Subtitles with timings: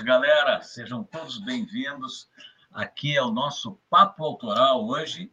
[0.00, 0.62] noite, galera.
[0.62, 2.28] Sejam todos bem-vindos.
[2.72, 4.86] Aqui é o nosso papo autoral.
[4.86, 5.30] Hoje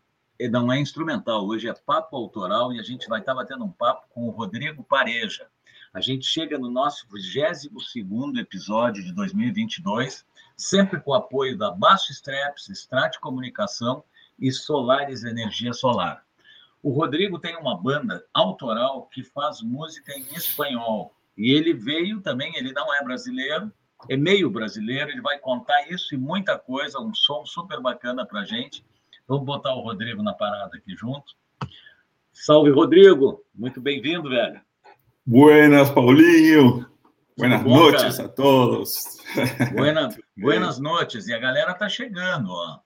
[0.51, 4.07] não é instrumental, hoje é papo autoral e a gente vai estar batendo um papo
[4.09, 5.47] com o Rodrigo Pareja.
[5.93, 7.69] A gente chega no nosso 22
[8.37, 14.03] episódio de 2022, sempre com o apoio da Baixo Straps, Strat Comunicação
[14.37, 16.25] e Solares Energia Solar.
[16.83, 21.13] O Rodrigo tem uma banda autoral que faz música em espanhol.
[21.37, 23.71] E ele veio também, ele não é brasileiro,
[24.09, 28.45] é meio brasileiro, ele vai contar isso e muita coisa, um som super bacana para
[28.45, 28.85] gente.
[29.27, 31.35] Vamos botar o Rodrigo na parada aqui junto.
[32.31, 33.43] Salve, Rodrigo!
[33.53, 34.61] Muito bem-vindo, velho.
[35.25, 36.87] Buenas, Paulinho!
[37.37, 38.29] Buenas bom, noches cara?
[38.29, 39.17] a todos.
[39.73, 41.27] Buena, buenas noches.
[41.27, 42.79] E a galera tá chegando, ó.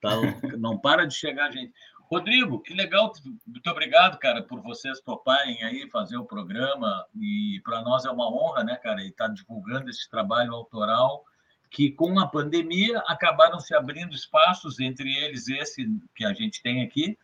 [0.00, 0.10] Tá,
[0.56, 1.72] não para de chegar, gente.
[2.10, 3.12] Rodrigo, que legal.
[3.46, 7.06] Muito obrigado, cara, por vocês toparem aí fazer o programa.
[7.14, 11.24] E para nós é uma honra, né, cara, estar tá divulgando esse trabalho autoral
[11.70, 16.82] que com a pandemia acabaram se abrindo espaços, entre eles esse que a gente tem
[16.82, 17.18] aqui,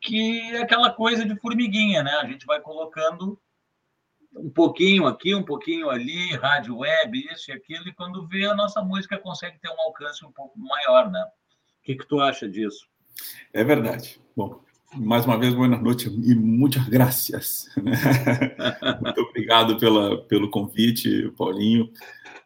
[0.00, 2.12] que é aquela coisa de formiguinha, né?
[2.16, 3.40] A gente vai colocando
[4.34, 8.54] um pouquinho aqui, um pouquinho ali, rádio web, isso e aquilo, e quando vê a
[8.54, 11.24] nossa música consegue ter um alcance um pouco maior, né?
[11.80, 12.86] O que, que tu acha disso?
[13.52, 14.20] É verdade.
[14.36, 14.60] Bom,
[14.94, 17.68] mais uma vez, boa noite e muitas graças.
[19.02, 21.90] Muito obrigado pela, pelo convite, Paulinho.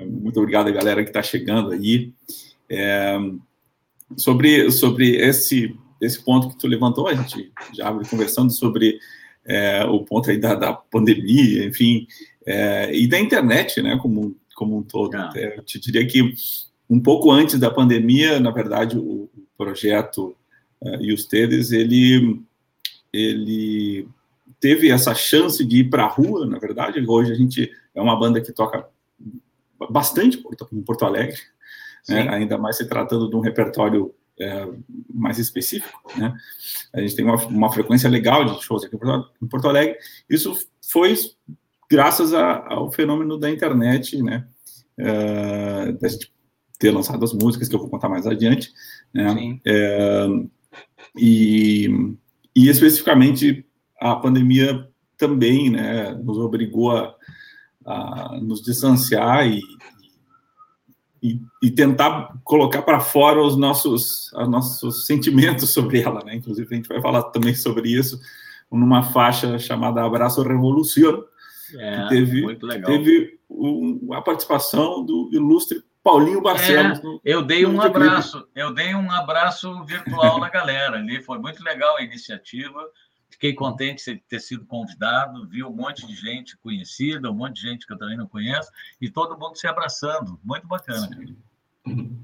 [0.00, 2.12] Muito obrigado, galera que está chegando aí.
[2.68, 3.18] É,
[4.16, 8.98] sobre sobre esse, esse ponto que tu levantou, a gente já abre conversando sobre
[9.44, 12.06] é, o ponto aí da, da pandemia, enfim,
[12.46, 15.14] é, e da internet, né, como, como um todo.
[15.14, 15.32] Ah.
[15.34, 16.34] Eu te diria que
[16.88, 20.34] um pouco antes da pandemia, na verdade, o, o projeto
[21.00, 22.42] e os Teles, ele,
[23.12, 24.08] ele
[24.58, 27.04] teve essa chance de ir para a rua, na verdade.
[27.06, 28.86] Hoje a gente é uma banda que toca
[29.90, 30.42] bastante
[30.72, 31.40] em Porto Alegre,
[32.08, 32.28] né?
[32.28, 34.66] ainda mais se tratando de um repertório é,
[35.12, 36.00] mais específico.
[36.16, 36.34] Né?
[36.92, 39.98] A gente tem uma, uma, frequência legal de shows aqui em Porto Alegre.
[40.28, 41.14] Isso foi
[41.90, 44.46] graças a, ao fenômeno da internet, né?
[44.96, 46.32] É, da gente
[46.78, 48.72] ter lançado as músicas que eu vou contar mais adiante,
[49.12, 49.58] né?
[49.64, 50.26] É,
[51.16, 52.14] e,
[52.54, 53.66] e especificamente
[54.00, 56.12] a pandemia também, né?
[56.14, 57.14] Nos obrigou a
[57.84, 59.60] a nos distanciar e,
[61.22, 66.36] e, e tentar colocar para fora os nossos, os nossos sentimentos sobre ela, né?
[66.36, 68.20] Inclusive, a gente vai falar também sobre isso
[68.70, 71.24] numa faixa chamada Abraço Revolução,
[71.74, 76.98] é, que teve, teve um, a participação do ilustre Paulinho Barcelos.
[76.98, 81.62] É, eu dei um abraço, eu dei um abraço virtual na galera ali, foi muito
[81.62, 82.80] legal a iniciativa.
[83.28, 87.68] Fiquei contente de ter sido convidado, vi um monte de gente conhecida, um monte de
[87.68, 90.38] gente que eu também não conheço, e todo mundo se abraçando.
[90.42, 91.08] Muito bacana.
[91.86, 92.22] Uhum.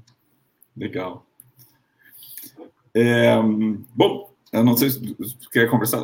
[0.75, 1.25] Legal.
[2.93, 3.35] É,
[3.95, 6.03] bom, eu não sei se você quer conversar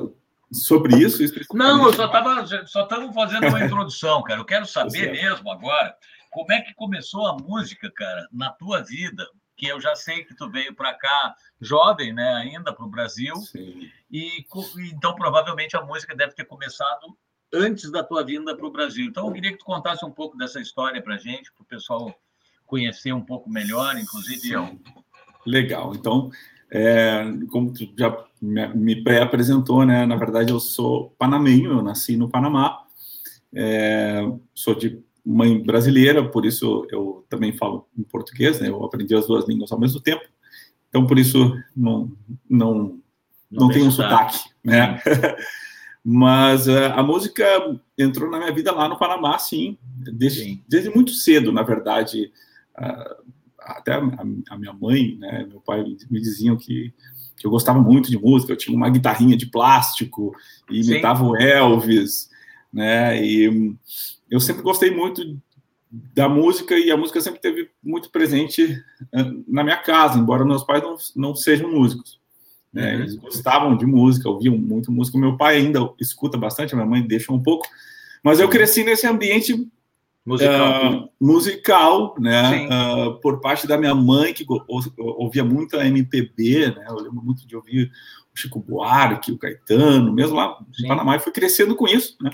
[0.52, 1.22] sobre isso.
[1.54, 4.40] Não, eu só estava só fazendo uma introdução, cara.
[4.40, 5.96] Eu quero saber mesmo agora
[6.33, 9.25] como é que começou a música, cara, na tua vida
[9.56, 13.35] que eu já sei que tu veio para cá jovem, né, ainda para o Brasil,
[13.35, 13.89] Sim.
[14.12, 14.45] e
[14.91, 17.15] então provavelmente a música deve ter começado
[17.53, 19.06] antes da tua vinda para o Brasil.
[19.06, 22.13] Então eu queria que tu contasse um pouco dessa história para gente, para o pessoal
[22.65, 24.53] conhecer um pouco melhor, inclusive Sim.
[24.53, 24.80] eu.
[25.45, 25.94] Legal.
[25.94, 26.31] Então,
[26.71, 32.27] é, como tu já me pré-apresentou, né, na verdade eu sou panamenho, eu nasci no
[32.30, 32.83] Panamá,
[33.53, 34.24] é,
[34.56, 38.70] sou de mãe brasileira, por isso eu também falo em português, né?
[38.70, 40.24] Eu aprendi as duas línguas ao mesmo tempo.
[40.90, 42.12] Então, por isso, não,
[42.50, 43.00] não,
[43.50, 45.02] não, não tem um sotaque, né?
[46.06, 47.46] Mas uh, a música
[47.98, 49.78] entrou na minha vida lá no Panamá, sim,
[50.14, 52.30] desde, desde muito cedo, na verdade.
[52.78, 53.24] Uh,
[53.58, 54.00] até a,
[54.50, 55.81] a, minha mãe, né, meu pai
[56.12, 56.94] me diziam que,
[57.38, 58.52] que eu gostava muito de música.
[58.52, 60.36] Eu tinha uma guitarrinha de plástico
[60.69, 62.30] e imitava o Elvis,
[62.74, 63.24] né?
[63.24, 63.75] E
[64.30, 65.40] eu sempre gostei muito
[65.92, 68.84] da música e a música sempre teve muito presente
[69.14, 72.20] eh, na minha casa, embora meus pais não, não sejam músicos.
[72.74, 72.96] Né?
[72.96, 73.02] Uhum.
[73.02, 75.20] Eles gostavam de música, ouviam muito música.
[75.20, 77.68] Meu pai ainda escuta bastante, minha mãe deixa um pouco.
[78.24, 79.69] Mas eu cresci nesse ambiente
[80.25, 82.68] musical, uh, musical né?
[82.68, 84.46] Uh, por parte da minha mãe, que
[84.98, 86.86] ouvia muito a MPB, né?
[86.88, 87.92] Eu lembro muito de ouvir
[88.34, 92.31] o Chico Buarque, o Caetano, mesmo lá no Panamá, e fui crescendo com isso, né?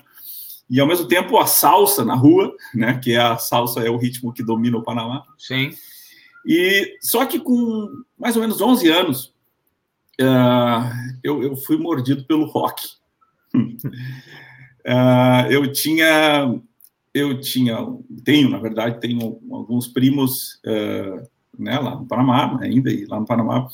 [0.69, 2.99] e ao mesmo tempo a salsa na rua, né?
[2.99, 5.23] Que é a salsa é o ritmo que domina o Panamá.
[5.37, 5.71] Sim.
[6.45, 7.87] E só que com
[8.17, 9.33] mais ou menos 11 anos
[10.21, 10.91] uh,
[11.23, 12.87] eu, eu, fui mordido pelo rock.
[13.55, 13.81] uh,
[15.49, 16.61] eu tinha
[17.19, 17.77] eu tinha,
[18.23, 21.27] tenho, na verdade, tenho alguns primos uh,
[21.57, 23.67] né, lá no Panamá, ainda, e lá no Panamá.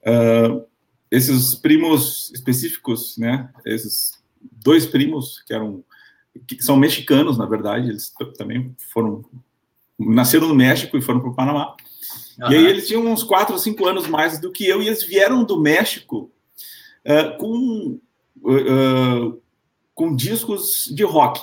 [0.00, 0.64] Uh,
[1.10, 5.84] esses primos específicos, né, esses dois primos que eram
[6.46, 9.22] que são mexicanos, na verdade, eles também foram
[9.98, 11.76] nasceram no México e foram para o Panamá.
[12.40, 12.50] Uhum.
[12.50, 15.04] E aí eles tinham uns quatro ou cinco anos mais do que eu e eles
[15.04, 16.30] vieram do México
[17.04, 18.00] uh, com
[19.94, 21.40] com discos de rock.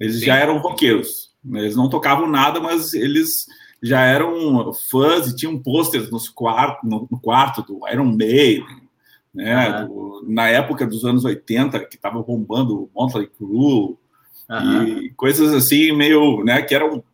[0.00, 0.26] Eles Sim.
[0.26, 1.30] já eram roqueiros.
[1.54, 3.46] Eles não tocavam nada, mas eles
[3.82, 8.64] já eram fãs e tinham posters nos quarto, no, no quarto do Iron Maiden,
[9.32, 9.84] né?
[9.84, 13.96] Do, na época dos anos 80, que estava bombando o Motley Crue,
[14.86, 17.04] e coisas assim, meio, né, que eram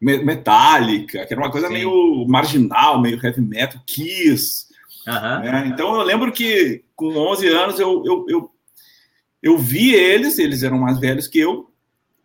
[0.00, 1.74] metálica, que era uma coisa Sim.
[1.74, 4.66] meio marginal, meio heavy metal, Kiss.
[5.06, 5.40] Uhum.
[5.40, 5.66] Né?
[5.68, 8.50] Então eu lembro que com 11 anos eu, eu, eu,
[9.42, 11.71] eu vi eles, eles eram mais velhos que eu,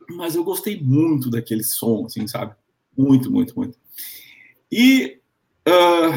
[0.10, 2.56] mas eu gostei muito daquele som, assim, sabe?
[2.98, 3.78] Muito, muito, muito.
[4.72, 5.20] E
[5.68, 6.14] uh,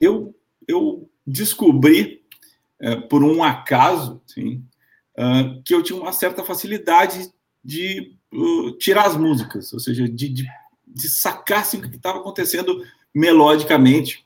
[0.00, 0.34] eu,
[0.66, 2.22] eu descobri,
[2.82, 4.62] uh, por um acaso, assim,
[5.18, 7.30] uh, que eu tinha uma certa facilidade
[7.64, 8.16] de
[8.78, 10.46] tirar as músicas, ou seja, de, de,
[10.86, 14.24] de sacar assim, o que estava acontecendo melodicamente.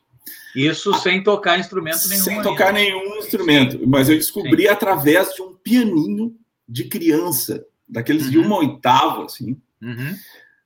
[0.54, 2.22] Isso sem tocar instrumento nenhum.
[2.22, 2.80] Sem tocar ainda.
[2.80, 4.68] nenhum instrumento, mas eu descobri Sim.
[4.68, 6.36] através de um pianinho
[6.68, 8.30] de criança daqueles uhum.
[8.30, 9.60] de uma oitava, assim.
[9.82, 10.16] Uhum.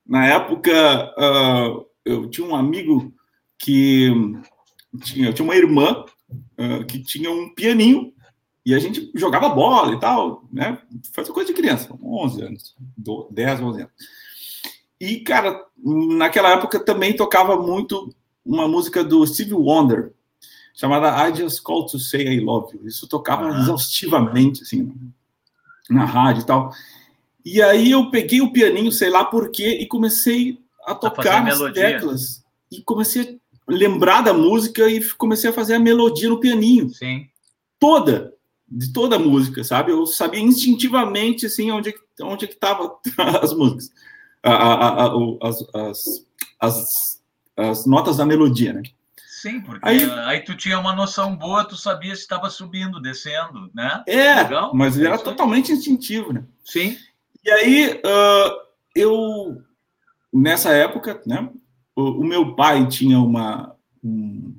[0.06, 3.12] Na época, uh, eu tinha um amigo
[3.58, 4.10] que
[5.02, 8.12] tinha, eu tinha uma irmã uh, que tinha um pianinho
[8.64, 10.78] e a gente jogava bola e tal, né?
[11.14, 12.76] Fazia coisa de criança, 11 anos,
[13.30, 13.92] 10, 11 anos.
[15.00, 15.64] E, cara,
[16.16, 20.12] naquela época também tocava muito uma música do Steve Wonder,
[20.74, 22.86] chamada I Just Call to Say I Love You.
[22.86, 24.92] Isso tocava exaustivamente, assim,
[25.88, 26.72] na rádio e tal.
[27.44, 31.44] E aí eu peguei o pianinho, sei lá por quê, e comecei a tocar a
[31.44, 32.42] nas teclas.
[32.70, 36.88] E comecei a lembrar da música e comecei a fazer a melodia no pianinho.
[36.90, 37.28] Sim.
[37.78, 38.34] Toda,
[38.66, 39.92] de toda a música, sabe?
[39.92, 42.98] Eu sabia instintivamente, assim, onde, onde é que estavam
[43.42, 43.90] as músicas.
[44.42, 45.12] A, a, a,
[45.42, 46.26] as, as,
[46.60, 47.22] as,
[47.56, 48.82] as notas da melodia, né?
[49.40, 53.70] Sim, porque aí, aí tu tinha uma noção boa, tu sabia se estava subindo, descendo,
[53.72, 54.02] né?
[54.04, 54.74] É, Legal?
[54.74, 56.42] mas era totalmente instintivo, né?
[56.64, 56.96] Sim.
[57.48, 58.60] E aí, uh,
[58.94, 59.62] eu,
[60.30, 61.48] nessa época, né,
[61.96, 63.74] o, o meu pai tinha uma,
[64.04, 64.54] um,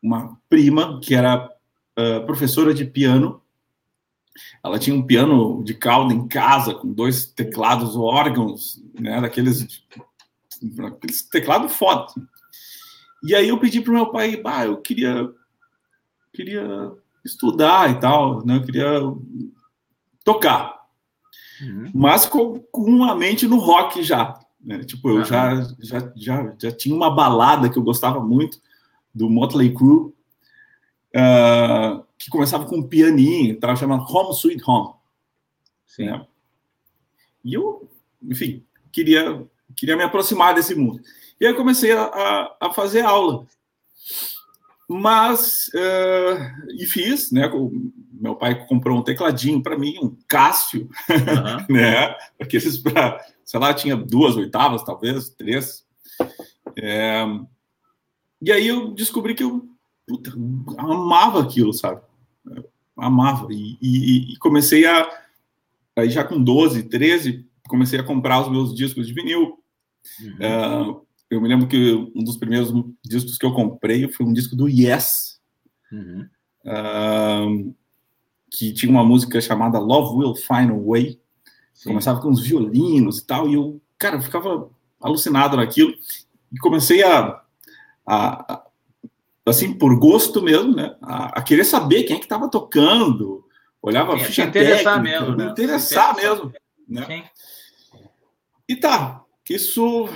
[0.00, 1.50] uma prima que era
[1.98, 3.42] uh, professora de piano.
[4.62, 9.84] Ela tinha um piano de cauda em casa, com dois teclados órgãos, né, daqueles,
[10.86, 12.06] aqueles teclado foda.
[13.24, 15.28] E aí eu pedi para o meu pai, ah, eu queria,
[16.32, 16.92] queria
[17.24, 19.00] estudar e tal, né, eu queria
[20.22, 20.77] tocar.
[21.62, 21.90] Uhum.
[21.94, 24.38] Mas com, com uma mente no rock já.
[24.60, 24.80] Né?
[24.84, 25.24] Tipo, eu uhum.
[25.24, 28.60] já, já, já, já tinha uma balada que eu gostava muito,
[29.14, 30.12] do Motley Crue,
[31.14, 34.94] uh, que começava com um pianinho, estava chamando Home Sweet Home.
[35.86, 36.06] Sim.
[36.06, 36.26] Né?
[37.44, 37.88] E eu,
[38.22, 41.00] enfim, queria, queria me aproximar desse mundo.
[41.40, 43.46] E aí eu comecei a, a, a fazer aula.
[44.88, 47.50] Mas, uh, e fiz, né?
[48.10, 51.66] Meu pai comprou um tecladinho para mim, um Cássio, uhum.
[51.74, 52.16] né?
[52.40, 55.86] Aqueles para, sei lá, tinha duas oitavas, talvez, três.
[56.76, 57.24] É,
[58.40, 59.68] e aí eu descobri que eu
[60.06, 60.32] puta,
[60.78, 62.00] amava aquilo, sabe?
[62.46, 62.64] Eu
[62.96, 63.52] amava.
[63.52, 65.06] E, e, e, comecei a.
[65.94, 69.58] Aí já com 12, 13, comecei a comprar os meus discos de vinil.
[70.20, 70.92] Uhum.
[70.92, 72.72] Uh, eu me lembro que um dos primeiros
[73.04, 75.38] discos que eu comprei foi um disco do Yes,
[75.92, 76.26] uhum.
[76.64, 77.74] uh,
[78.50, 81.20] que tinha uma música chamada Love Will Find a Way.
[81.84, 84.68] Começava com uns violinos e tal, e eu, cara, eu ficava
[85.00, 85.94] alucinado naquilo.
[86.52, 87.40] E comecei a,
[88.06, 88.64] a, a
[89.46, 93.44] assim, por gosto mesmo, né, a, a querer saber quem é que estava tocando,
[93.80, 95.50] olhava a ficha interessar técnica, mesmo, né?
[95.50, 96.52] interessar, interessar mesmo,
[96.88, 97.06] né?
[97.06, 97.24] Sim.
[98.68, 100.08] E tá, isso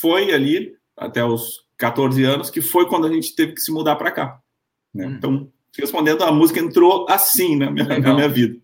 [0.00, 3.96] foi ali até os 14 anos, que foi quando a gente teve que se mudar
[3.96, 4.40] para cá.
[4.92, 5.06] Né?
[5.06, 5.14] Hum.
[5.16, 8.60] Então, respondendo, a música entrou assim na minha, na minha vida.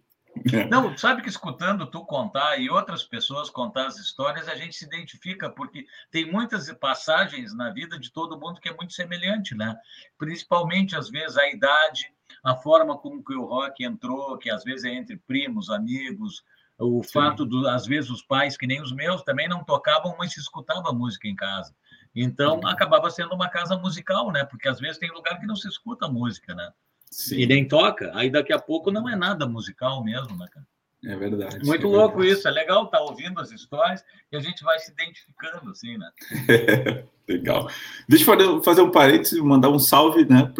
[0.52, 0.66] É.
[0.68, 4.84] Não, sabe que escutando tu contar e outras pessoas contar as histórias, a gente se
[4.84, 9.76] identifica, porque tem muitas passagens na vida de todo mundo que é muito semelhante, né?
[10.18, 12.12] Principalmente, às vezes, a idade,
[12.42, 16.42] a forma como que o rock entrou, que às vezes é entre primos, amigos,
[16.78, 17.12] o Sim.
[17.12, 20.40] fato, do, às vezes, os pais, que nem os meus, também não tocavam, mas se
[20.40, 21.74] escutava música em casa.
[22.14, 22.66] Então, uhum.
[22.66, 24.44] acabava sendo uma casa musical, né?
[24.44, 26.70] Porque às vezes tem lugar que não se escuta música, né?
[27.10, 27.38] Sim.
[27.38, 28.10] E nem toca.
[28.14, 30.66] Aí daqui a pouco não é nada musical mesmo, né, cara?
[31.04, 31.64] É verdade.
[31.64, 32.38] Muito é louco verdade.
[32.38, 34.02] isso, é legal estar tá ouvindo as histórias
[34.32, 36.10] e a gente vai se identificando, assim, né?
[37.28, 37.68] legal.
[38.08, 40.50] Deixa eu fazer um parênteses, mandar um salve né,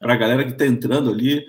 [0.00, 1.44] para a galera que está entrando ali.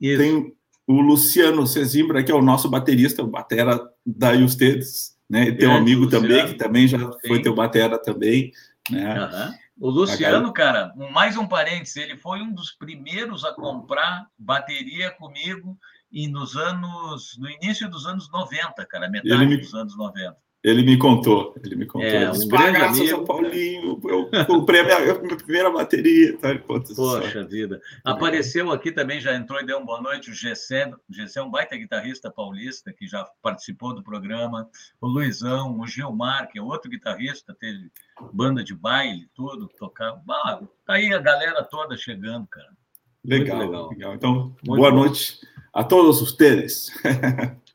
[0.00, 0.22] Isso.
[0.22, 0.56] Tem
[0.88, 5.48] o Luciano Cezimbra, que é o nosso baterista, o batera da Ustedes, né?
[5.48, 6.26] E tem um amigo Luciano.
[6.26, 7.28] também, que também já Sim.
[7.28, 8.50] foi teu batera também,
[8.90, 9.20] né?
[9.20, 9.54] Uhum.
[9.80, 15.78] O Luciano, cara, mais um parênteses, ele foi um dos primeiros a comprar bateria comigo
[16.10, 20.36] e nos anos, no início dos anos 90, cara, metade me, dos anos 90.
[20.62, 22.08] Ele me contou, ele me contou.
[22.08, 23.06] É, um grande amigo.
[23.06, 26.36] São Paulinho, eu comprei a minha, a minha primeira bateria.
[26.36, 27.80] Tá, Poxa vida.
[28.04, 31.42] Apareceu aqui também, já entrou e deu uma boa noite, o Gessé, o Gessé é
[31.44, 34.68] um baita guitarrista paulista, que já participou do programa,
[35.00, 37.92] o Luizão, o Gilmar, que é outro guitarrista, teve
[38.32, 40.20] banda de baile, tudo, tocava.
[40.28, 42.76] Ah, tá aí a galera toda chegando, cara.
[43.24, 43.88] Legal, legal.
[43.90, 44.14] legal.
[44.14, 44.96] Então, Muito boa bom.
[44.96, 45.38] noite
[45.72, 46.90] a todos vocês.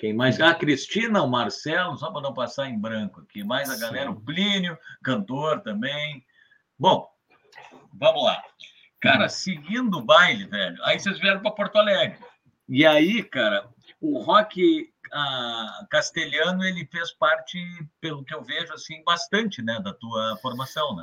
[0.00, 0.40] Quem mais?
[0.40, 3.44] Ah, a Cristina, o Marcelo, só para não passar em branco aqui.
[3.44, 6.24] Mais a galera, o Plínio, cantor também.
[6.78, 7.06] Bom,
[7.92, 8.42] vamos lá.
[8.98, 12.18] Cara, seguindo o baile, velho, aí vocês vieram para Porto Alegre.
[12.66, 13.68] E aí, cara,
[14.00, 17.58] o rock a Castelhano ele fez parte,
[18.00, 21.02] pelo que eu vejo, assim, bastante, né, da tua formação, né?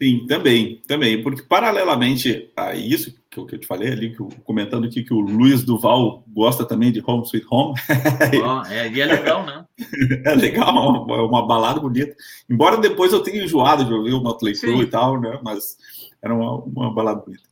[0.00, 4.20] Sim, também, também, porque paralelamente a isso que eu, que eu te falei ali, que
[4.20, 7.74] eu, comentando aqui que o Luiz Duval gosta também de Home Sweet Home.
[8.44, 9.64] Oh, é, e é legal, né?
[10.24, 12.14] é legal, uma, uma, balada bonita.
[12.48, 15.38] Embora depois eu tenha enjoado de ouvir o Motley Crue e tal, né?
[15.42, 15.76] Mas
[16.22, 17.44] era uma, uma balada bonita.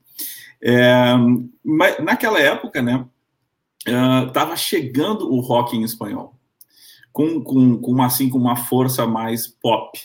[0.62, 1.14] É,
[1.62, 3.04] mas naquela época, né?
[3.86, 6.34] Estava uh, chegando o rock em espanhol,
[7.12, 9.98] com, com, com, uma, assim, com uma força mais pop.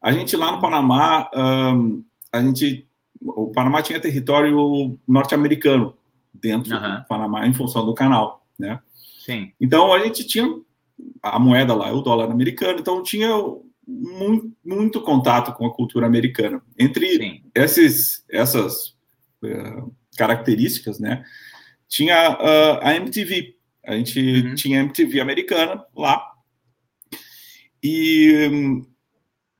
[0.00, 2.86] A gente lá no Panamá, um, a gente,
[3.20, 5.96] o Panamá tinha território norte-americano
[6.32, 6.96] dentro uhum.
[6.96, 8.80] do Panamá em função do canal, né?
[9.24, 9.52] Sim.
[9.60, 10.46] Então a gente tinha
[11.22, 13.30] a moeda lá, o dólar americano, então tinha
[13.86, 16.62] muito, muito contato com a cultura americana.
[16.78, 18.96] Entre esses, essas
[19.42, 21.24] uh, características, né?
[21.88, 23.56] Tinha uh, a MTV.
[23.84, 24.54] A gente uhum.
[24.54, 26.32] tinha a MTV americana lá.
[27.82, 28.82] E,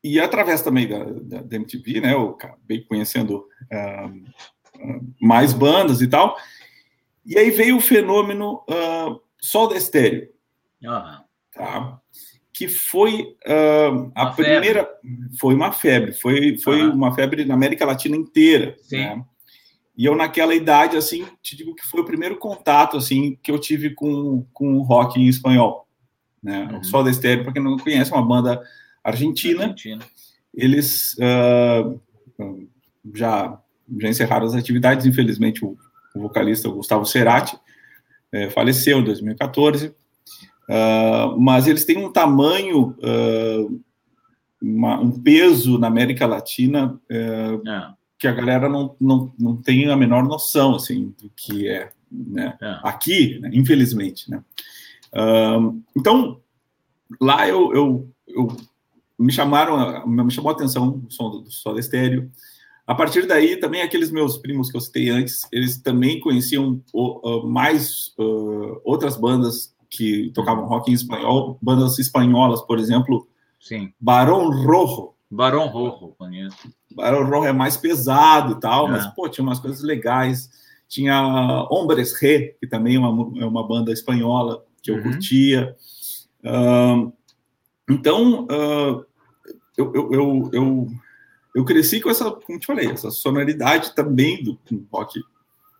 [0.02, 6.08] e através também da, da, da MTV, né, eu acabei conhecendo uh, mais bandas e
[6.08, 6.36] tal.
[7.24, 10.28] E aí veio o fenômeno uh, Sol da Estéreo.
[10.82, 11.24] Uhum.
[11.52, 12.00] Tá?
[12.52, 14.88] Que foi uh, a primeira.
[15.38, 18.76] Foi uma febre, foi, foi uma febre na América Latina inteira.
[18.80, 18.98] Sim.
[18.98, 19.24] Né?
[19.96, 23.58] E eu, naquela idade, assim, te digo que foi o primeiro contato, assim, que eu
[23.58, 25.86] tive com, com rock em espanhol.
[26.42, 26.68] Né?
[26.70, 26.80] Uhum.
[26.80, 28.62] O Sol da Estéreo, para quem não conhece, é uma banda
[29.02, 29.62] argentina.
[29.62, 30.04] Argentina.
[30.54, 32.00] Eles uh,
[33.14, 33.58] já,
[33.98, 35.76] já encerraram as atividades, infelizmente, o,
[36.14, 37.58] o vocalista Gustavo Cerati
[38.32, 39.88] é, faleceu em 2014.
[39.88, 39.94] Uh,
[40.68, 43.82] ah, mas eles têm um tamanho, uh,
[44.60, 47.62] uma, um peso na América Latina uh,
[48.18, 52.56] que a galera não, não, não tem a menor noção assim do que é, né?
[52.60, 52.78] É.
[52.82, 53.50] aqui, né?
[53.52, 54.42] infelizmente, né?
[55.14, 56.40] Um, então
[57.20, 58.48] lá eu, eu, eu,
[59.18, 62.30] me chamaram, me chamou a atenção o som do, do Soda Estéreo.
[62.86, 67.46] A partir daí, também aqueles meus primos que eu citei antes, eles também conheciam uh,
[67.46, 73.26] mais uh, outras bandas que tocavam rock em espanhol, bandas espanholas, por exemplo,
[73.58, 73.92] Sim.
[73.98, 76.72] Barão Rojo, Barão Rojo, conheço.
[76.94, 78.92] Barão Rojo é mais pesado e tal, é.
[78.92, 80.50] mas, pô, tinha umas coisas legais.
[80.88, 85.02] Tinha Hombres Re, que também é uma, é uma banda espanhola que eu uhum.
[85.02, 85.74] curtia.
[86.44, 87.12] Uh,
[87.90, 89.04] então, uh,
[89.76, 90.86] eu, eu, eu, eu,
[91.54, 94.58] eu, cresci com essa, como te falei, essa sonoridade também do
[94.92, 95.20] rock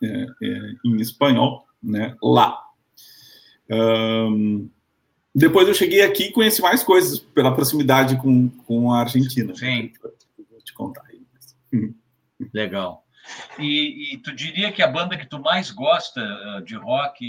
[0.03, 2.62] é, é, em espanhol, né, lá.
[3.71, 4.69] Um,
[5.37, 9.55] depois eu cheguei aqui e conheci mais coisas pela proximidade com, com a Argentina.
[9.55, 9.93] Sim.
[10.50, 11.21] Vou te contar aí.
[12.55, 13.05] Legal.
[13.59, 17.25] E, e, tu diria que a banda que tu mais gosta uh, de rock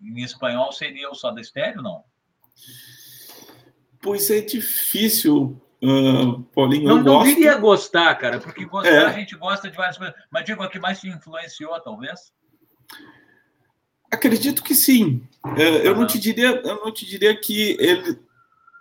[0.00, 2.04] em espanhol seria o Soda Stereo, não?
[4.00, 6.88] Pois é difícil, uh, Paulinho.
[6.88, 7.34] Não, não gosto...
[7.34, 9.06] diria gostar, cara, porque gostar é.
[9.06, 10.14] a gente gosta de várias coisas.
[10.30, 12.32] Mas digo, a que mais te influenciou, talvez?
[14.10, 15.22] Acredito que sim.
[15.56, 18.18] É, eu não te diria, eu não te diria que ele,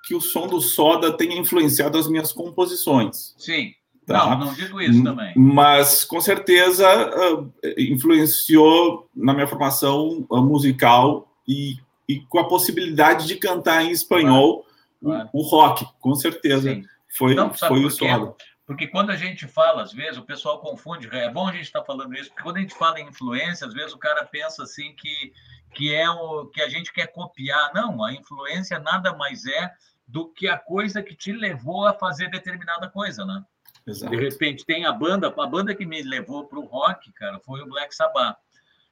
[0.05, 3.35] que o som do Soda tenha influenciado as minhas composições.
[3.37, 3.73] Sim.
[4.05, 4.35] Tá?
[4.35, 5.33] Não, não digo isso também.
[5.35, 13.27] Mas com certeza uh, influenciou na minha formação uh, musical e, e, com a possibilidade
[13.27, 14.65] de cantar em espanhol
[14.99, 15.29] claro, claro.
[15.31, 16.73] O, o, rock, com certeza.
[16.73, 16.83] Sim.
[17.15, 18.35] Foi, não, foi o Soda.
[18.69, 21.09] Porque quando a gente fala, às vezes, o pessoal confunde.
[21.11, 23.65] É bom a gente estar tá falando isso, porque quando a gente fala em influência,
[23.65, 25.33] às vezes o cara pensa assim que,
[25.73, 27.73] que é o que a gente quer copiar.
[27.73, 29.73] Não, a influência nada mais é
[30.07, 33.43] do que a coisa que te levou a fazer determinada coisa, né?
[33.87, 34.15] Exato.
[34.15, 37.61] De repente tem a banda, a banda que me levou para o rock, cara, foi
[37.61, 38.37] o Black Sabbath.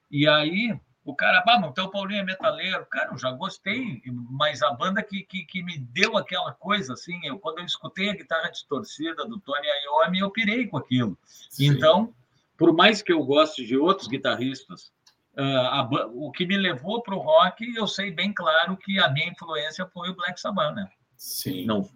[0.09, 0.75] E aí
[1.07, 2.85] o cara, ah, então o Paulinho é metaleiro.
[2.87, 7.17] Cara, eu já gostei, mas a banda que, que, que me deu aquela coisa, assim,
[7.23, 11.17] eu, quando eu escutei a guitarra distorcida do Tony Iommi, eu pirei com aquilo.
[11.49, 11.67] Sim.
[11.67, 12.13] Então,
[12.57, 14.91] por mais que eu goste de outros guitarristas,
[15.37, 19.09] uh, a, o que me levou para o rock, eu sei bem claro que a
[19.09, 20.89] minha influência foi o Black Sabbath, né?
[21.17, 21.65] Sim.
[21.65, 21.89] Não.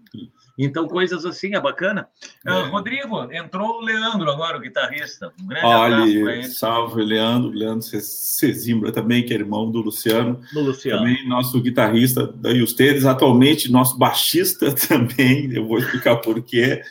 [0.58, 2.08] Então, coisas assim, é bacana.
[2.46, 2.68] Uh, é.
[2.68, 5.32] Rodrigo, entrou o Leandro agora, o guitarrista.
[5.42, 6.44] Um grande Olha.
[6.50, 7.50] Salve, Leandro.
[7.50, 10.42] Leandro Cezimbra também, que é irmão do Luciano.
[10.54, 11.00] Do Luciano.
[11.00, 15.52] Também nosso guitarrista da Justedes, atualmente nosso baixista também.
[15.54, 16.82] Eu vou explicar por quê.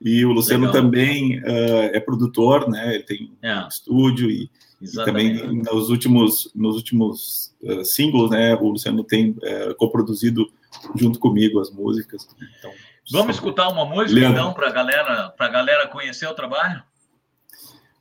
[0.00, 0.82] E o Luciano Legal.
[0.82, 2.94] também uh, é produtor, né?
[2.94, 3.64] Ele tem é.
[3.64, 4.48] um estúdio e,
[4.80, 8.54] e, também nos últimos, nos últimos uh, singles, né?
[8.54, 10.48] O Luciano tem uh, coproduzido
[10.96, 12.28] junto comigo as músicas.
[12.58, 12.72] Então,
[13.10, 13.40] Vamos só...
[13.40, 14.40] escutar uma música Leandro.
[14.40, 16.82] então para galera, para galera conhecer o trabalho.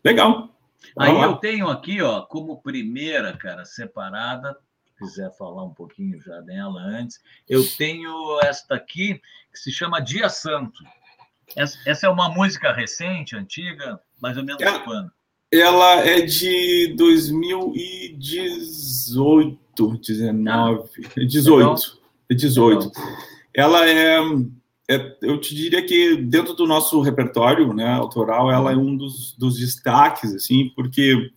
[0.03, 0.49] Legal.
[0.97, 4.57] Aí eu tenho aqui, ó, como primeira, cara, separada,
[4.97, 10.27] quiser falar um pouquinho já dela antes, eu tenho esta aqui que se chama Dia
[10.29, 10.83] Santo.
[11.55, 15.11] Essa, essa é uma música recente, antiga, mais ou menos é, quando?
[15.51, 21.96] Ela é de 2018, 19, ah, 18.
[22.35, 22.91] 18.
[23.53, 24.19] Ela é,
[24.89, 29.35] é, eu te diria que dentro do nosso repertório, né, autoral, ela é um dos,
[29.37, 31.31] dos destaques, assim, porque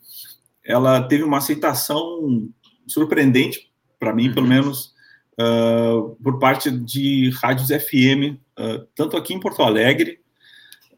[0.64, 2.48] ela teve uma aceitação
[2.86, 4.52] surpreendente para mim, pelo uhum.
[4.52, 4.94] menos,
[5.38, 10.20] uh, por parte de rádios FM, uh, tanto aqui em Porto Alegre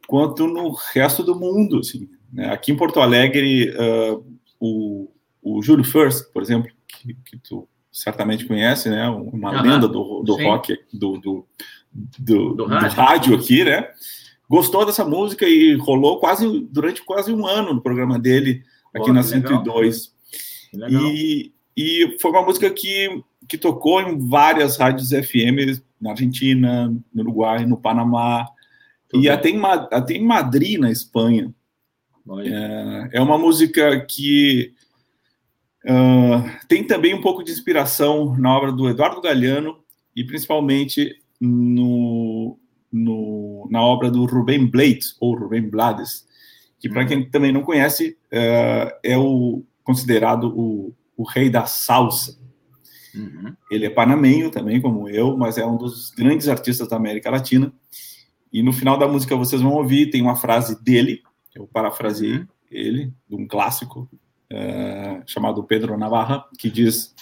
[0.06, 1.78] quanto no resto do mundo.
[1.78, 2.52] Assim, né?
[2.52, 4.24] Aqui em Porto Alegre, uh,
[4.60, 5.10] o,
[5.42, 9.08] o Júlio First, por exemplo, que, que tu certamente conhece, né?
[9.08, 9.62] Uma uhum.
[9.62, 11.46] lenda do, do rock, do, do,
[12.18, 12.96] do, do rádio.
[12.96, 13.88] rádio aqui, né?
[14.48, 18.62] Gostou dessa música e rolou quase durante quase um ano no programa dele
[18.94, 20.12] aqui Pô, na 102.
[20.74, 21.02] Legal.
[21.06, 27.22] E, e foi uma música que que tocou em várias rádios FM na Argentina, no
[27.22, 28.46] Uruguai, no Panamá
[29.08, 31.52] Tudo e até em, até em Madrid, na Espanha.
[32.40, 34.72] É, é, uma música que
[35.84, 39.78] uh, tem também um pouco de inspiração na obra do Eduardo Galeano
[40.14, 42.58] e principalmente no,
[42.92, 46.26] no, na obra do Rubem Blades, ou Rubem Blades,
[46.78, 52.38] que para quem também não conhece, uh, é o considerado o, o rei da salsa.
[53.14, 53.54] Uhum.
[53.70, 57.72] Ele é panamenho também, como eu, mas é um dos grandes artistas da América Latina.
[58.52, 61.22] E no final da música vocês vão ouvir, tem uma frase dele,
[61.54, 62.46] eu parafraseei uhum.
[62.70, 64.08] ele, de um clássico
[65.26, 67.14] chamado Pedro Navarra, que diz: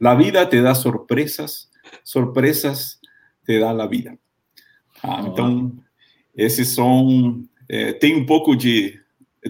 [0.00, 1.70] La vida te dá surpresas,
[2.04, 3.00] surpresas
[3.44, 4.18] te dá la vida.
[5.02, 5.26] Ah, oh.
[5.28, 5.72] Então,
[6.36, 9.00] esse som é, tem um pouco de.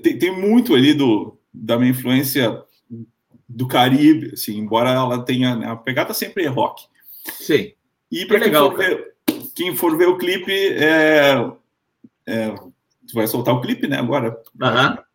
[0.03, 2.63] Tem, tem muito ali do, da minha influência
[3.49, 6.85] do Caribe, assim, embora ela tenha né, a pegada sempre é rock.
[7.25, 7.73] Sim.
[8.11, 9.15] E para quem, for ver,
[9.55, 11.53] quem for ver o clipe, é,
[12.27, 13.99] é, tu vai soltar o clipe, né?
[13.99, 14.41] Agora.
[14.61, 15.06] Uhum.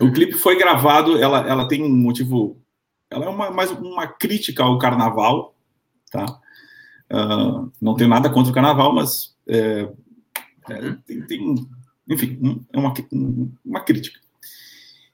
[0.00, 2.60] O clipe foi gravado, ela, ela tem um motivo,
[3.10, 5.54] ela é uma, mais uma crítica ao carnaval,
[6.10, 6.24] tá?
[7.10, 9.88] Uh, não tenho nada contra o carnaval, mas é,
[10.70, 11.68] é, tem, tem,
[12.08, 12.94] enfim, um, é uma,
[13.64, 14.20] uma crítica.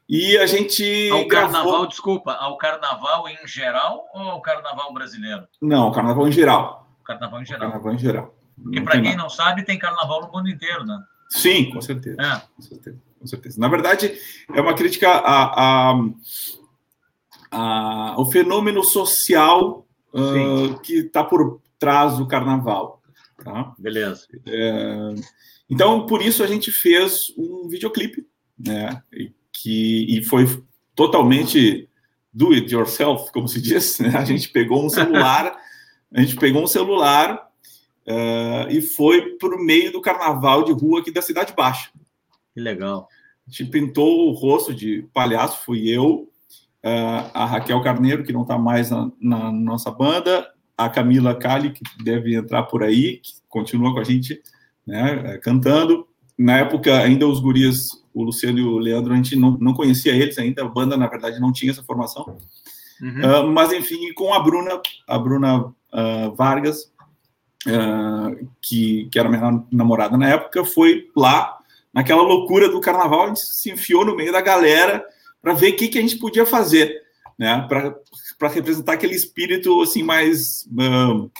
[0.08, 1.08] E a gente.
[1.10, 1.86] Ao carnaval, gravou...
[1.86, 5.46] desculpa, ao carnaval em geral ou ao carnaval brasileiro?
[5.62, 6.86] Não, carnaval em geral.
[7.04, 7.70] Carnaval em geral.
[7.70, 8.34] Carnaval em geral.
[8.62, 9.22] Porque, para quem nada.
[9.22, 10.98] não sabe, tem carnaval no mundo inteiro, né?
[11.34, 12.16] Sim, com certeza.
[12.20, 12.42] É.
[12.54, 12.98] Com certeza.
[13.18, 13.60] Com certeza.
[13.60, 14.12] Na verdade,
[14.52, 16.00] é uma crítica a, a,
[17.50, 23.02] a ao fenômeno social uh, que está por trás do carnaval.
[23.42, 23.74] Tá?
[23.78, 24.26] Beleza.
[24.46, 25.14] É,
[25.68, 28.26] então, por isso a gente fez um videoclipe,
[28.58, 29.02] né?
[29.52, 30.46] que e foi
[30.94, 31.88] totalmente
[32.32, 33.98] do it yourself, como se diz.
[33.98, 34.16] Né?
[34.16, 35.56] A gente pegou um celular,
[36.14, 37.50] a gente pegou um celular
[38.08, 41.90] uh, e foi para o meio do carnaval de rua aqui da Cidade Baixa.
[42.52, 43.08] Que legal.
[43.46, 46.28] A gente pintou o rosto de palhaço, fui eu,
[46.84, 51.70] uh, a Raquel Carneiro, que não está mais na, na, nossa banda, a Camila Cali,
[51.70, 54.40] que deve entrar por aí, que continua com a gente
[54.86, 56.06] né, cantando.
[56.36, 60.14] Na época, ainda os gurias o Luciano e o Leandro, a gente não, não conhecia
[60.14, 62.38] eles ainda, a banda, na verdade, não tinha essa formação.
[63.02, 63.48] Uhum.
[63.48, 66.92] Uh, mas, enfim, com a Bruna, a Bruna uh, Vargas,
[67.66, 71.58] uh, que, que era minha namorada na época, foi lá,
[71.92, 75.04] naquela loucura do carnaval, a gente se enfiou no meio da galera
[75.42, 77.02] para ver o que, que a gente podia fazer.
[77.38, 77.66] né?
[77.68, 81.30] Para representar aquele espírito assim mais uh,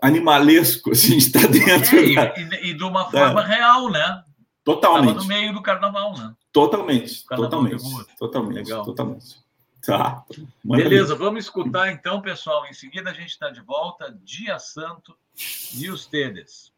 [0.00, 1.98] animalesco, assim, está dentro.
[1.98, 3.46] É, da, e, e, de uma forma da...
[3.46, 4.22] real, né?
[4.62, 5.08] Totalmente.
[5.08, 6.32] Estava no meio do carnaval, né?
[6.52, 7.84] Totalmente, totalmente,
[8.18, 8.84] totalmente, Legal.
[8.84, 9.43] totalmente.
[9.86, 10.24] Tá.
[10.64, 12.66] Beleza, vamos escutar então, pessoal.
[12.66, 14.16] Em seguida a gente está de volta.
[14.24, 15.16] Dia Santo
[15.74, 16.72] e os Tedes.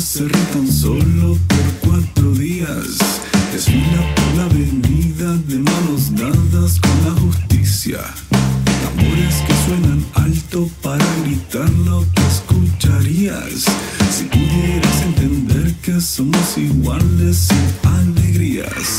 [0.00, 2.98] se tan solo por cuatro días.
[3.52, 7.98] Desfila por la avenida de manos dadas con la justicia.
[8.84, 13.64] Tambores que suenan alto para gritar lo que escucharías.
[14.10, 18.98] Si pudieras entender que somos iguales sin alegrías.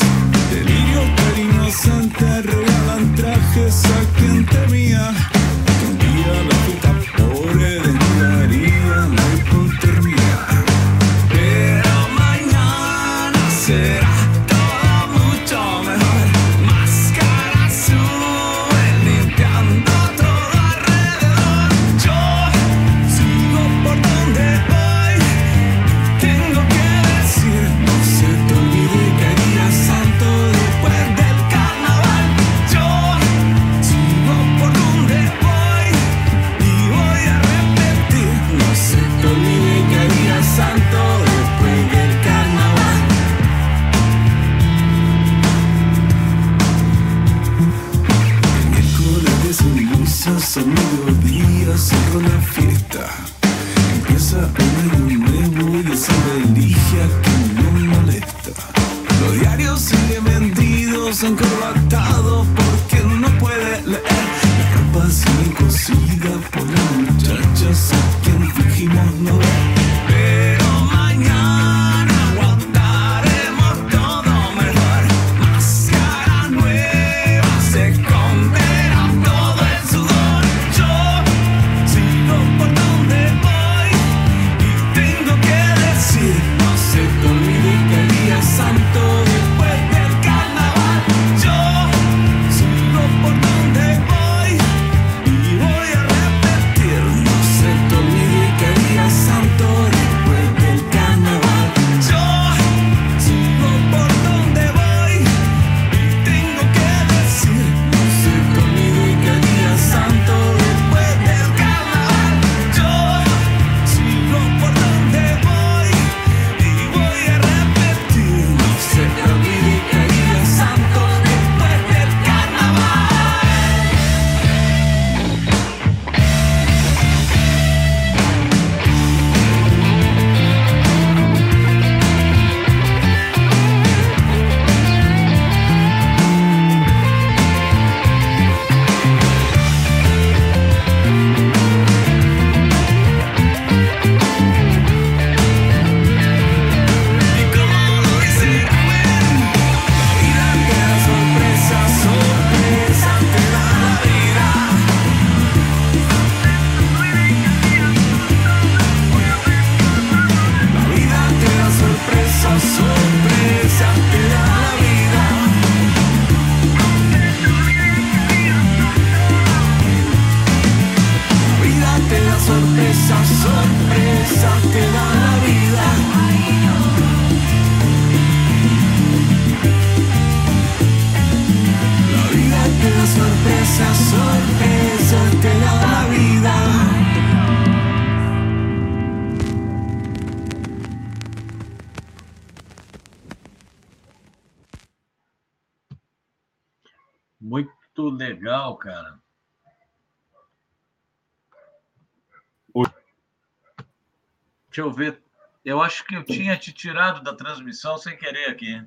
[204.79, 205.21] Deixa eu ver.
[205.65, 208.81] Eu acho que eu tinha te tirado da transmissão sem querer aqui.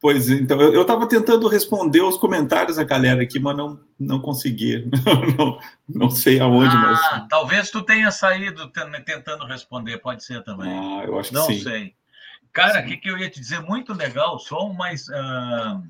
[0.00, 4.88] Pois então, eu estava tentando responder os comentários da galera aqui, mas não, não consegui.
[5.36, 7.28] não, não sei aonde, ah, mas.
[7.28, 8.70] Talvez tu tenha saído
[9.04, 10.70] tentando responder, pode ser também.
[10.70, 11.54] Ah, eu acho que não sim.
[11.54, 11.94] Não sei.
[12.52, 13.60] Cara, o que, que eu ia te dizer?
[13.60, 15.82] Muito legal o som, mas uh,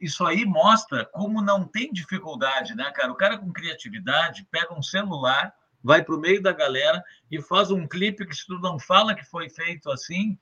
[0.00, 3.12] isso aí mostra como não tem dificuldade, né, cara?
[3.12, 5.52] O cara com criatividade pega um celular
[5.86, 9.14] vai para o meio da galera e faz um clipe que, se tu não fala
[9.14, 10.36] que foi feito assim,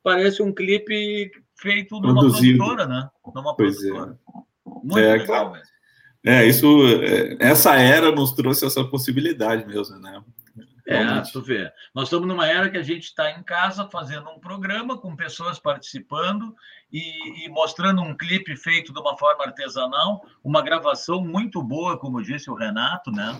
[0.00, 2.58] parece um clipe feito numa Produzido.
[2.58, 3.10] produtora, né?
[3.34, 3.88] Numa pois é.
[3.88, 4.18] produtora.
[4.28, 4.46] É.
[4.64, 5.56] Muito é, legal.
[6.24, 10.22] É, isso, é, essa era nos trouxe essa possibilidade mesmo, né?
[10.88, 11.68] É, tu vê.
[11.92, 15.58] Nós estamos numa era que a gente está em casa fazendo um programa com pessoas
[15.58, 16.54] participando
[16.92, 22.22] e, e, mostrando um clipe feito de uma forma artesanal, uma gravação muito boa, como
[22.22, 23.36] disse o Renato, né?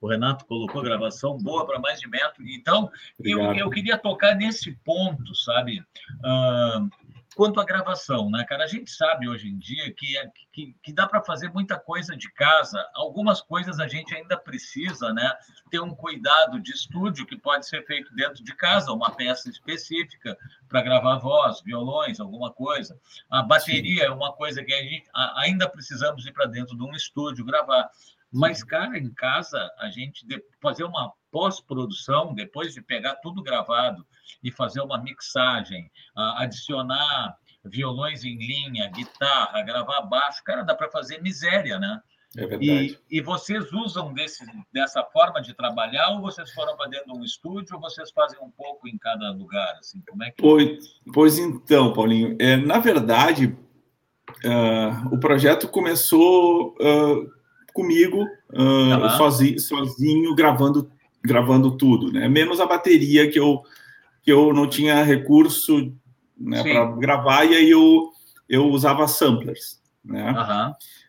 [0.00, 2.42] O Renato colocou gravação boa para mais de metro.
[2.48, 2.90] Então,
[3.22, 5.80] eu, eu queria tocar nesse ponto, sabe?
[5.80, 6.88] Uh,
[7.36, 8.64] quanto à gravação, né, cara?
[8.64, 12.16] A gente sabe hoje em dia que, é, que, que dá para fazer muita coisa
[12.16, 12.84] de casa.
[12.94, 15.32] Algumas coisas a gente ainda precisa, né?
[15.70, 20.36] Ter um cuidado de estúdio que pode ser feito dentro de casa, uma peça específica
[20.68, 22.98] para gravar voz, violões, alguma coisa.
[23.30, 24.06] A bateria Sim.
[24.06, 27.90] é uma coisa que a gente ainda precisamos ir para dentro de um estúdio gravar.
[28.32, 30.24] Mas, cara, em casa, a gente
[30.60, 34.06] fazer uma pós-produção, depois de pegar tudo gravado
[34.42, 35.90] e fazer uma mixagem,
[36.36, 42.00] adicionar violões em linha, guitarra, gravar baixo, cara, dá para fazer miséria, né?
[42.36, 42.56] É.
[42.60, 47.18] E, e vocês usam desse, dessa forma de trabalhar ou vocês foram para dentro de
[47.18, 49.76] um estúdio ou vocês fazem um pouco em cada lugar?
[49.80, 50.40] Assim, como é que...
[50.40, 50.78] pois,
[51.12, 53.46] pois então, Paulinho, é, na verdade,
[54.44, 57.39] uh, o projeto começou uh,
[57.72, 60.90] comigo, uh, sozinho, sozinho, gravando
[61.22, 62.28] gravando tudo, né?
[62.28, 63.62] Menos a bateria que eu
[64.22, 65.92] que eu não tinha recurso
[66.38, 68.10] né, para gravar e aí eu
[68.48, 70.34] eu usava samplers, né?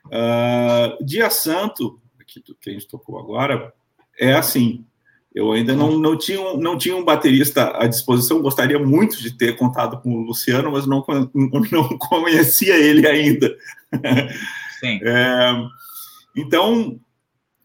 [0.08, 3.74] Uh, Dia Santo, que, que a gente tocou agora,
[4.20, 4.86] é assim.
[5.34, 8.42] Eu ainda não, não, tinha, não tinha um baterista à disposição.
[8.42, 13.56] Gostaria muito de ter contato com o Luciano, mas não, não conhecia ele ainda.
[14.82, 15.00] Sim.
[15.04, 15.54] É,
[16.36, 17.00] então,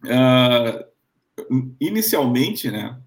[0.04, 0.86] uh,
[1.80, 2.98] inicialmente, né,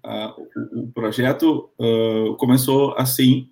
[0.74, 3.48] o, o, projeto uh, começou assim.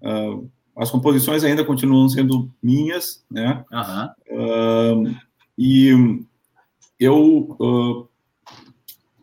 [0.00, 3.64] Uh, as composições ainda continuam sendo minhas, né?
[3.70, 5.06] Uhum.
[5.06, 5.16] Uh,
[5.56, 6.24] e
[6.98, 8.08] eu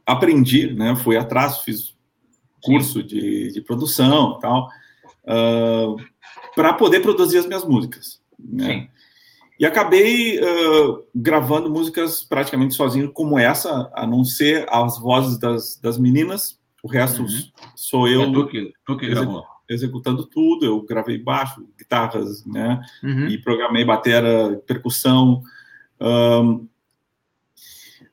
[0.06, 0.96] aprendi, né?
[0.96, 1.94] Fui atrás, fiz
[2.64, 4.70] curso de, de produção, tal,
[6.56, 8.22] para poder produzir as minhas músicas.
[8.40, 8.66] Né?
[8.66, 8.90] Sim.
[9.62, 15.80] E acabei uh, gravando músicas praticamente sozinho, como essa, a não ser as vozes das,
[15.80, 16.60] das meninas.
[16.82, 17.28] O resto uhum.
[17.76, 18.24] sou eu.
[18.24, 19.46] É tu que, tu que gravou.
[19.70, 20.66] Executando tudo.
[20.66, 22.82] Eu gravei baixo, guitarras, né?
[23.04, 23.28] Uhum.
[23.28, 25.44] E programei bateria, percussão.
[26.02, 26.68] Um,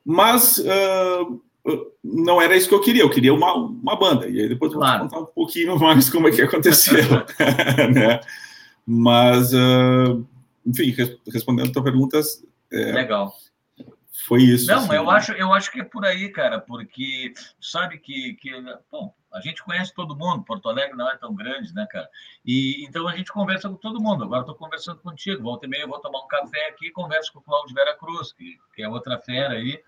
[0.05, 1.41] mas uh,
[2.03, 3.01] não era isso que eu queria.
[3.01, 4.29] Eu queria uma, uma banda.
[4.29, 5.05] E aí depois claro.
[5.05, 7.03] eu vou contar um pouquinho mais como é que aconteceu.
[7.91, 8.19] né?
[8.85, 9.51] Mas...
[9.51, 10.23] Uh,
[10.69, 10.95] enfim,
[11.31, 12.19] respondendo a tua pergunta.
[12.71, 13.33] É, Legal.
[14.25, 14.67] Foi isso.
[14.67, 15.11] Não, assim, eu, né?
[15.11, 18.51] acho, eu acho que é por aí, cara, porque sabe que, que
[18.91, 22.09] bom, a gente conhece todo mundo, Porto Alegre não é tão grande, né, cara?
[22.45, 24.23] E então a gente conversa com todo mundo.
[24.23, 27.31] Agora estou conversando contigo, volta e meia eu vou tomar um café aqui e converso
[27.31, 29.81] com o Cláudio Vera Cruz, que, que é outra fera aí,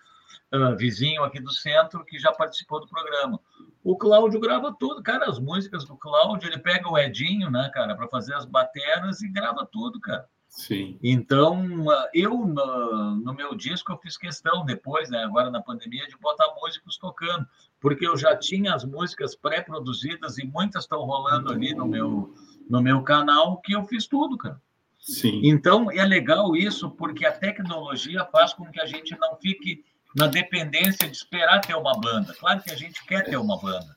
[0.53, 3.39] uh, vizinho aqui do centro, que já participou do programa.
[3.83, 7.95] O Cláudio grava tudo, cara, as músicas do Cláudio, ele pega o Edinho, né, cara,
[7.95, 10.27] para fazer as bateras e grava tudo, cara.
[10.51, 10.99] Sim.
[11.01, 16.17] Então, eu, no, no, meu disco, eu fiz questão depois, né, agora na pandemia, de
[16.17, 17.47] botar músicos tocando,
[17.79, 22.35] porque eu já tinha as músicas pré-produzidas e muitas estão rolando ali no meu,
[22.69, 24.61] no meu canal, que eu fiz tudo, cara.
[24.99, 25.39] Sim.
[25.41, 30.27] Então, é legal isso, porque a tecnologia faz com que a gente não fique na
[30.27, 32.33] dependência de esperar ter uma banda.
[32.33, 33.95] Claro que a gente quer ter uma banda,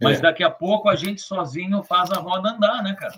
[0.00, 0.22] mas é.
[0.22, 3.16] daqui a pouco a gente sozinho faz a roda andar, né, cara?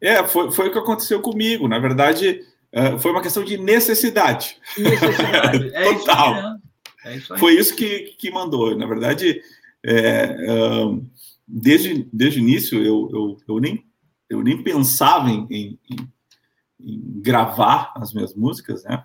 [0.00, 1.68] É, foi, foi o que aconteceu comigo.
[1.68, 2.42] Na verdade,
[2.74, 4.56] uh, foi uma questão de necessidade.
[4.76, 5.70] Necessidade.
[5.74, 6.34] É Total.
[6.34, 6.58] Isso né?
[7.04, 8.76] é isso foi isso que, que mandou.
[8.76, 9.40] Na verdade,
[9.84, 11.06] é, uh,
[11.46, 13.84] desde, desde o início, eu, eu, eu, nem,
[14.28, 19.02] eu nem pensava em, em, em gravar as minhas músicas, né?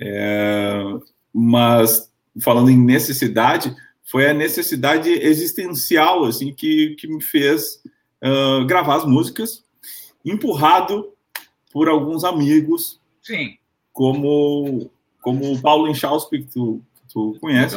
[0.00, 0.82] É,
[1.32, 2.10] mas,
[2.42, 3.74] falando em necessidade,
[4.10, 7.80] foi a necessidade existencial assim que, que me fez
[8.24, 9.64] uh, gravar as músicas
[10.24, 11.12] empurrado
[11.72, 13.56] por alguns amigos, Sim.
[13.92, 17.76] como como o Paulo Inchauspe, que tu, tu conhece,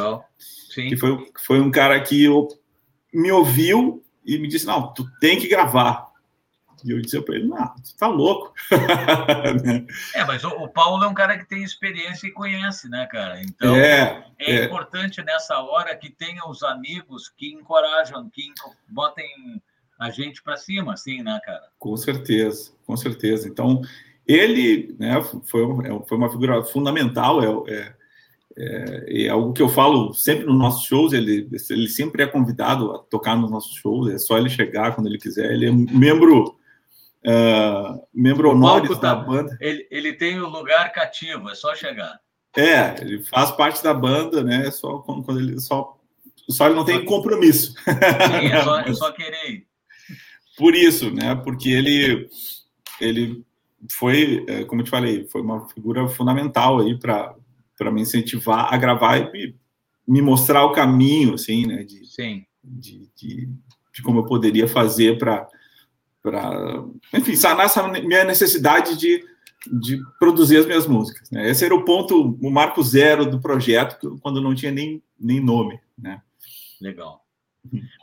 [0.73, 2.47] que foi, foi um cara que eu,
[3.13, 6.11] me ouviu e me disse, não, tu tem que gravar.
[6.83, 8.53] E eu disse para ele, não, tu tá louco.
[10.13, 13.41] é, mas o, o, Paulo é um cara que tem experiência e conhece, né, cara?
[13.41, 14.65] Então, é, é, é.
[14.65, 18.51] importante nessa hora que tenha os amigos que encorajam, que
[18.89, 19.61] botem
[19.99, 21.63] a gente para cima, assim, né, cara?
[21.79, 23.47] Com certeza, com certeza.
[23.47, 23.81] Então,
[24.27, 27.93] ele né, foi, é, foi uma figura fundamental, é, é,
[28.55, 32.91] é, é, algo que eu falo sempre nos nossos shows, ele, ele sempre é convidado
[32.91, 36.55] a tocar nos nossos shows, é só ele chegar quando ele quiser, ele é membro
[37.25, 39.57] uh, membro honoris tá, da banda.
[39.59, 42.19] Ele, ele tem o lugar cativo, é só chegar.
[42.55, 44.69] É, ele faz parte da banda, né?
[44.69, 45.97] Só quando, quando ele só,
[46.49, 47.73] só ele não tem compromisso.
[47.73, 49.67] Sim, é só, é só querer ir.
[50.57, 51.35] Por isso, né?
[51.35, 52.29] Porque ele
[53.01, 53.43] ele
[53.91, 57.35] foi, é, como eu te falei, foi uma figura fundamental aí para
[57.77, 59.55] para me incentivar a gravar e
[60.07, 61.83] me mostrar o caminho, assim, né?
[61.83, 62.45] De, Sim.
[62.63, 63.49] De, de,
[63.93, 65.47] de como eu poderia fazer para
[66.23, 66.81] para,
[67.13, 69.21] enfim, sanar essa minha necessidade de,
[69.69, 71.29] de produzir as minhas músicas.
[71.29, 71.49] Né?
[71.49, 75.81] Esse era o ponto, o marco zero do projeto, quando não tinha nem, nem nome.
[75.97, 76.21] Né?
[76.79, 77.22] Legal.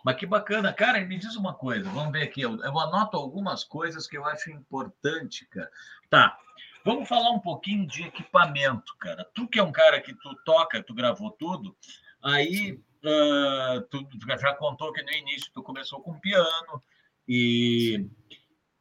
[0.04, 3.62] Mas que bacana, cara, me diz uma coisa, vamos ver aqui, eu, eu anoto algumas
[3.64, 5.70] coisas que eu acho importante, cara.
[6.08, 6.38] Tá,
[6.84, 9.24] vamos falar um pouquinho de equipamento, cara.
[9.34, 11.76] Tu que é um cara que tu toca, tu gravou tudo,
[12.22, 14.06] aí uh, tu
[14.40, 16.82] já contou que no início tu começou com piano,
[17.28, 18.08] e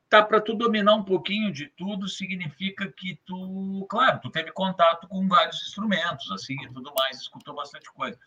[0.09, 5.07] tá para tu dominar um pouquinho de tudo significa que tu, claro, tu teve contato
[5.07, 8.17] com vários instrumentos assim e tudo mais, escutou bastante coisa.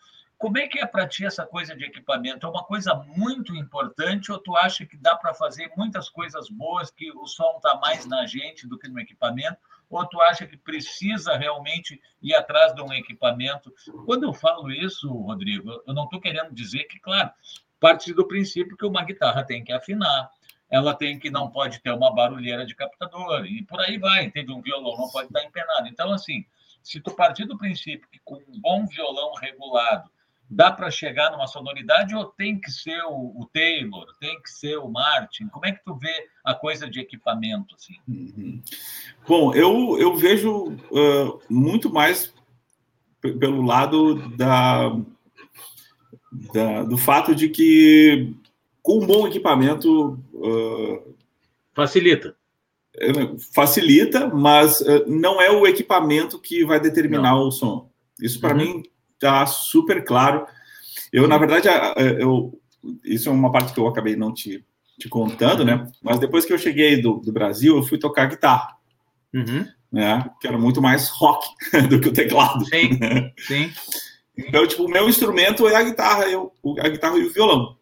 [0.43, 2.45] Como é que é para ti essa coisa de equipamento?
[2.45, 6.91] É uma coisa muito importante ou tu acha que dá para fazer muitas coisas boas
[6.91, 9.55] que o som está mais na gente do que no equipamento?
[9.89, 13.73] Ou tu acha que precisa realmente ir atrás de um equipamento?
[14.05, 17.31] Quando eu falo isso, Rodrigo, eu não estou querendo dizer que, claro,
[17.79, 20.29] parte do princípio que uma guitarra tem que afinar,
[20.69, 24.29] ela tem que não pode ter uma barulheira de captador e por aí vai.
[24.29, 25.87] Teve um violão não pode estar empenado.
[25.87, 26.45] Então assim,
[26.83, 30.11] se tu partir do princípio que com um bom violão regulado
[30.53, 34.77] dá para chegar numa sonoridade ou tem que ser o, o, Taylor, tem que ser
[34.77, 35.47] o Martin?
[35.47, 37.95] Como é que tu vê a coisa de equipamento assim?
[38.07, 38.61] Uhum.
[39.27, 42.33] Bom, eu, eu vejo uh, muito mais
[43.21, 44.95] pelo lado da
[46.51, 48.33] da, do fato de que
[48.81, 51.15] com um bom equipamento uh,
[51.75, 52.35] facilita
[52.95, 53.11] é,
[53.53, 57.47] facilita, mas uh, não é o equipamento que vai determinar não.
[57.47, 57.89] o som.
[58.21, 58.75] Isso para uhum.
[58.75, 58.83] mim
[59.23, 60.45] está super claro.
[61.11, 61.67] Eu na verdade
[62.19, 62.59] eu
[63.03, 64.63] isso é uma parte que eu acabei não te,
[64.99, 65.89] te contando, né?
[66.01, 68.75] Mas depois que eu cheguei do, do Brasil, eu fui tocar guitarra.
[69.33, 69.65] Uhum.
[69.91, 70.29] Né?
[70.41, 71.47] Que era muito mais rock
[71.89, 72.65] do que o teclado.
[72.65, 72.99] Sim,
[73.39, 73.71] sim.
[74.37, 77.77] Então, tipo, o meu instrumento é a guitarra, eu, a guitarra e o violão.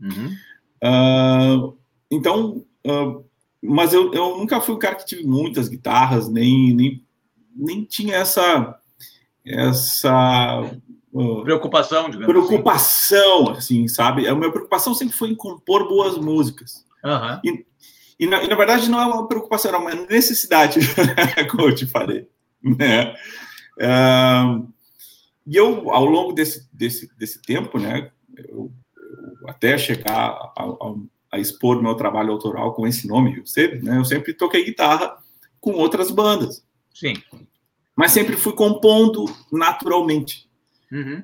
[0.00, 0.36] Uhum.
[0.82, 1.76] Uh,
[2.10, 3.24] então, uh,
[3.60, 7.04] mas eu, eu nunca fui um cara que tive muitas guitarras, nem, nem,
[7.54, 8.78] nem tinha essa
[9.44, 10.60] essa
[11.12, 13.84] uh, preocupação, digamos preocupação, assim.
[13.84, 13.88] assim.
[13.88, 14.28] sabe?
[14.28, 16.84] A minha preocupação sempre foi em compor boas músicas.
[17.04, 17.40] Uhum.
[17.44, 17.66] E,
[18.20, 20.80] e, na, e, na, verdade não é uma preocupação, é uma necessidade,
[21.50, 22.28] como eu te falei.
[22.62, 23.14] Né?
[23.78, 24.72] Uh,
[25.46, 28.10] e eu, ao longo desse, desse, desse tempo, né,
[28.48, 28.70] eu,
[29.42, 30.94] eu até chegar a, a,
[31.32, 35.16] a, expor meu trabalho autoral com esse nome, eu sempre, né, eu sempre toquei guitarra
[35.60, 36.64] com outras bandas.
[36.94, 37.14] Sim.
[37.96, 40.48] Mas sempre fui compondo naturalmente.
[40.90, 41.22] Uhum.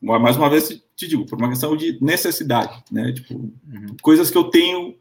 [0.00, 3.12] Mais uma vez te digo, por uma questão de necessidade, né?
[3.12, 3.96] Tipo, uhum.
[4.00, 4.96] coisas que eu tenho,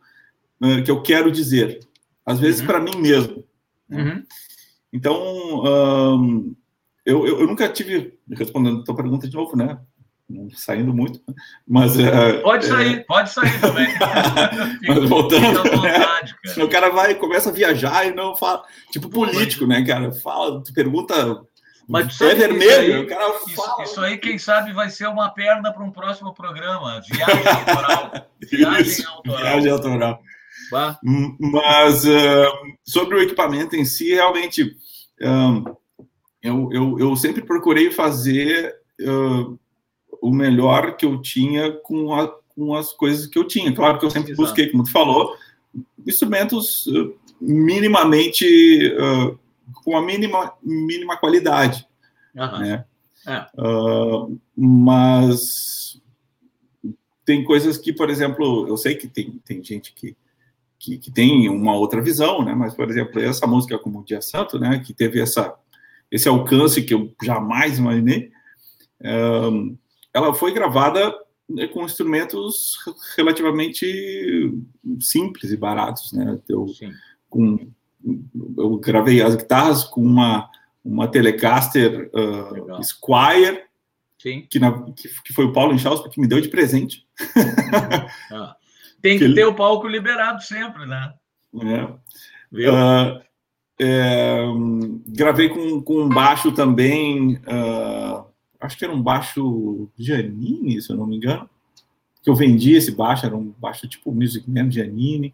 [0.84, 1.80] que eu quero dizer,
[2.26, 2.67] às vezes uhum.
[2.67, 3.43] para mim mesmo.
[3.88, 4.03] Né?
[4.03, 4.24] Uhum.
[4.91, 5.63] Então,
[7.05, 9.80] eu, eu, eu, nunca tive, respondendo a tua pergunta de novo, né?
[10.55, 11.21] Saindo muito,
[11.67, 11.99] mas.
[11.99, 12.99] É, pode sair, é...
[13.01, 13.88] pode sair também.
[14.88, 15.63] mas voltando.
[15.69, 16.63] Vontade, né?
[16.63, 18.63] O cara vai começa a viajar e não fala.
[18.91, 20.11] Tipo político, né, cara?
[20.11, 21.43] Fala, tu pergunta.
[21.88, 23.84] Mas é vermelho, aí, o cara fala.
[23.84, 27.01] Isso, isso, aí, quem sabe, vai ser uma perna para um próximo programa.
[27.07, 28.11] Viagem autoral.
[28.51, 29.43] Viagem isso, autoral.
[29.43, 30.21] Viagem autoral.
[30.71, 30.99] Bah.
[31.39, 32.51] Mas uh,
[32.84, 34.76] sobre o equipamento em si, realmente.
[35.21, 35.63] Um,
[36.41, 39.59] eu, eu, eu sempre procurei fazer uh,
[40.26, 43.73] o melhor que eu tinha com, a, com as coisas que eu tinha.
[43.73, 44.41] Claro que eu sempre Exato.
[44.41, 45.36] busquei, como tu falou,
[46.05, 48.45] instrumentos uh, minimamente
[48.97, 49.38] uh,
[49.84, 51.88] com a mínima, mínima qualidade.
[52.36, 52.59] Uhum.
[52.59, 52.86] Né?
[53.28, 53.47] É.
[54.55, 55.99] mas
[57.26, 60.15] tem coisas que, por exemplo, eu sei que tem, tem gente que,
[60.78, 62.53] que, que, tem uma outra visão, né?
[62.53, 64.78] Mas, por exemplo, essa música como Dia Santo, né?
[64.86, 65.55] Que teve essa
[66.11, 68.32] esse alcance que eu jamais imaginei.
[69.01, 69.76] Um,
[70.16, 71.13] ela foi gravada
[71.47, 72.78] né, com instrumentos
[73.18, 73.86] relativamente
[75.01, 76.39] simples e baratos, né?
[76.47, 76.66] Eu,
[77.30, 77.70] com,
[78.57, 80.49] eu gravei as guitarras com uma,
[80.84, 83.63] uma Telecaster uh, Squire,
[84.49, 87.05] que, na, que, que, foi o Paulo Inchauspe que me deu de presente.
[88.32, 88.55] Ah.
[89.01, 91.13] Tem que, que ter o palco liberado sempre, né?
[91.61, 91.84] É.
[92.51, 93.22] Uh,
[93.80, 94.43] é,
[95.07, 98.26] gravei com, com baixo também, uh,
[98.66, 101.49] acho que era um baixo Giannini, se eu não me engano,
[102.22, 105.34] que eu vendi esse baixo, era um baixo tipo Music Man Giannini.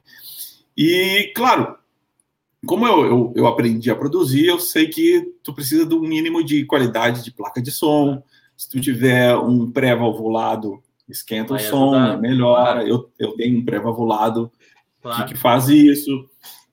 [0.78, 1.78] E, claro,
[2.66, 6.44] como eu, eu, eu, aprendi a produzir, eu sei que tu precisa de um mínimo
[6.44, 8.22] de qualidade de placa de som.
[8.56, 12.22] Se tu tiver um pré-valvulado, esquenta Vai o som, ajudar.
[12.22, 12.84] melhora.
[12.84, 14.52] Eu, eu tenho um pré-valvulado
[15.02, 15.26] claro.
[15.26, 16.30] que, que, faz isso.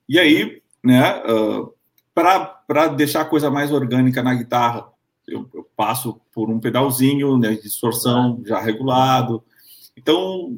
[0.08, 1.72] E aí, né, uh,
[2.14, 4.88] para deixar a coisa mais orgânica na guitarra,
[5.28, 9.44] eu, eu passo por um pedalzinho né, de distorção já regulado.
[9.96, 10.56] Então,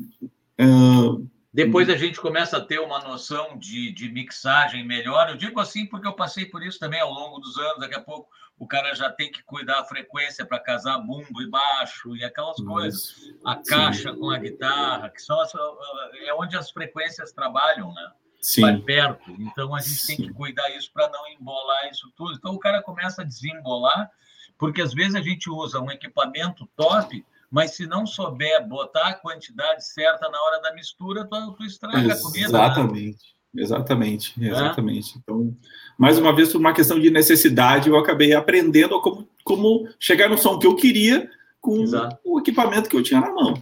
[0.60, 5.28] uh, depois a gente começa a ter uma noção de, de mixagem melhor.
[5.28, 7.80] Eu digo assim porque eu passei por isso também ao longo dos anos.
[7.80, 11.48] Daqui a pouco o cara já tem que cuidar a frequência para casar bumbo e
[11.48, 13.16] baixo e aquelas coisas.
[13.44, 14.18] A caixa Sim.
[14.18, 15.52] com a guitarra, que são as,
[16.24, 18.12] é onde as frequências trabalham, né?
[18.40, 18.60] Sim.
[18.60, 19.30] Vai perto.
[19.38, 20.16] Então a gente Sim.
[20.16, 22.34] tem que cuidar isso para não embolar isso tudo.
[22.34, 24.10] Então o cara começa a desembolar,
[24.60, 29.14] porque às vezes a gente usa um equipamento top mas se não souber botar a
[29.14, 32.46] quantidade certa na hora da mistura, tu, tu estraga a comida.
[32.46, 33.34] Exatamente.
[33.52, 33.62] Né?
[33.62, 35.16] Exatamente, exatamente.
[35.16, 35.18] É?
[35.18, 35.56] Então,
[35.98, 40.38] mais uma vez, por uma questão de necessidade, eu acabei aprendendo como, como chegar no
[40.38, 41.28] som que eu queria
[41.60, 42.16] com Exato.
[42.24, 43.54] o equipamento que eu tinha na mão.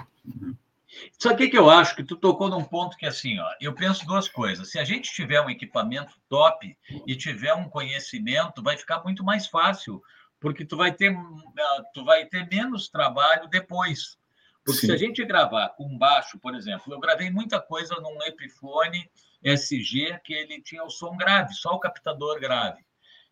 [1.19, 1.97] Sabe o que, que eu acho?
[1.97, 4.71] Que tu tocou num ponto que assim, ó, eu penso duas coisas.
[4.71, 6.77] Se a gente tiver um equipamento top
[7.07, 10.03] e tiver um conhecimento, vai ficar muito mais fácil
[10.41, 14.17] porque tu vai ter, ah, tu vai ter menos trabalho depois.
[14.65, 14.87] Porque Sim.
[14.89, 19.11] se a gente gravar com baixo, por exemplo, eu gravei muita coisa num Epiphone
[19.43, 22.85] SG que ele tinha o som grave, só o captador grave.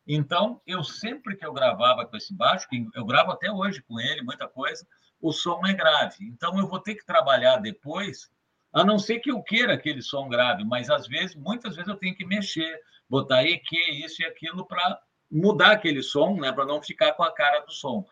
[0.06, 3.98] Então, eu sempre que eu gravava com esse baixo, que eu gravo até hoje com
[3.98, 4.86] ele, muita coisa,
[5.20, 6.24] o som é grave.
[6.24, 8.30] Então, eu vou ter que trabalhar depois,
[8.72, 11.96] a não ser que eu queira aquele som grave, mas às vezes, muitas vezes eu
[11.96, 15.00] tenho que mexer, botar EQ, isso e aquilo para
[15.30, 18.04] mudar aquele som, né, para não ficar com a cara do som.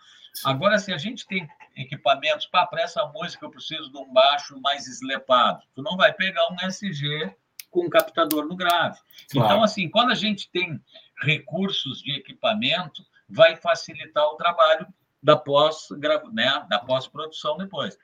[0.44, 4.86] Agora, se a gente tem equipamentos, para essa música eu preciso de um baixo mais
[4.86, 7.32] eslepado, tu não vai pegar um SG
[7.70, 8.98] com um captador no grave.
[9.30, 9.46] Claro.
[9.46, 10.80] Então, assim, quando a gente tem
[11.22, 14.86] recursos de equipamento, vai facilitar o trabalho
[15.22, 15.88] da pós,
[16.32, 17.96] né, da pós-produção depois.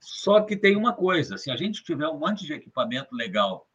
[0.00, 3.66] Só que tem uma coisa, se a gente tiver um monte de equipamento legal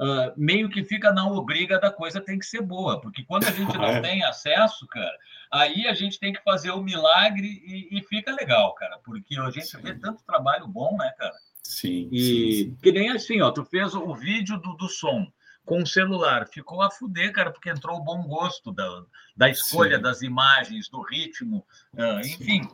[0.00, 3.50] uh, meio que fica na obriga da coisa tem que ser boa, porque quando a
[3.50, 5.16] gente não tem acesso, cara,
[5.52, 9.50] aí a gente tem que fazer o milagre e, e fica legal, cara, porque a
[9.50, 9.80] gente sim.
[9.80, 11.34] vê tanto trabalho bom, né, cara?
[11.62, 12.08] Sim.
[12.10, 12.76] E sim, sim.
[12.82, 15.30] que nem assim, ó, tu fez o vídeo do, do som
[15.64, 16.48] com o celular.
[16.48, 19.04] Ficou a fuder, cara, porque entrou o bom gosto da,
[19.36, 20.02] da escolha Sim.
[20.02, 22.68] das imagens, do ritmo, uh, enfim.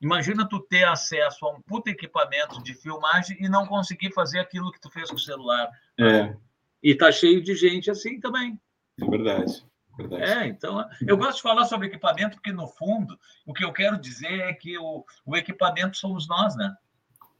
[0.00, 4.72] Imagina tu ter acesso a um puta equipamento de filmagem e não conseguir fazer aquilo
[4.72, 5.70] que tu fez com o celular.
[5.98, 6.34] É.
[6.82, 8.58] E está cheio de gente assim também.
[9.00, 9.64] É verdade.
[9.96, 10.22] Verdade.
[10.22, 13.98] É, então eu gosto de falar sobre equipamento porque no fundo o que eu quero
[13.98, 16.74] dizer é que o, o equipamento somos nós, né?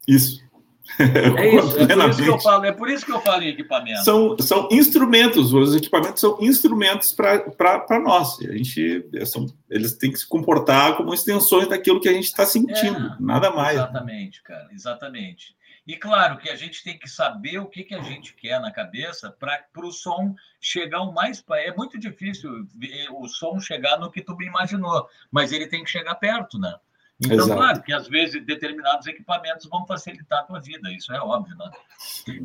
[0.06, 0.50] Isso.
[0.98, 3.48] É isso, é por isso que eu falo, é por isso que eu falo em
[3.48, 4.02] equipamento.
[4.02, 8.40] São, são instrumentos, os equipamentos são instrumentos para nós.
[8.40, 12.44] A gente, são, eles têm que se comportar como extensões daquilo que a gente está
[12.44, 13.76] sentindo, é, nada mais.
[13.76, 15.54] Exatamente, cara, exatamente.
[15.90, 18.70] E claro que a gente tem que saber o que, que a gente quer na
[18.70, 21.44] cabeça para o som chegar o mais.
[21.50, 22.64] É muito difícil
[23.10, 26.72] o som chegar no que tu me imaginou, mas ele tem que chegar perto, né?
[27.20, 27.54] Então, Exato.
[27.54, 31.68] claro que às vezes determinados equipamentos vão facilitar a tua vida, isso é óbvio, né?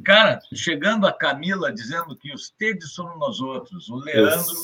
[0.03, 4.55] Cara, chegando a Camila dizendo que os tedes somos nós outros, o Leandro.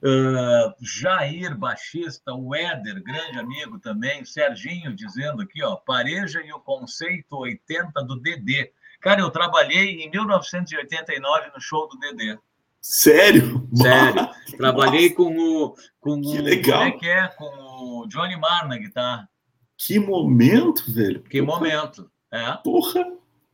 [0.00, 6.60] Uh, Jair, baixista, o Éder, grande amigo também, Serginho dizendo aqui, ó, pareja e o
[6.60, 8.70] conceito 80 do DD.
[9.00, 12.38] Cara, eu trabalhei em 1989 no show do DD.
[12.80, 13.68] Sério?
[13.74, 14.28] Sério.
[14.56, 15.74] Trabalhei com o.
[16.00, 16.78] Com que o, legal.
[16.78, 17.28] Como é que é?
[17.28, 19.28] Com o Johnny Marr na guitarra.
[19.76, 21.22] Que momento, velho.
[21.22, 21.58] Que Porra.
[21.58, 22.10] momento.
[22.32, 22.52] É.
[22.64, 23.04] Porra!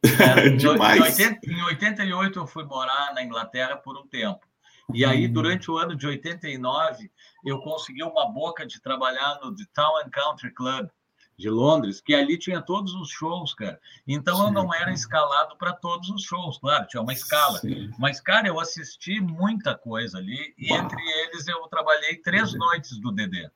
[0.04, 1.18] É, Demais.
[1.18, 4.40] Em, 80, em 88 eu fui morar na Inglaterra por um tempo.
[4.92, 5.32] E aí, uhum.
[5.32, 7.10] durante o ano de 89,
[7.44, 10.88] eu consegui uma boca de trabalhar no The Town and Country Club
[11.36, 13.80] de Londres, que ali tinha todos os shows, cara.
[14.06, 14.42] Então Sim.
[14.44, 17.58] eu não era escalado para todos os shows, claro, tinha uma escala.
[17.58, 17.90] Sim.
[17.98, 20.84] Mas, cara, eu assisti muita coisa ali, e Uau.
[20.84, 23.50] entre eles eu trabalhei três noites do Dedé.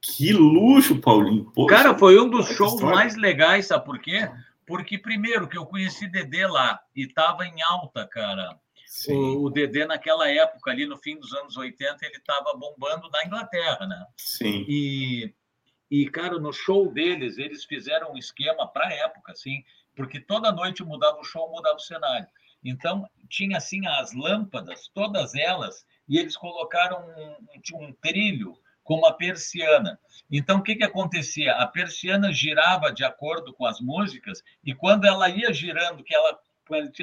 [0.00, 1.50] Que luxo, Paulinho.
[1.54, 2.96] Poxa, cara, foi um dos shows história.
[2.96, 4.28] mais legais, sabe por quê?
[4.66, 8.58] Porque, primeiro, que eu conheci Dedé lá e estava em alta, cara.
[9.10, 13.24] O, o Dedé, naquela época, ali no fim dos anos 80, ele estava bombando na
[13.24, 14.06] Inglaterra, né?
[14.16, 14.64] Sim.
[14.68, 15.34] E,
[15.90, 19.64] e, cara, no show deles, eles fizeram um esquema para a época, assim,
[19.96, 22.26] porque toda noite mudava o show, mudava o cenário.
[22.64, 28.96] Então, tinha, assim, as lâmpadas, todas elas, e eles colocaram um, um, um trilho com
[28.96, 29.98] uma persiana.
[30.30, 31.52] Então, o que, que acontecia?
[31.54, 36.38] A persiana girava de acordo com as músicas, e quando ela ia girando, que ela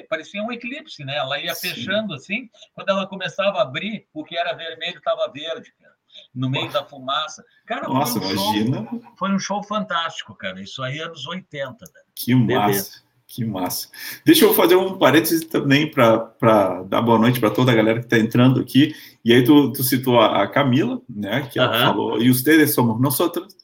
[0.10, 1.18] parecia um eclipse, né?
[1.18, 1.70] Ela ia Sim.
[1.70, 5.94] fechando assim, quando ela começava a abrir, o que era vermelho estava verde, cara,
[6.34, 7.44] no meio da fumaça.
[7.66, 8.88] Cara, Nossa, foi um imagina.
[8.90, 10.62] Show, foi um show fantástico, cara.
[10.62, 12.02] Isso aí anos 80, né?
[12.16, 13.10] Que massa.
[13.30, 13.90] Que massa.
[14.26, 18.06] Deixa eu fazer um parênteses também para dar boa noite para toda a galera que
[18.06, 18.96] está entrando aqui.
[19.24, 21.48] E aí tu, tu citou a, a, Camila, né?
[21.48, 23.56] Que ela falou, e ustedes somos nosotros,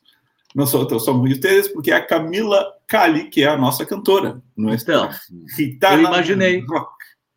[0.55, 4.41] nosotros somos ustedes, porque é a Camila Cali, que é a nossa cantora.
[4.55, 5.09] Não é então,
[5.91, 6.63] eu imaginei.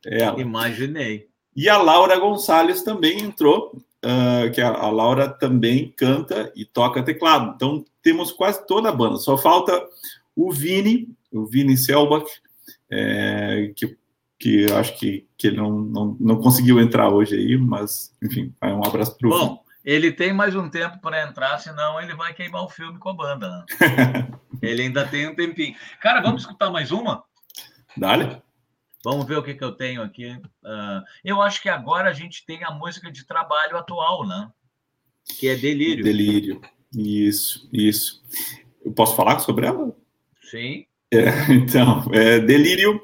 [0.06, 0.40] É ela.
[0.40, 1.26] Imaginei.
[1.56, 7.02] E a Laura Gonçalves também entrou, uh, que a, a Laura também canta e toca
[7.02, 7.54] teclado.
[7.56, 9.16] Então temos quase toda a banda.
[9.16, 9.84] Só falta
[10.36, 12.30] o Vini, o Vini Selbach,
[12.88, 13.96] é, que,
[14.38, 18.86] que acho que, que ele não, não, não conseguiu entrar hoje aí, mas, enfim, um
[18.86, 19.67] abraço para o Bom.
[19.88, 23.14] Ele tem mais um tempo para entrar, senão ele vai queimar o filme com a
[23.14, 23.48] banda.
[23.48, 24.28] Né?
[24.60, 25.74] ele ainda tem um tempinho.
[25.98, 27.24] Cara, vamos escutar mais uma?
[27.96, 28.42] Dale.
[29.02, 30.28] Vamos ver o que, que eu tenho aqui.
[30.62, 34.50] Uh, eu acho que agora a gente tem a música de trabalho atual, né?
[35.38, 36.04] Que é Delírio.
[36.04, 36.60] Delírio.
[36.94, 38.22] Isso, isso.
[38.84, 39.96] Eu posso falar sobre ela?
[40.42, 40.84] Sim.
[41.10, 43.00] É, então, é, Delírio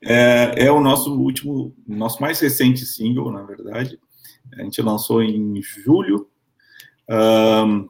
[0.00, 3.98] é, é, o nosso último, nosso mais recente single, na verdade.
[4.58, 6.28] A gente lançou em julho.
[7.08, 7.88] Um,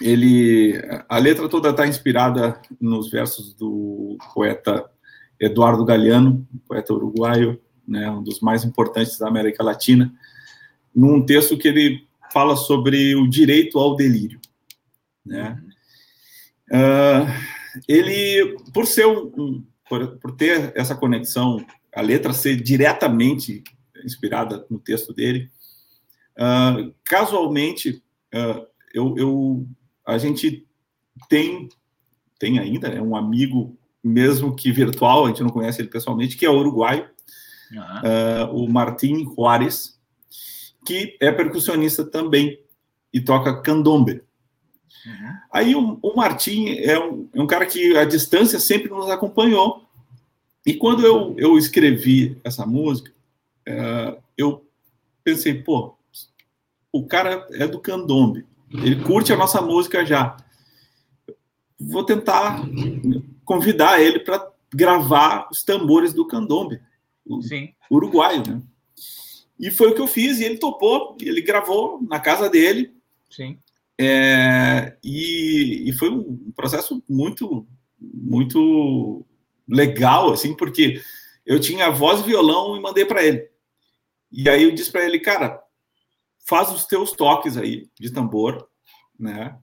[0.00, 0.74] ele,
[1.08, 4.90] a letra toda está inspirada nos versos do poeta
[5.40, 10.12] Eduardo Galeano, poeta uruguaio, né, um dos mais importantes da América Latina,
[10.94, 14.40] num texto que ele fala sobre o direito ao delírio,
[15.24, 15.60] né?
[16.70, 17.26] Uh,
[17.86, 21.64] ele, por ser um, por, por, ter essa conexão,
[21.94, 23.62] a letra ser diretamente
[24.04, 25.48] inspirada no texto dele,
[26.38, 28.02] uh, casualmente,
[28.34, 29.66] uh, eu, eu,
[30.04, 30.66] a gente
[31.28, 31.68] tem,
[32.38, 36.46] tem ainda né, um amigo, mesmo que virtual, a gente não conhece ele pessoalmente, que
[36.46, 37.08] é uruguaio,
[37.72, 38.58] uhum.
[38.58, 39.98] uh, o Martim Juárez,
[40.84, 42.60] que é percussionista também
[43.12, 44.22] e toca candombe.
[45.04, 45.32] Uhum.
[45.52, 49.84] Aí o, o Martim é um, é um, cara que a distância sempre nos acompanhou.
[50.64, 53.12] E quando eu, eu escrevi essa música,
[54.36, 54.64] eu
[55.22, 55.95] pensei, pô,
[56.98, 60.36] o cara é do candombe, ele curte a nossa música já.
[61.78, 62.62] Vou tentar
[63.44, 66.80] convidar ele para gravar os tambores do candombe,
[67.42, 67.72] Sim.
[67.90, 68.62] uruguaio, né?
[69.58, 72.94] E foi o que eu fiz, e ele topou, ele gravou na casa dele.
[73.30, 73.58] Sim.
[73.98, 77.66] É, e, e, foi um processo muito,
[77.98, 79.24] muito
[79.66, 81.00] legal, assim, porque
[81.46, 83.48] eu tinha voz e violão e mandei para ele.
[84.30, 85.62] E aí eu disse para ele, cara,
[86.46, 88.66] faz os teus toques aí de tambor,
[89.18, 89.56] né?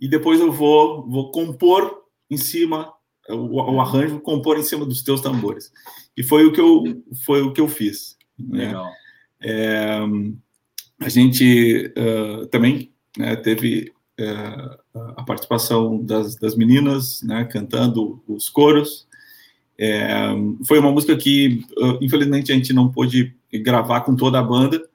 [0.00, 2.92] E depois eu vou, vou compor em cima
[3.28, 5.72] o, o arranjo, compor em cima dos teus tambores.
[6.16, 6.84] E foi o que eu,
[7.24, 8.16] foi o que eu fiz.
[8.38, 8.66] Né?
[8.66, 8.90] Legal.
[9.42, 10.00] É,
[11.00, 14.30] a gente uh, também né, teve é,
[15.16, 19.08] a participação das, das meninas, né, cantando os coros.
[19.78, 20.28] É,
[20.66, 21.64] foi uma música que,
[22.02, 24.89] infelizmente, a gente não pôde gravar com toda a banda,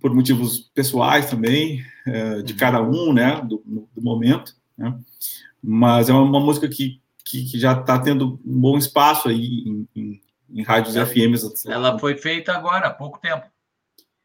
[0.00, 2.58] por motivos pessoais também, é, de uhum.
[2.58, 3.62] cada um, né, do,
[3.94, 4.54] do momento.
[4.76, 4.96] Né?
[5.62, 9.64] Mas é uma, uma música que, que, que já está tendo um bom espaço aí
[9.66, 11.66] em, em, em rádios ela, FMs.
[11.66, 13.46] Ela foi feita agora, há pouco tempo.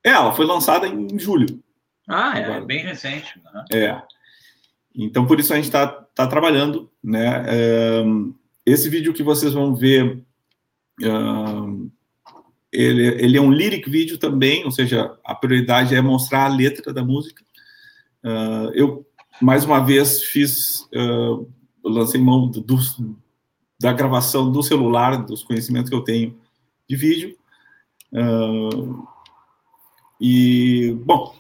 [0.03, 1.61] É, ela foi lançada em julho.
[2.07, 2.65] Ah, é, agora.
[2.65, 3.39] bem recente.
[3.39, 3.78] Uhum.
[3.78, 4.01] É.
[4.95, 7.45] Então, por isso a gente está tá trabalhando, né?
[8.03, 8.34] Um,
[8.65, 10.24] esse vídeo que vocês vão ver,
[11.01, 11.89] um,
[12.72, 16.93] ele, ele é um lyric vídeo também, ou seja, a prioridade é mostrar a letra
[16.93, 17.43] da música.
[18.24, 19.05] Uh, eu,
[19.41, 21.49] mais uma vez, fiz, uh,
[21.84, 22.78] lancei mão do, do,
[23.80, 26.38] da gravação do celular, dos conhecimentos que eu tenho
[26.88, 27.36] de vídeo.
[28.13, 29.03] Uh,
[30.22, 31.36] e, bom,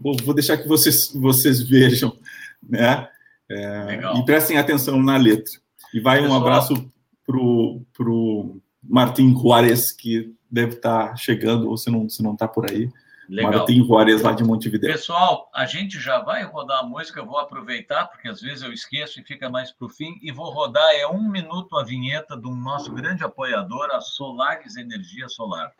[0.00, 2.16] vou deixar que vocês, vocês vejam,
[2.62, 3.08] né?
[3.48, 5.52] É, e prestem atenção na letra.
[5.92, 6.92] E vai Pessoal, um abraço
[7.26, 12.46] pro, pro Martim Juarez, que deve estar tá chegando, ou se não se não está
[12.46, 12.88] por aí.
[13.28, 13.52] Legal.
[13.52, 14.92] Martim Juarez, lá de Montevideo.
[14.92, 18.70] Pessoal, a gente já vai rodar a música, eu vou aproveitar, porque às vezes eu
[18.70, 22.36] esqueço e fica mais para o fim, e vou rodar, é um minuto a vinheta
[22.36, 25.72] do nosso grande apoiador, a Solares Energia Solar,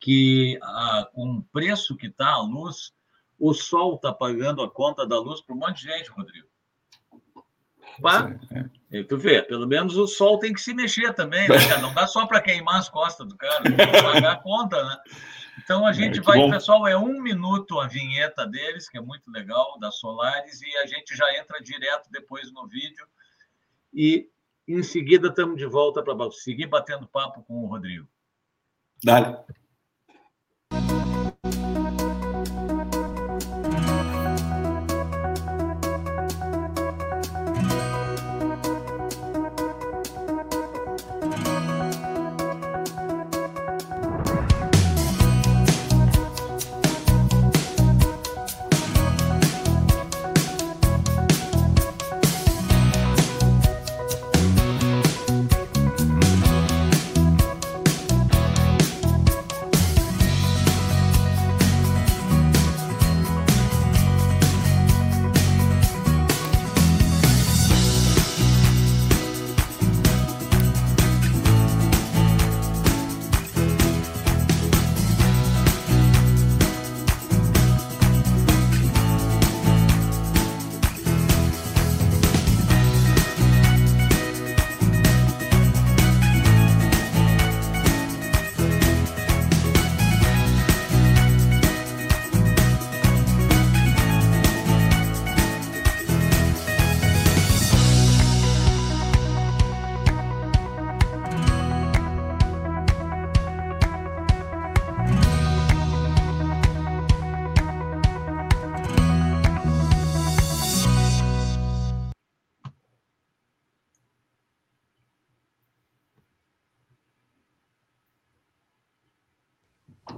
[0.00, 2.92] que a, com o preço que está a luz,
[3.38, 6.48] o sol está pagando a conta da luz para um monte de gente, Rodrigo.
[7.98, 8.38] Opa!
[8.90, 8.98] é.
[8.98, 9.02] é.
[9.02, 11.80] tu vê, pelo menos o sol tem que se mexer também, né, cara?
[11.80, 14.96] Não dá só para queimar as costas do cara, tem que pagar a conta, né?
[15.62, 16.50] Então a é, gente é, vai, bom.
[16.50, 20.86] pessoal, é um minuto a vinheta deles, que é muito legal, da Solares, e a
[20.86, 23.06] gente já entra direto depois no vídeo.
[23.92, 24.28] E
[24.68, 28.06] em seguida estamos de volta para seguir batendo papo com o Rodrigo.
[29.02, 29.36] Dale.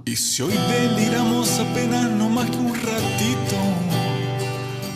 [0.09, 3.57] Y si hoy deliramos apenas no más que un ratito,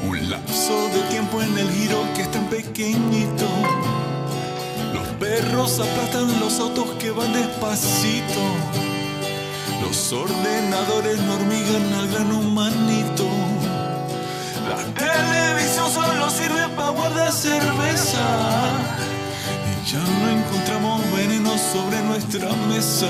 [0.08, 3.46] un lapso de tiempo en el giro que es tan pequeñito.
[4.92, 8.42] Los perros aplastan los autos que van despacito.
[9.84, 13.28] Los ordenadores no hormigan al gran humanito.
[14.68, 18.26] La televisión solo sirve para guardar cerveza.
[19.70, 23.10] Y ya no encontramos veneno sobre nuestra mesa.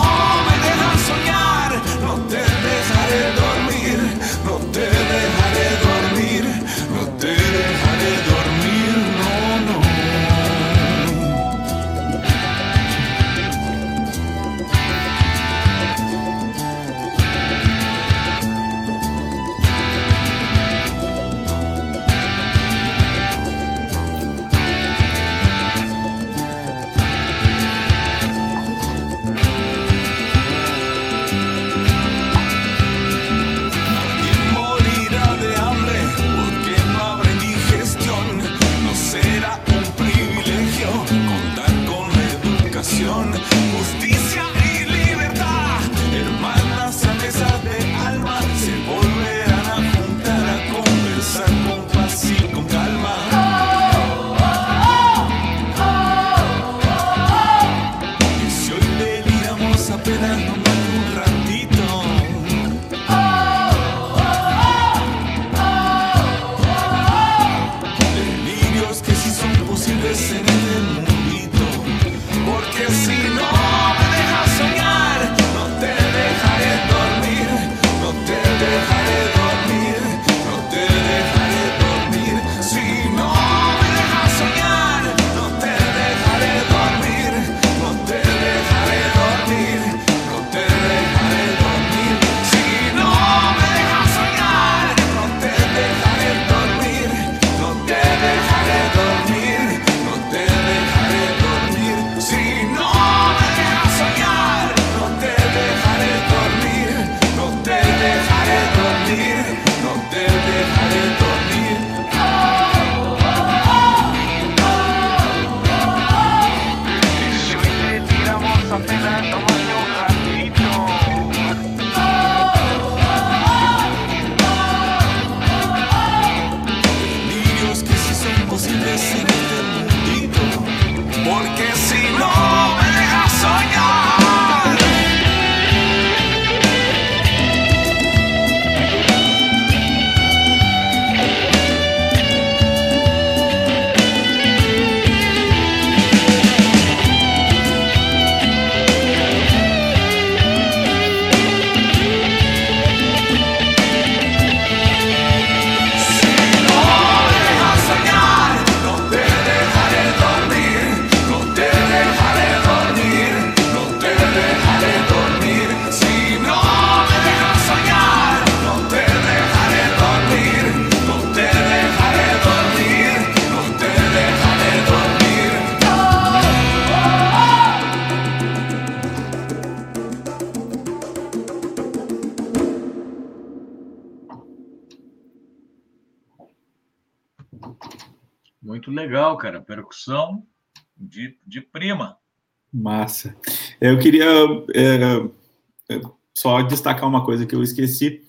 [192.73, 193.35] Massa.
[193.79, 194.25] Eu queria
[194.73, 195.99] é,
[196.33, 198.21] só destacar uma coisa que eu esqueci.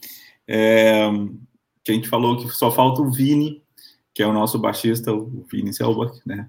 [0.47, 1.09] É,
[1.85, 3.63] que a gente falou que só falta o Vini,
[4.15, 6.47] que é o nosso baixista, o Vini Selbach, né?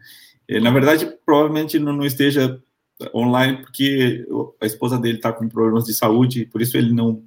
[0.48, 2.62] Ele, na verdade, provavelmente não, não esteja
[3.14, 4.26] online porque
[4.62, 7.24] a esposa dele está com problemas de saúde, por isso ele não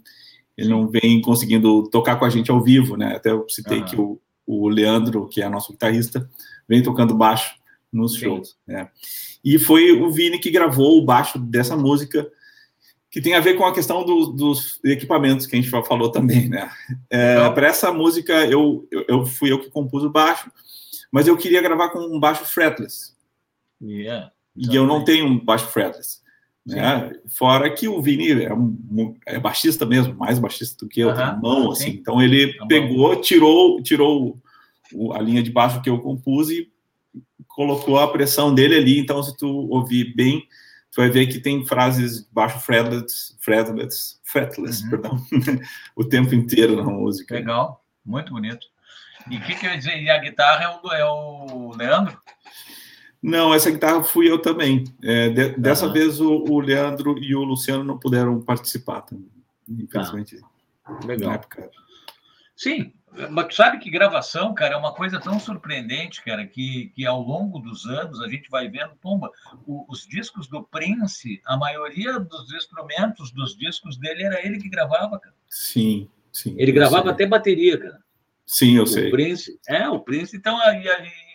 [0.57, 3.15] ele não vem conseguindo tocar com a gente ao vivo, né?
[3.15, 3.85] Até eu citei uhum.
[3.85, 6.31] que o, o Leandro, que é nosso guitarrista,
[6.67, 7.57] vem tocando baixo
[7.93, 8.21] nos Sim.
[8.21, 8.89] shows, né?
[9.47, 12.29] E foi o Vini que gravou o baixo dessa música,
[13.09, 16.49] que tem a ver com a questão do, dos equipamentos que a gente falou também,
[16.49, 16.69] né?
[17.09, 20.51] É, Para essa música, eu, eu, eu, fui eu que compus o baixo,
[21.13, 23.15] mas eu queria gravar com um baixo fretless.
[23.81, 26.19] Yeah, e eu não tenho um baixo fretless.
[26.67, 27.13] Né?
[27.29, 31.41] Fora que o Vini é, um, é baixista mesmo, mais baixista do que eu, tem
[31.41, 31.91] mão, assim.
[31.91, 34.37] Então ele tá pegou, tirou, tirou
[35.13, 36.69] a linha de baixo que eu compus e
[37.57, 39.01] colocou a pressão dele ali.
[39.01, 40.47] Então, se tu ouvir bem,
[40.93, 44.91] tu vai ver que tem frases baixo fretless, fretless, fretless, uhum.
[44.91, 45.27] perdão,
[45.97, 47.35] o tempo inteiro na música.
[47.35, 48.67] Legal, muito bonito.
[49.31, 50.01] E o que, que eu ia dizer?
[50.01, 52.17] E a guitarra é o, é o Leandro?
[53.23, 54.85] Não, essa guitarra fui eu também.
[55.03, 59.31] É, de, dessa vez o, o, Leandro e o Luciano não puderam participar também,
[59.67, 60.39] infelizmente.
[60.85, 61.41] Ah, legal.
[62.55, 62.93] Sim,
[63.31, 67.21] mas tu sabe que gravação, cara, é uma coisa tão surpreendente, cara, que, que ao
[67.21, 69.31] longo dos anos a gente vai vendo, pomba,
[69.67, 74.69] o, os discos do Prince, a maioria dos instrumentos dos discos dele era ele que
[74.69, 75.35] gravava, cara.
[75.49, 76.55] Sim, sim.
[76.59, 77.13] Ele gravava sei.
[77.13, 77.99] até bateria, cara.
[78.45, 79.11] Sim, eu o sei.
[79.11, 80.85] Prince, é, o Prince, então, aí,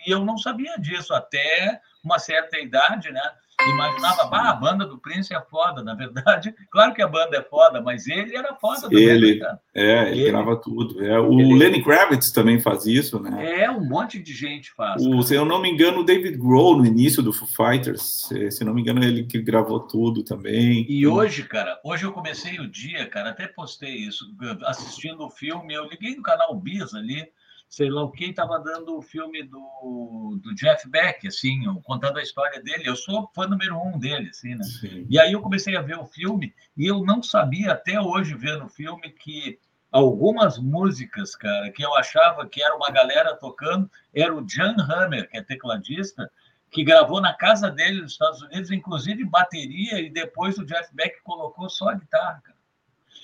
[0.06, 3.22] eu não sabia disso até uma certa idade, né?
[3.60, 6.54] Imaginava, ah, a banda do Prince é foda, na verdade.
[6.70, 9.04] Claro que a banda é foda, mas ele era foda também.
[9.04, 11.04] Ele, né, é, ele, ele grava tudo.
[11.04, 13.60] É, o ele, Lenny Kravitz também faz isso, né?
[13.60, 15.04] É, um monte de gente faz.
[15.04, 18.64] O, se eu não me engano, o David Grohl, no início do Foo Fighters, se,
[18.64, 20.86] não me engano, ele que gravou tudo também.
[20.88, 24.24] E hoje, cara, hoje eu comecei o dia, cara, até postei isso,
[24.64, 27.28] assistindo o filme, eu liguei no canal Bis ali,
[27.72, 32.22] sei lá o que, estava dando o filme do, do Jeff Beck, assim, contando a
[32.22, 32.86] história dele.
[32.86, 34.62] Eu sou fã número um dele, assim, né?
[34.62, 35.06] Sim.
[35.08, 38.58] E aí eu comecei a ver o filme e eu não sabia até hoje ver
[38.58, 39.58] no filme que
[39.90, 45.30] algumas músicas, cara, que eu achava que era uma galera tocando, era o Jan Hammer,
[45.30, 46.30] que é tecladista,
[46.70, 51.22] que gravou na casa dele nos Estados Unidos, inclusive bateria, e depois o Jeff Beck
[51.22, 52.51] colocou só a guitarra, cara.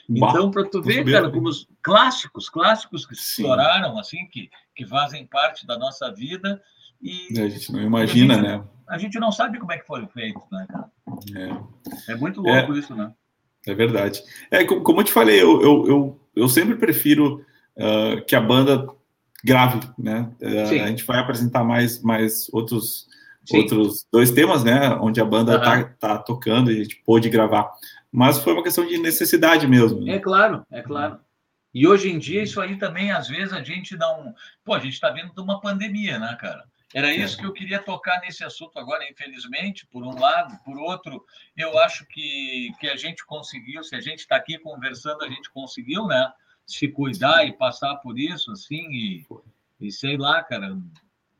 [0.08, 4.86] Então, para tu ver, cara, como os clássicos, clássicos que se estouraram, assim, que, que
[4.86, 6.62] fazem parte da nossa vida.
[7.00, 8.64] E a gente não imagina, a gente, né?
[8.88, 10.90] A gente não sabe como é que foi feito, né, cara?
[11.36, 13.12] É, é muito louco é, isso, né?
[13.66, 14.22] É verdade.
[14.50, 17.44] É, como eu te falei, eu, eu, eu, eu sempre prefiro
[17.76, 18.88] uh, que a banda
[19.44, 20.30] grave, né?
[20.40, 23.06] Uh, a gente vai apresentar mais, mais outros,
[23.52, 24.96] outros dois temas, né?
[25.02, 25.62] Onde a banda uhum.
[25.62, 27.70] tá, tá tocando e a gente pôde gravar
[28.10, 30.04] mas foi uma questão de necessidade mesmo.
[30.04, 30.14] Né?
[30.14, 31.20] É claro, é claro.
[31.72, 34.34] E hoje em dia, isso aí também, às vezes, a gente não.
[34.64, 36.64] Pô, a gente está vendo de uma pandemia, né, cara?
[36.94, 40.58] Era isso que eu queria tocar nesse assunto agora, infelizmente, por um lado.
[40.64, 41.22] Por outro,
[41.54, 45.50] eu acho que, que a gente conseguiu, se a gente está aqui conversando, a gente
[45.50, 46.32] conseguiu, né?
[46.66, 49.26] Se cuidar e passar por isso, assim, e,
[49.80, 50.78] e sei lá, cara,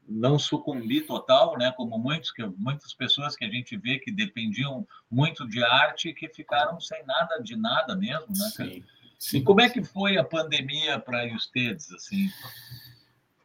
[0.08, 1.72] não sucumbir total, né?
[1.76, 6.28] Como muitos que muitas pessoas que a gente vê que dependiam muito de arte que
[6.28, 8.48] ficaram sem nada de nada mesmo, né?
[8.56, 8.84] Sim,
[9.18, 9.38] sim.
[9.38, 12.30] E como é que foi a pandemia para vocês, assim?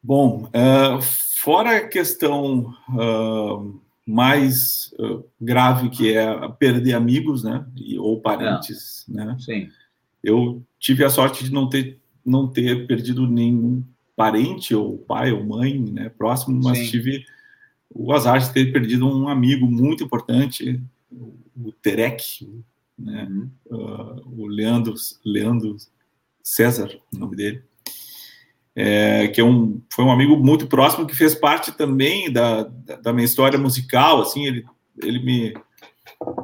[0.01, 7.65] Bom, uh, fora a questão uh, mais uh, grave que é perder amigos, né?
[7.75, 9.13] E, ou parentes, é.
[9.13, 9.37] né?
[9.39, 9.69] Sim.
[10.23, 13.83] Eu tive a sorte de não ter não ter perdido nenhum
[14.23, 16.91] parente ou pai ou mãe, né, próximo, mas Sim.
[16.91, 17.25] tive
[17.93, 22.49] o azar de ter perdido um amigo muito importante, o Terek,
[22.97, 23.49] né, uhum.
[23.65, 24.93] uh, o Leandro,
[25.25, 25.75] Leandro
[26.41, 27.63] César, o nome dele,
[28.73, 32.95] é, que é um, foi um amigo muito próximo que fez parte também da, da,
[32.95, 34.65] da minha história musical, assim, ele,
[35.01, 35.53] ele me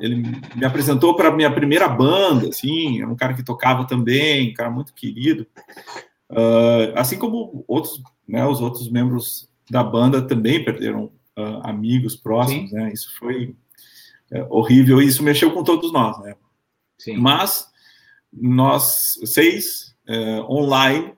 [0.02, 0.16] ele
[0.56, 4.70] me apresentou para minha primeira banda, assim, é um cara que tocava também, um cara
[4.70, 5.48] muito querido.
[6.30, 11.06] Uh, assim como outros, né, os outros membros da banda também perderam
[11.38, 12.76] uh, amigos próximos, Sim.
[12.76, 12.92] né?
[12.94, 13.56] Isso foi
[14.32, 16.36] é, horrível e isso mexeu com todos nós, né?
[16.98, 17.18] Sim.
[17.18, 17.68] Mas
[18.32, 21.14] nós seis é, online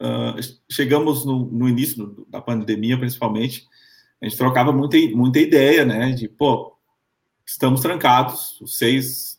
[0.00, 0.40] uh,
[0.70, 3.66] chegamos no, no início do, da pandemia, principalmente,
[4.20, 6.10] a gente trocava muita, muita ideia, né?
[6.12, 6.76] De pô,
[7.44, 9.36] estamos trancados, os seis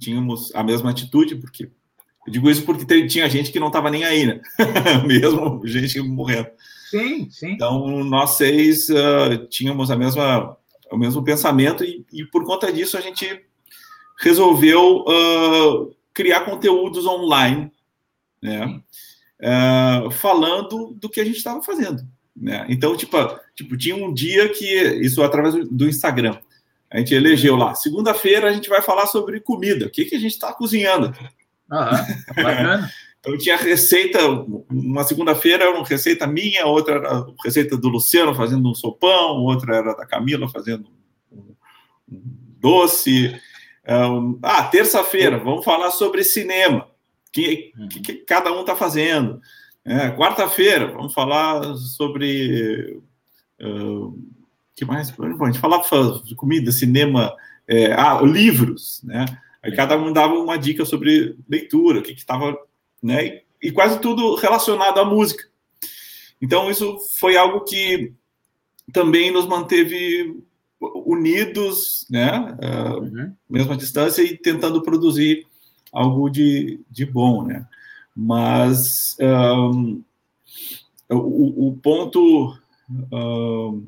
[0.00, 1.70] tínhamos a mesma atitude, porque
[2.26, 4.40] Eu digo isso porque tinha gente que não estava nem aí, né?
[5.06, 6.48] Mesmo gente morrendo.
[6.90, 7.50] Sim, sim.
[7.52, 10.56] Então, nós seis uh, tínhamos a mesma,
[10.90, 13.42] o mesmo pensamento e, e, por conta disso a gente
[14.20, 17.70] resolveu uh, criar conteúdos online,
[18.40, 18.80] né?
[19.40, 22.06] Uh, falando do que a gente estava fazendo.
[22.34, 22.64] Né?
[22.68, 23.16] Então, tipo,
[23.54, 24.64] tipo, tinha um dia que,
[25.00, 26.38] isso através do Instagram,
[26.90, 30.18] a gente elegeu lá, segunda-feira a gente vai falar sobre comida, o que, que a
[30.18, 31.12] gente está cozinhando.
[31.70, 32.06] Aham,
[32.36, 32.90] bacana.
[33.20, 34.18] então tinha receita,
[34.70, 39.76] uma segunda-feira era uma receita minha, outra era receita do Luciano fazendo um sopão, outra
[39.76, 40.86] era da Camila fazendo
[41.32, 41.54] um,
[42.10, 42.22] um
[42.60, 43.34] doce.
[44.42, 46.86] ah, terça-feira, vamos falar sobre cinema,
[47.32, 49.40] que, que, que cada um está fazendo.
[49.84, 53.02] É, Quarta-feira, vamos falar sobre.
[53.60, 54.18] Uh,
[54.74, 55.10] que mais?
[55.10, 55.84] Bom, a gente falava
[56.24, 57.34] de comida, cinema,
[57.68, 59.26] é, ah, livros, né?
[59.64, 62.54] Aí cada um dava uma dica sobre leitura, o que estava.
[63.02, 63.40] Né?
[63.62, 65.44] E, quase tudo relacionado à música.
[66.40, 68.12] Então, isso foi algo que
[68.92, 70.38] também nos manteve
[71.06, 72.56] unidos, né?
[72.62, 73.32] Uh, uhum.
[73.48, 75.46] Mesma distância e tentando produzir
[75.90, 77.66] algo de, de bom, né?
[78.14, 80.02] Mas um,
[81.08, 82.54] o, o, ponto
[83.10, 83.86] um,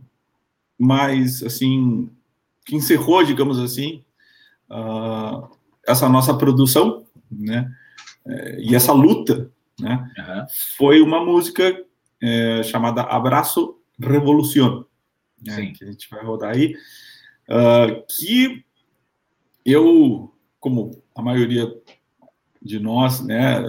[0.79, 2.09] mais, assim,
[2.65, 4.03] que encerrou, digamos assim,
[4.71, 5.56] uh,
[5.87, 7.71] essa nossa produção, né?
[8.27, 10.11] É, e essa luta, né?
[10.19, 10.47] Uhum.
[10.77, 11.85] Foi uma música
[12.21, 14.87] é, chamada Abraço Revolução,
[15.43, 15.73] né?
[15.73, 16.75] que a gente vai rodar aí,
[17.49, 18.65] uh, que
[19.65, 21.73] eu, como a maioria
[22.63, 23.63] de nós, né,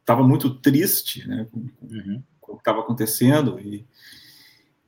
[0.00, 2.22] estava muito triste né, com, uhum.
[2.40, 3.58] com o que estava acontecendo.
[3.60, 3.86] E,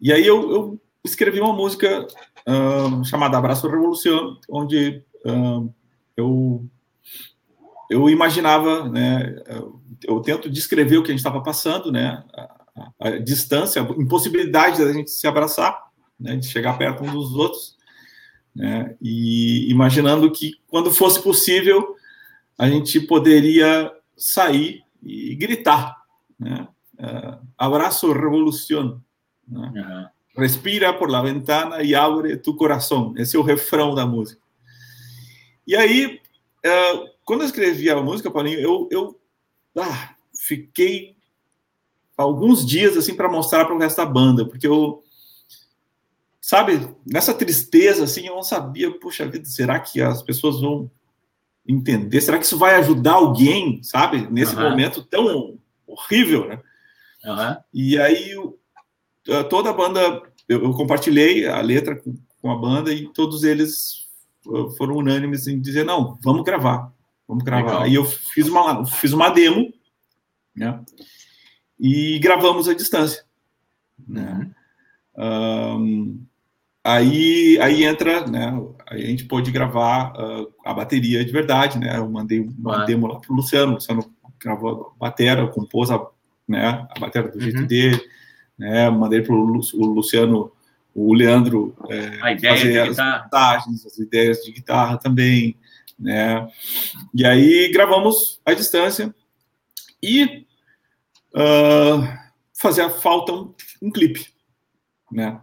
[0.01, 2.07] e aí eu, eu escrevi uma música
[2.47, 5.73] uh, chamada Abraço Revolução, onde uh,
[6.17, 6.65] eu,
[7.91, 9.37] eu imaginava, né,
[10.05, 12.57] eu tento descrever o que a gente estava passando, né, a,
[13.01, 15.79] a, distância, a impossibilidade da gente se abraçar,
[16.19, 17.77] né, de chegar perto um dos outros,
[18.55, 21.95] né, e imaginando que quando fosse possível
[22.59, 25.95] a gente poderia sair e gritar,
[26.39, 26.67] né?
[26.99, 29.03] Uh, abraço revolução,
[29.47, 29.73] né?
[29.75, 30.43] uhum.
[30.43, 33.13] respira por la ventana e abre tu coração.
[33.19, 34.41] Esse é o refrão da música.
[35.67, 36.21] E aí,
[36.65, 39.21] uh, quando eu escrevi a música, Paulinho, eu, eu
[39.79, 41.17] ah, fiquei
[42.17, 45.03] alguns dias assim para mostrar para o resto da banda, porque eu
[46.41, 50.91] sabe, nessa tristeza assim, eu não sabia, puxa vida, será que as pessoas vão
[51.69, 52.21] entender.
[52.21, 54.29] Será que isso vai ajudar alguém, sabe?
[54.31, 54.63] Nesse uhum.
[54.63, 56.61] momento tão horrível, né?
[57.25, 57.57] Uhum.
[57.75, 58.35] E aí
[59.51, 64.06] toda a banda, eu, eu compartilhei a letra com, com, a banda e todos eles
[64.77, 66.93] foram unânimes em dizer não, vamos gravar,
[67.27, 67.67] vamos gravar.
[67.67, 67.83] Legal.
[67.83, 69.73] Aí eu fiz uma fiz uma demo,
[70.55, 70.81] né?
[71.79, 73.25] E gravamos à distância,
[74.07, 74.51] né?
[75.17, 76.27] Um,
[76.87, 78.57] Aí, aí entra, né?
[78.87, 81.99] Aí a gente pôde gravar uh, a bateria de verdade, né?
[81.99, 82.85] Eu mandei uma ah.
[82.85, 84.09] demo lá pro Luciano, o Luciano
[84.41, 86.01] gravou a bateria, compôs a,
[86.47, 87.67] né, a bateria do jeito uhum.
[87.67, 88.01] dele,
[88.57, 88.89] né?
[88.89, 90.53] Mandei pro o Luciano,
[90.97, 95.55] o Leandro é, fazer as montagens, as ideias de guitarra também,
[95.99, 96.49] né?
[97.15, 99.15] E aí gravamos à distância
[100.03, 100.47] e
[101.35, 102.09] uh,
[102.55, 104.27] fazia falta um, um clipe,
[105.13, 105.39] né?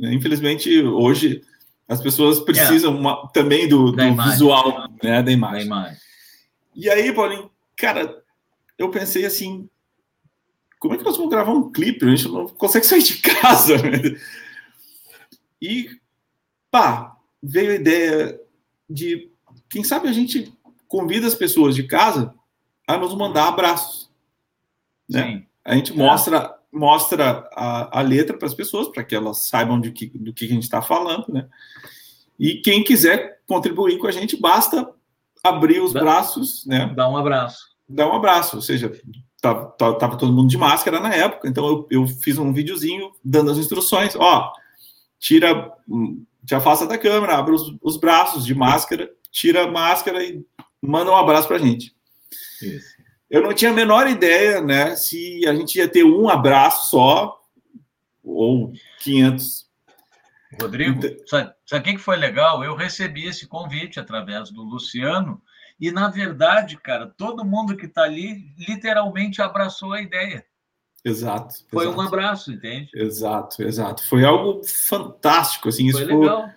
[0.00, 1.40] Infelizmente, hoje
[1.86, 2.98] as pessoas precisam é.
[2.98, 5.58] uma, também do, do visual, né, da imagem.
[5.58, 5.98] da imagem.
[6.74, 8.24] E aí, Paulinho, cara,
[8.76, 9.68] eu pensei assim,
[10.80, 12.04] como é que nós vamos gravar um clipe?
[12.04, 13.76] A gente não consegue sair de casa.
[13.78, 14.18] Né?
[15.66, 16.00] E,
[16.70, 18.40] pá, veio a ideia
[18.88, 19.30] de,
[19.68, 20.56] quem sabe a gente
[20.86, 22.32] convida as pessoas de casa
[22.86, 24.08] a nos mandar abraços.
[25.08, 25.22] Né?
[25.22, 25.46] Sim.
[25.64, 29.90] A gente mostra mostra a, a letra para as pessoas, para que elas saibam de
[29.92, 31.48] que, do que a gente está falando, né?
[32.38, 34.86] E quem quiser contribuir com a gente, basta
[35.42, 36.92] abrir os dá, braços, né?
[36.94, 37.70] Dá um abraço.
[37.88, 38.92] Dá um abraço, ou seja,
[39.40, 43.50] tava, tava todo mundo de máscara na época, então eu, eu fiz um videozinho dando
[43.50, 44.52] as instruções, ó,
[45.26, 45.72] tira,
[46.44, 50.40] te afasta da câmera, abre os, os braços de máscara, tira a máscara e
[50.80, 51.92] manda um abraço para a gente.
[52.62, 52.94] Isso.
[53.28, 57.40] Eu não tinha a menor ideia, né, se a gente ia ter um abraço só
[58.22, 59.66] ou 500.
[60.60, 61.52] Rodrigo, então...
[61.66, 62.62] sabe, o que foi legal?
[62.62, 65.42] Eu recebi esse convite através do Luciano
[65.78, 70.46] e, na verdade, cara, todo mundo que está ali literalmente abraçou a ideia.
[71.06, 71.54] Exato.
[71.70, 72.00] Foi exato.
[72.00, 72.90] um abraço, entende?
[72.92, 74.04] Exato, exato.
[74.08, 76.50] Foi algo fantástico, assim, foi isso legal.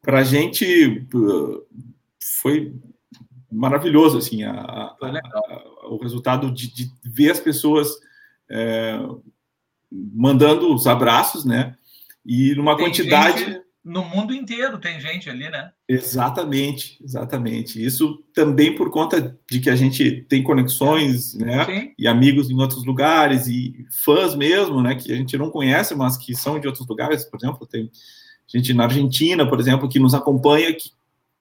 [0.00, 1.04] Para a gente
[2.40, 2.72] foi
[3.50, 7.88] maravilhoso, assim, a, a, a, o resultado de, de, ver as pessoas
[8.48, 8.96] é,
[9.90, 11.76] mandando os abraços, né?
[12.24, 13.44] E numa Tem quantidade.
[13.44, 15.70] Gente no mundo inteiro tem gente ali, né?
[15.88, 17.82] Exatamente, exatamente.
[17.82, 21.64] Isso também por conta de que a gente tem conexões, né?
[21.64, 21.94] Sim.
[21.96, 24.96] E amigos em outros lugares e fãs mesmo, né?
[24.96, 27.24] Que a gente não conhece, mas que são de outros lugares.
[27.24, 27.88] Por exemplo, tem
[28.48, 30.90] gente na Argentina, por exemplo, que nos acompanha, que,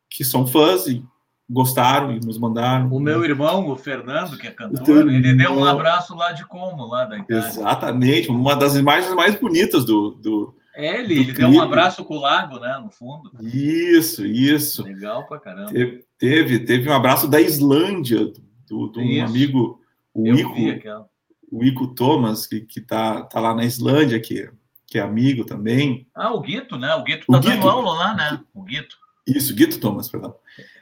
[0.07, 1.03] que são fãs e
[1.49, 2.89] gostaram e nos mandaram.
[2.91, 6.85] O meu irmão, o Fernando, que é cantor, ele deu um abraço lá de como,
[6.85, 7.47] lá da Itália.
[7.47, 12.17] Exatamente, uma das imagens mais bonitas do, do é, ele, ele deu um abraço com
[12.17, 13.32] o lago, né, no fundo.
[13.41, 14.84] Isso, isso.
[14.84, 15.71] Legal pra caramba.
[16.19, 18.26] Teve, teve, um abraço da Islândia,
[18.67, 19.82] do, do um amigo,
[20.13, 21.09] o Eu Ico,
[21.51, 24.49] o Ico Thomas, que, que tá, tá lá na Islândia, que,
[24.86, 26.07] que é amigo também.
[26.13, 26.93] Ah, o Guito, né?
[26.95, 28.41] O Guito tá o dando Guito, aula lá, né?
[28.53, 28.97] O Guito.
[29.26, 30.36] Isso, Guito Thomas, perdão.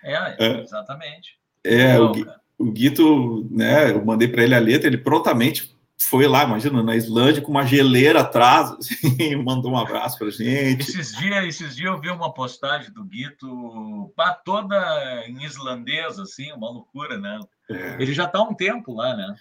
[0.04, 1.38] É, é exatamente.
[1.64, 2.14] É, Legal,
[2.58, 5.74] o, o Guito, né, eu mandei para ele a letra, ele prontamente
[6.10, 10.82] foi lá, imagina, na Islândia, com uma geleira atrás, assim, mandou um abraço para gente.
[10.82, 14.14] Esses dias, esses dias eu vi uma postagem do Guito,
[14.46, 17.40] toda em islandês, assim, uma loucura, né?
[17.70, 17.98] É.
[18.00, 19.36] Ele já está há um tempo lá, né?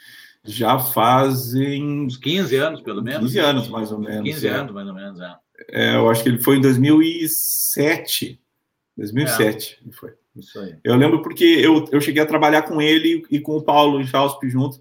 [0.45, 2.05] Já fazem...
[2.05, 3.33] Uns 15 anos, pelo menos.
[3.33, 4.23] 15 anos, mais ou menos.
[4.23, 4.51] 15 é.
[4.51, 5.37] anos, mais ou menos, é.
[5.71, 5.95] é.
[5.97, 8.41] Eu acho que ele foi em 2007.
[8.97, 9.93] 2007, é.
[9.93, 10.13] foi.
[10.35, 10.77] Isso aí.
[10.83, 14.07] Eu lembro porque eu, eu cheguei a trabalhar com ele e com o Paulo em
[14.07, 14.81] Chausp junto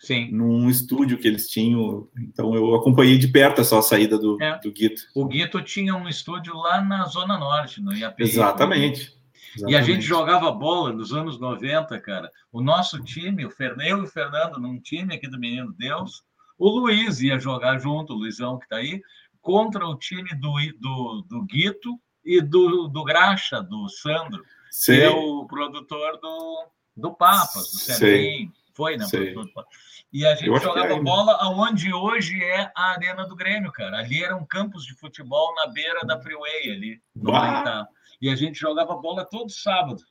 [0.00, 0.30] Sim.
[0.32, 2.08] num estúdio que eles tinham.
[2.18, 4.58] Então eu acompanhei de perto essa saída do, é.
[4.58, 5.02] do Guito.
[5.14, 8.24] O Guito tinha um estúdio lá na Zona Norte, no IAPI.
[8.24, 9.20] Exatamente.
[9.54, 9.72] Exatamente.
[9.72, 12.30] E a gente jogava bola nos anos 90, cara.
[12.52, 16.22] O nosso time, o Ferneu e o Fernando, num time aqui do Menino Deus,
[16.58, 19.02] o Luiz ia jogar junto, o Luizão que está aí,
[19.40, 24.98] contra o time do, do, do Guito e do, do Graxa, do Sandro, Sei.
[24.98, 28.52] que é o produtor do, do Papas, do Serginho.
[28.72, 29.06] Foi, né?
[29.10, 29.89] Produtor do Papas.
[30.12, 33.98] E a gente jogava é bola aonde hoje é a Arena do Grêmio, cara.
[33.98, 37.86] Ali eram campos de futebol na beira da Freeway, ali, no Maitá.
[38.20, 40.02] E a gente jogava bola todo sábado.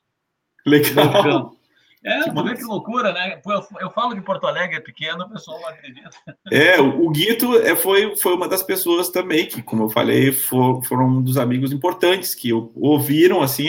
[0.64, 1.54] Legal.
[2.02, 3.42] É, que vê que loucura, né?
[3.44, 6.10] Eu, eu falo que Porto Alegre é pequeno, o pessoal não acredita.
[6.50, 10.82] É, o Guito é, foi, foi uma das pessoas também que, como eu falei, for,
[10.84, 13.66] foram um dos amigos importantes que ouviram, assim,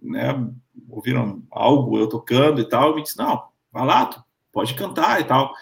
[0.00, 0.46] né,
[0.88, 4.23] ouviram algo eu tocando e tal, e me disse, não, vai lá, tu
[4.54, 5.52] pode cantar e tal.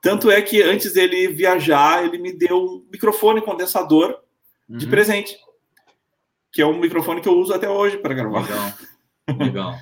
[0.00, 4.20] Tanto é que antes dele viajar, ele me deu um microfone condensador
[4.68, 4.76] uhum.
[4.76, 5.36] de presente,
[6.52, 8.42] que é um microfone que eu uso até hoje para gravar.
[8.42, 8.72] Legal.
[9.36, 9.74] Legal.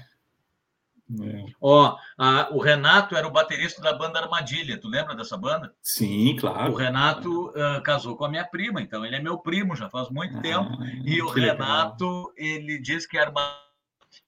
[1.22, 1.44] É.
[1.60, 4.80] Ó, a, o Renato era o baterista da banda Armadilha.
[4.80, 5.72] Tu lembra dessa banda?
[5.80, 6.72] Sim, claro.
[6.72, 10.08] O Renato uh, casou com a minha prima, então ele é meu primo já faz
[10.10, 10.70] muito ah, tempo.
[11.04, 12.32] E o Renato, legal.
[12.36, 13.66] ele diz que a Armadilha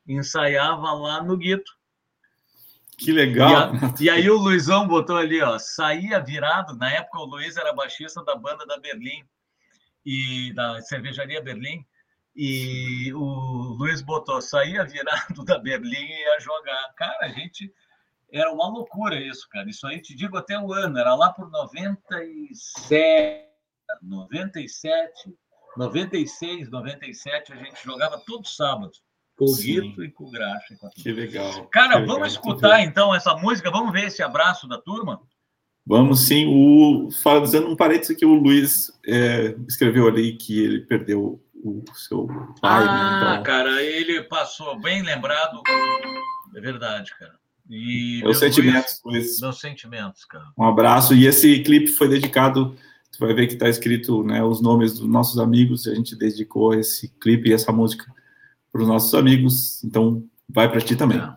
[0.07, 1.78] ensaiava lá no Guito.
[2.99, 3.51] Que legal.
[3.51, 6.77] E, a, e, aí o Luizão botou ali, ó, saía virado.
[6.77, 9.25] Na época o Luiz era baixista da banda da Berlim
[10.05, 11.87] e da cervejaria Berlim.
[12.35, 16.93] E o Luiz botou, saía virado da Berlim e ia jogar.
[16.97, 17.73] Cara, a gente
[18.33, 19.71] era uma loucura isso, cara.
[19.71, 23.47] Isso aí te digo até o ano, era lá por 97,
[24.03, 25.39] 97,
[25.77, 28.99] 96, 97, a gente jogava todo sábado
[29.39, 30.77] com o Guito e com o Graxa.
[30.97, 31.67] Que legal.
[31.67, 32.27] Cara, que vamos legal.
[32.27, 35.21] escutar então essa música, vamos ver esse abraço da turma?
[35.87, 36.47] Vamos sim.
[36.49, 42.27] O, fazendo um parênteses aqui, o Luiz é, escreveu ali que ele perdeu o seu
[42.61, 42.85] pai.
[42.85, 42.91] Né?
[42.91, 43.33] Ah, né?
[43.33, 43.43] então...
[43.45, 45.63] cara, ele passou bem lembrado.
[46.55, 47.39] É verdade, cara.
[47.71, 49.41] E meus sentimentos, Luiz.
[49.41, 50.47] Meus sentimentos, cara.
[50.59, 51.15] Um abraço.
[51.15, 52.75] E esse clipe foi dedicado.
[53.13, 55.87] Tu vai ver que está escrito né, os nomes dos nossos amigos.
[55.87, 58.07] A gente dedicou esse clipe e essa música
[58.73, 59.83] para os nossos amigos.
[59.85, 61.19] Então, vai para ti também.
[61.19, 61.35] É.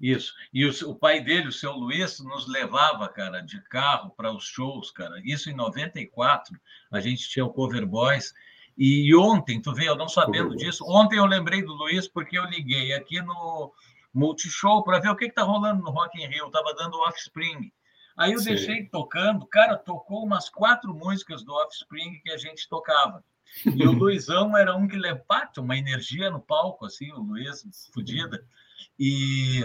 [0.00, 0.32] Isso.
[0.52, 4.44] E o, o, pai dele, o seu Luiz, nos levava, cara, de carro para os
[4.44, 5.20] shows, cara.
[5.24, 6.58] Isso em 94.
[6.90, 8.32] A gente tinha o Cover Boys.
[8.76, 12.46] E ontem, tu vê, eu não sabendo disso, ontem eu lembrei do Luiz porque eu
[12.46, 13.72] liguei aqui no
[14.14, 16.46] Multishow para ver o que está rolando no Rock in Rio.
[16.46, 17.70] Estava dando Offspring.
[18.16, 18.50] Aí eu Sim.
[18.50, 23.22] deixei tocando, cara, tocou umas quatro músicas do Offspring que a gente tocava.
[23.64, 28.44] E o Luizão era um que levava uma energia no palco, assim, o Luiz, fodida.
[28.98, 29.64] E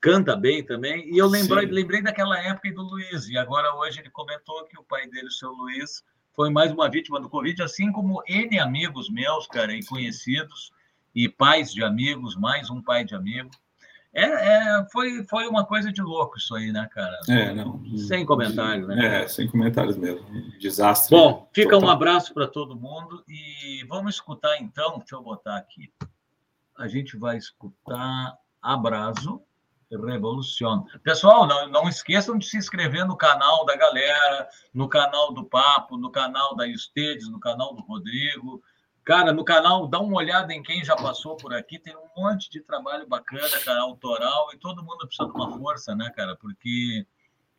[0.00, 1.12] canta bem também.
[1.12, 3.28] E eu lembrei, lembrei daquela época do Luiz.
[3.28, 6.04] E agora, hoje, ele comentou que o pai dele, o seu Luiz,
[6.34, 10.70] foi mais uma vítima do Covid, assim como N amigos meus, cara, e conhecidos,
[11.14, 13.50] e pais de amigos, mais um pai de amigo.
[14.16, 17.20] É, é, foi, foi uma coisa de louco isso aí, né, cara?
[17.28, 17.84] É, não.
[17.98, 19.24] Sem comentários, né?
[19.24, 20.24] É, sem comentários mesmo.
[20.58, 21.14] Desastre.
[21.14, 21.86] Bom, fica total.
[21.86, 24.96] um abraço para todo mundo e vamos escutar então.
[25.00, 25.92] Deixa eu botar aqui.
[26.78, 29.38] A gente vai escutar Abraço
[29.90, 30.84] Revolucion.
[31.02, 35.98] Pessoal, não, não esqueçam de se inscrever no canal da galera, no canal do Papo,
[35.98, 38.62] no canal da Estedes, no canal do Rodrigo.
[39.06, 42.50] Cara, no canal, dá uma olhada em quem já passou por aqui, tem um monte
[42.50, 46.34] de trabalho bacana, cara, autoral, e todo mundo precisa de uma força, né, cara?
[46.34, 47.06] Porque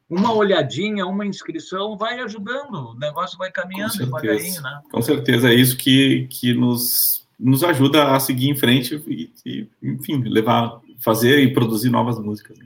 [0.09, 4.81] uma olhadinha, uma inscrição vai ajudando, o negócio vai caminhando devagarinho, né?
[4.91, 9.69] Com certeza, é isso que, que nos, nos ajuda a seguir em frente e, e
[9.81, 12.57] enfim, levar fazer e produzir novas músicas.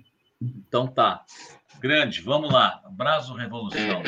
[0.42, 1.24] Então tá.
[1.80, 2.82] Grande, vamos lá.
[2.84, 4.02] Abraço Revolução.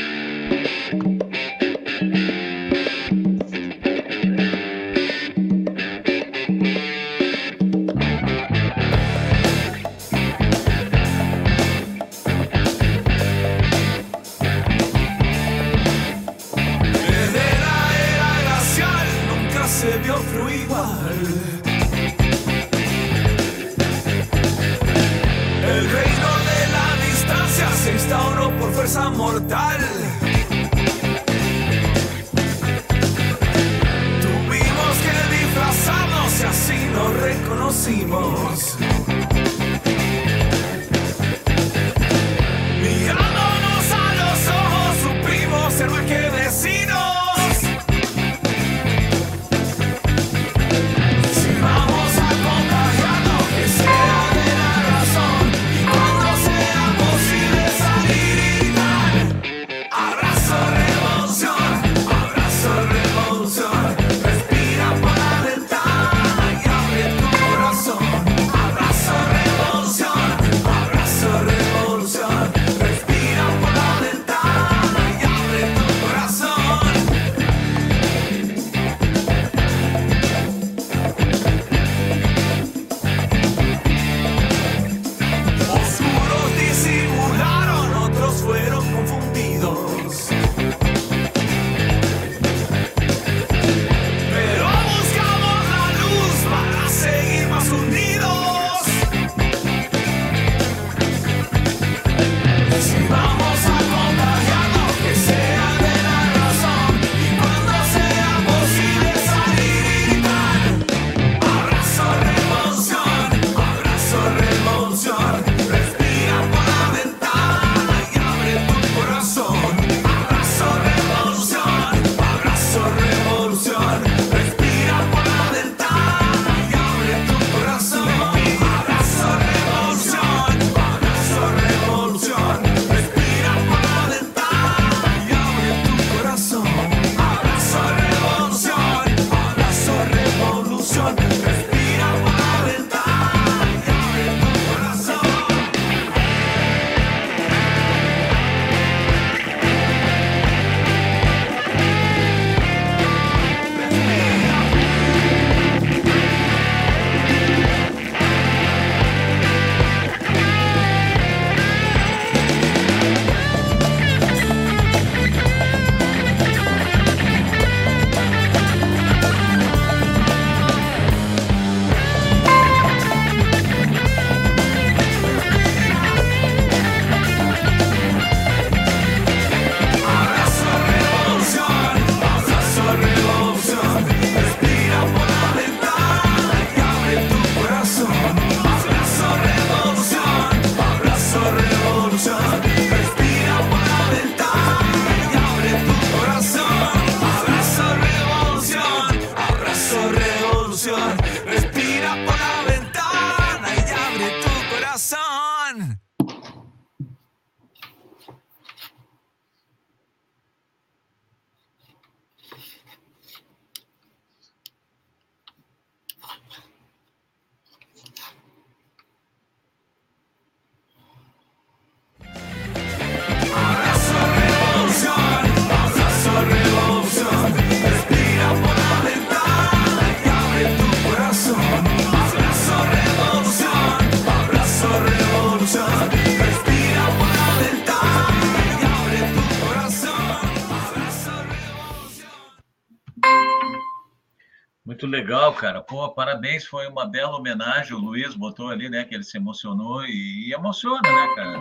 [245.24, 245.82] Legal, cara.
[245.82, 247.96] Pô, parabéns, foi uma bela homenagem.
[247.96, 251.60] O Luiz botou ali, né, que ele se emocionou e, e emociona, né, cara?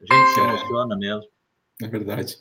[0.00, 0.44] A gente se é.
[0.44, 1.24] emociona mesmo.
[1.80, 2.36] É verdade.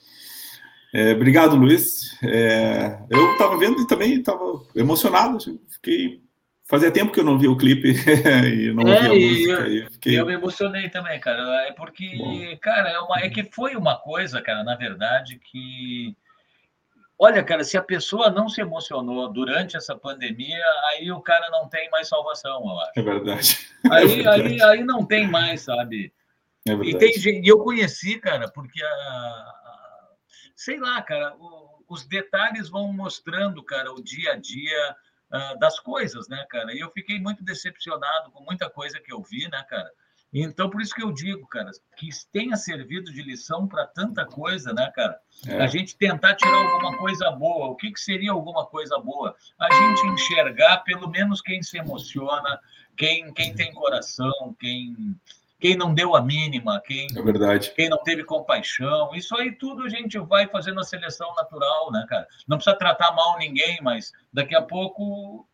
[0.93, 2.17] É, obrigado, Luiz.
[2.23, 5.37] É, eu estava vendo e também estava emocionado.
[5.37, 6.25] Assim, fiquei
[6.67, 9.67] Fazia tempo que eu não vi o clipe e não é, ouvi a música.
[9.69, 10.19] Eu, fiquei...
[10.19, 11.67] eu me emocionei também, cara.
[11.67, 12.57] É porque, Bom.
[12.59, 16.15] cara, é, uma, é que foi uma coisa, cara, na verdade, que.
[17.17, 21.69] Olha, cara, se a pessoa não se emocionou durante essa pandemia, aí o cara não
[21.69, 22.91] tem mais salvação, eu acho.
[22.97, 23.57] É verdade.
[23.89, 24.41] Aí, é verdade.
[24.41, 26.11] aí, aí não tem mais, sabe?
[26.67, 26.95] É verdade.
[26.95, 30.09] E, tem gente, eu conheci, cara, porque a, a
[30.55, 34.95] sei lá, cara, o, os detalhes vão mostrando, cara, o dia a dia
[35.31, 36.73] uh, das coisas, né, cara?
[36.73, 39.89] E eu fiquei muito decepcionado com muita coisa que eu vi, né, cara?
[40.37, 44.73] Então, por isso que eu digo, cara, que tenha servido de lição para tanta coisa,
[44.73, 45.17] né, cara?
[45.47, 45.61] É.
[45.61, 47.67] A gente tentar tirar alguma coisa boa.
[47.67, 49.33] O que, que seria alguma coisa boa?
[49.57, 52.59] A gente enxergar, pelo menos, quem se emociona,
[52.97, 55.15] quem, quem tem coração, quem,
[55.57, 57.71] quem não deu a mínima, quem, é verdade.
[57.73, 59.15] quem não teve compaixão.
[59.15, 62.27] Isso aí tudo a gente vai fazendo a seleção natural, né, cara?
[62.45, 65.47] Não precisa tratar mal ninguém, mas daqui a pouco,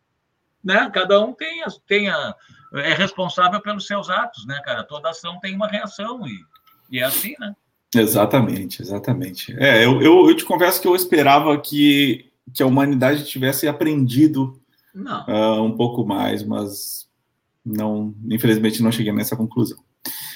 [0.64, 2.34] né, cada um tem a, tem a,
[2.74, 4.84] é responsável pelos seus atos, né, cara?
[4.84, 6.38] Toda ação tem uma reação e,
[6.90, 7.54] e é assim, né?
[7.94, 9.54] Exatamente, exatamente.
[9.58, 14.58] É, eu, eu, eu te confesso que eu esperava que, que a humanidade tivesse aprendido
[14.94, 17.08] uh, um pouco mais, mas
[17.64, 19.78] não, infelizmente não cheguei nessa conclusão.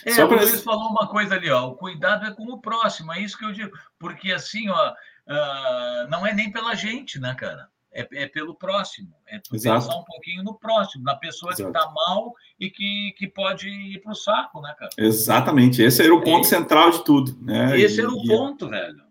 [0.05, 0.37] É, Só pra...
[0.37, 3.39] o Luiz falou uma coisa ali, ó, o cuidado é com o próximo, é isso
[3.39, 7.69] que eu digo, porque assim, ó, uh, não é nem pela gente, né, cara?
[7.98, 11.73] É, é pelo próximo, é pensar um pouquinho no próximo, na pessoa Exato.
[11.73, 14.90] que está mal e que, que pode ir para o saco, né, cara?
[14.98, 16.48] Exatamente, esse era o ponto é.
[16.51, 17.81] central de tudo, né?
[17.81, 19.02] Esse e, era o ponto, velho.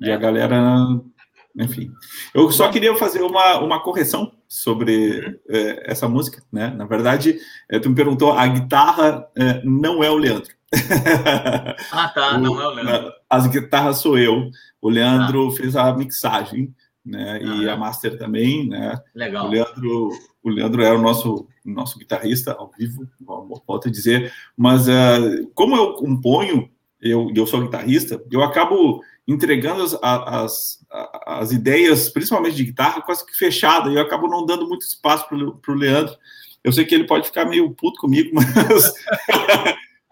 [0.00, 0.14] E é.
[0.14, 0.86] a galera
[1.58, 1.90] enfim.
[2.34, 6.68] Eu só queria fazer uma, uma correção sobre é, essa música, né?
[6.68, 7.38] Na verdade,
[7.68, 10.54] é, tu me perguntou, a guitarra é, não é o Leandro.
[11.90, 13.12] Ah, tá, o, não é o Leandro.
[13.28, 14.50] As guitarras sou eu.
[14.82, 15.56] O Leandro ah.
[15.56, 16.74] fez a mixagem,
[17.06, 17.40] né?
[17.40, 19.00] Ah, e a master também, né?
[19.14, 19.46] Legal.
[19.46, 20.10] O Leandro,
[20.42, 23.08] o Leandro é o nosso nosso guitarrista ao vivo,
[23.66, 24.32] volto a dizer.
[24.56, 26.68] Mas uh, como eu componho,
[27.00, 30.86] eu eu sou guitarrista, eu acabo entregando as, as,
[31.26, 35.26] as ideias, principalmente de guitarra, quase que fechada, e eu acabo não dando muito espaço
[35.28, 36.14] para o Leandro.
[36.62, 38.92] Eu sei que ele pode ficar meio puto comigo, mas,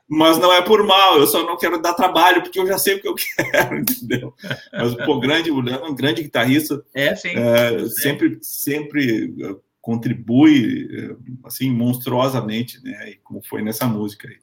[0.08, 2.94] mas não é por mal, eu só não quero dar trabalho, porque eu já sei
[2.94, 3.14] o que eu
[3.50, 4.34] quero, entendeu?
[4.72, 6.84] Mas, pô, grande, o Leandro é um grande guitarrista.
[6.94, 7.30] É, sim.
[7.30, 13.14] É, sempre, sempre eh, contribui, eh, assim, monstruosamente, né?
[13.22, 14.38] Como foi nessa música aí.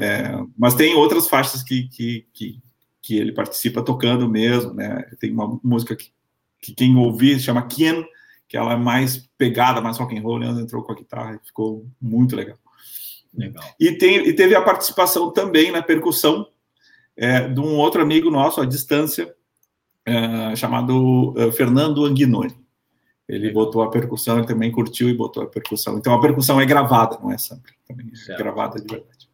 [0.00, 2.58] É, mas tem outras faixas que, que, que,
[3.00, 5.02] que ele participa tocando mesmo, né?
[5.20, 6.10] Tem uma música que,
[6.60, 8.04] que quem ouvir chama Ken,
[8.48, 11.46] que ela é mais pegada, mais rock and roll, Leandro entrou com a guitarra e
[11.46, 12.58] ficou muito legal.
[13.32, 13.64] Legal.
[13.78, 16.46] E, tem, e teve a participação também na percussão
[17.16, 19.34] é, de um outro amigo nosso à distância,
[20.04, 22.58] é, chamado é, Fernando Anguinoni.
[23.28, 25.96] Ele botou a percussão, ele também curtiu e botou a percussão.
[25.96, 29.28] Então a percussão é gravada, não é sample, também é gravada de verdade.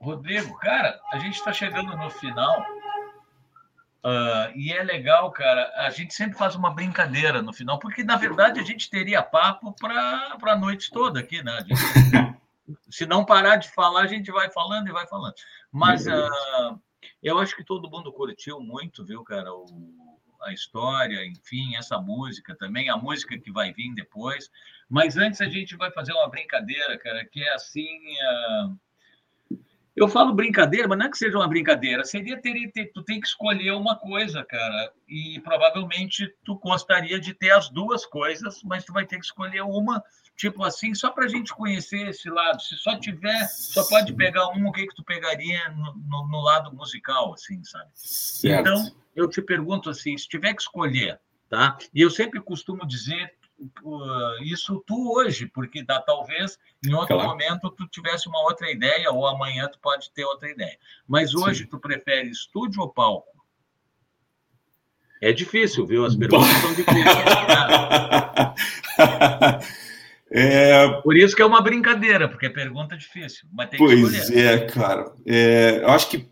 [0.00, 2.60] Rodrigo, cara, a gente está chegando no final
[4.04, 5.72] uh, e é legal, cara.
[5.76, 9.74] A gente sempre faz uma brincadeira no final, porque na verdade a gente teria papo
[9.80, 11.64] para a noite toda aqui, né?
[11.66, 12.36] Gente,
[12.90, 15.34] se não parar de falar, a gente vai falando e vai falando.
[15.70, 16.80] Mas uh,
[17.22, 19.52] eu acho que todo mundo curtiu muito, viu, cara?
[19.52, 19.64] O,
[20.42, 24.50] a história, enfim, essa música também, a música que vai vir depois.
[24.88, 27.98] Mas antes a gente vai fazer uma brincadeira, cara, que é assim.
[28.66, 28.78] Uh,
[29.96, 32.04] eu falo brincadeira, mas não é que seja uma brincadeira.
[32.04, 34.92] Seria ter, ter, tu tem que escolher uma coisa, cara.
[35.08, 39.62] E provavelmente tu gostaria de ter as duas coisas, mas tu vai ter que escolher
[39.62, 40.02] uma,
[40.38, 42.62] tipo assim, só para a gente conhecer esse lado.
[42.62, 46.40] Se só tiver, só pode pegar um, o que que tu pegaria no, no, no
[46.40, 47.90] lado musical, assim, sabe?
[47.92, 48.60] Certo.
[48.60, 51.20] Então, eu te pergunto assim, se tiver que escolher,
[51.50, 51.76] tá?
[51.92, 53.36] E eu sempre costumo dizer
[54.40, 56.56] isso tu hoje, porque dá, talvez
[56.86, 57.30] em outro claro.
[57.30, 60.78] momento tu tivesse uma outra ideia, ou amanhã tu pode ter outra ideia.
[61.08, 61.70] Mas hoje Sim.
[61.70, 63.44] tu prefere estúdio ou palco?
[65.20, 66.04] É difícil, viu?
[66.04, 67.04] As perguntas são difíceis.
[70.30, 70.88] é...
[71.02, 73.48] Por isso que é uma brincadeira, porque é pergunta difícil.
[73.52, 75.12] Mas tem pois é, cara.
[75.26, 76.28] É, eu acho que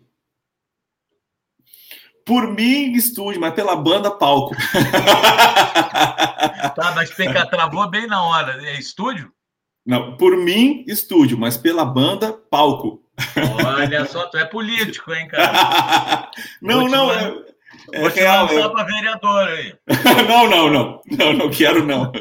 [2.27, 4.53] por mim, estúdio, mas pela banda, palco.
[6.75, 8.61] tá, mas PK travou bem na hora.
[8.67, 9.31] É estúdio?
[9.85, 13.01] Não, por mim, estúdio, mas pela banda, palco.
[13.65, 16.29] Olha só, tu é político, hein, cara?
[16.61, 17.33] não, não, é,
[17.93, 18.47] é Vou te real.
[18.47, 19.75] Vou para vereador aí.
[20.27, 21.01] não, não, não.
[21.05, 22.11] Não, não quero, não.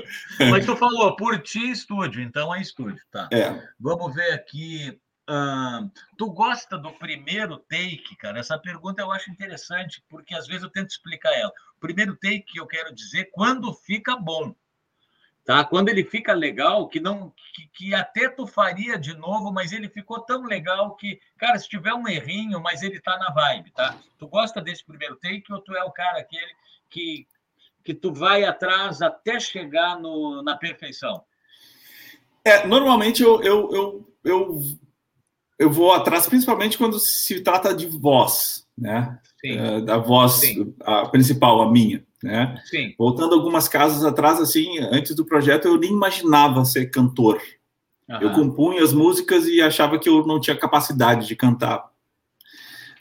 [0.50, 3.28] Mas tu falou, por ti, estúdio, então é estúdio, tá?
[3.32, 3.60] É.
[3.80, 4.98] Vamos ver aqui
[5.28, 8.38] Uh, tu gosta do primeiro take, cara?
[8.38, 11.52] Essa pergunta eu acho interessante, porque às vezes eu tento explicar ela.
[11.76, 14.54] O primeiro take eu quero dizer quando fica bom.
[15.46, 15.64] Tá?
[15.64, 19.88] Quando ele fica legal, que não que, que, até tu faria de novo, mas ele
[19.88, 23.96] ficou tão legal que, cara, se tiver um errinho, mas ele tá na vibe, tá?
[24.18, 26.52] Tu gosta desse primeiro take ou tu é o cara aquele
[26.90, 27.28] que,
[27.84, 31.22] que tu vai atrás até chegar no, na perfeição?
[32.44, 34.60] É, normalmente eu, eu, eu, eu,
[35.60, 39.18] eu vou atrás, principalmente quando se trata de voz, né?
[39.44, 40.74] É, da voz Sim.
[40.80, 42.04] a principal, a minha.
[42.22, 42.60] Né?
[42.64, 42.94] Sim.
[42.98, 47.40] Voltando algumas casas atrás, assim, antes do projeto, eu nem imaginava ser cantor.
[48.08, 48.18] Uhum.
[48.20, 51.84] Eu compunha as músicas e achava que eu não tinha capacidade de cantar.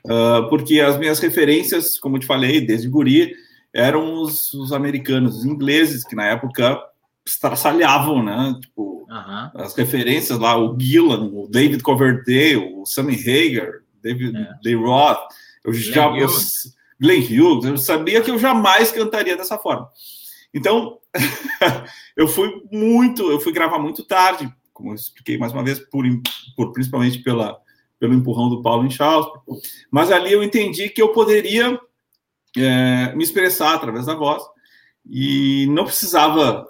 [0.03, 3.33] Uh, porque as minhas referências, como eu te falei, desde guri,
[3.73, 6.79] eram os, os americanos, os ingleses, que na época
[7.25, 8.55] estraçalhavam, né?
[8.61, 9.49] Tipo, uhum.
[9.55, 14.49] as referências lá, o Gillan, o David Coverdale, o Sammy Hagar, David é.
[14.63, 15.27] Lee Roth,
[15.63, 16.05] eu já...
[16.15, 16.29] Eu,
[16.99, 19.89] Glenn Hughes, eu sabia que eu jamais cantaria dessa forma.
[20.53, 20.99] Então,
[22.15, 26.05] eu fui muito, eu fui gravar muito tarde, como eu expliquei mais uma vez, por,
[26.55, 27.57] por principalmente pela,
[27.99, 29.27] pelo empurrão do Paulo Charles.
[29.91, 31.79] Mas ali eu entendi que eu poderia
[32.57, 34.43] é, me expressar através da voz
[35.05, 36.67] e não precisava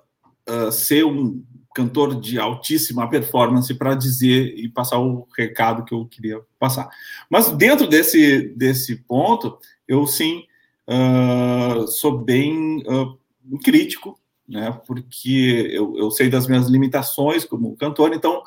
[0.49, 1.43] uh, ser um
[1.73, 6.89] cantor de altíssima performance para dizer e passar o recado que eu queria passar.
[7.29, 9.57] Mas dentro desse, desse ponto,
[9.87, 10.45] eu sim
[10.87, 13.17] uh, sou bem uh,
[13.63, 14.71] crítico, né?
[14.85, 18.43] Porque eu, eu, sei das minhas limitações como cantor, então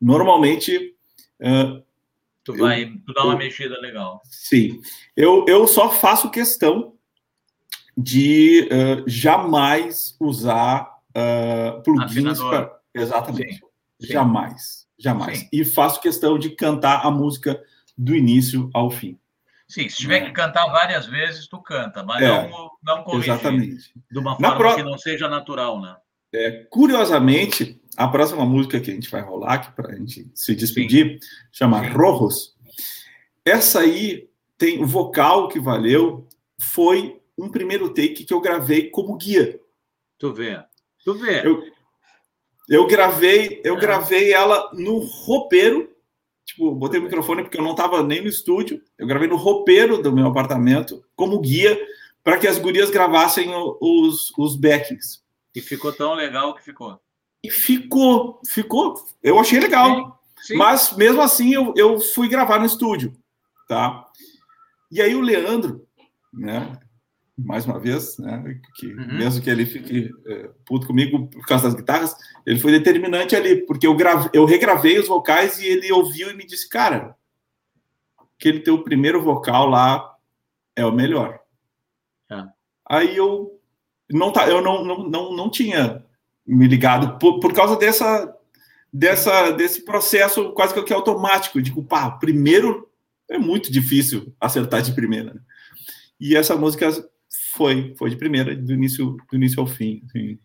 [0.00, 0.94] normalmente
[1.40, 1.82] uh,
[2.44, 4.20] tu vai eu, tu dá uma eu, mexida legal.
[4.24, 4.80] Sim,
[5.16, 6.94] eu, eu só faço questão
[7.96, 8.68] de
[9.06, 10.90] jamais usar
[11.84, 13.60] plugins para exatamente, sim,
[14.00, 15.40] jamais, jamais.
[15.40, 15.48] Sim.
[15.52, 17.62] E faço questão de cantar a música
[17.96, 19.18] do início ao fim.
[19.72, 20.26] Sim, se tiver é.
[20.26, 23.90] que cantar várias vezes, tu canta, mas é, não, não corrigir exatamente.
[24.10, 24.76] de uma forma pro...
[24.76, 25.96] que não seja natural, né?
[26.30, 30.54] É, curiosamente, a próxima música que a gente vai rolar aqui para a gente se
[30.54, 31.28] despedir Sim.
[31.50, 31.88] chama Sim.
[31.88, 32.54] Rojos.
[33.46, 34.28] Essa aí
[34.58, 36.28] tem o vocal que valeu,
[36.60, 39.58] foi um primeiro take que eu gravei como guia.
[40.18, 40.62] Tu vê,
[41.02, 41.46] tu vê.
[41.46, 41.62] Eu,
[42.68, 43.80] eu gravei, eu é.
[43.80, 45.91] gravei ela no roupeiro
[46.44, 48.82] Tipo, botei o microfone porque eu não estava nem no estúdio.
[48.98, 51.78] Eu gravei no roupeiro do meu apartamento, como guia,
[52.22, 53.50] para que as gurias gravassem
[53.80, 55.22] os, os backings.
[55.54, 57.00] E ficou tão legal que ficou.
[57.42, 58.94] E ficou, ficou.
[59.22, 60.20] Eu achei legal.
[60.36, 60.56] Sim, sim.
[60.56, 63.16] Mas mesmo assim eu, eu fui gravar no estúdio,
[63.68, 64.06] tá?
[64.90, 65.86] E aí o Leandro,
[66.32, 66.78] né?
[67.44, 68.60] Mais uma vez, né?
[68.76, 69.18] Que uhum.
[69.18, 72.14] mesmo que ele fique é, puto comigo por causa das guitarras,
[72.46, 76.34] ele foi determinante ali, porque eu, grave, eu regravei os vocais e ele ouviu e
[76.34, 77.16] me disse, cara,
[78.36, 80.16] aquele teu primeiro vocal lá
[80.76, 81.40] é o melhor.
[82.30, 82.44] É.
[82.88, 83.58] Aí eu
[84.10, 86.04] não tá, eu não, não, não, não tinha
[86.46, 88.36] me ligado por, por causa dessa
[88.92, 92.90] dessa desse processo quase que automático de pá, primeiro
[93.30, 95.32] é muito difícil acertar de primeira.
[95.32, 95.40] Né?
[96.20, 96.88] E essa música
[97.52, 100.02] foi, foi de primeira, do início, do início ao fim.
[100.04, 100.38] Assim.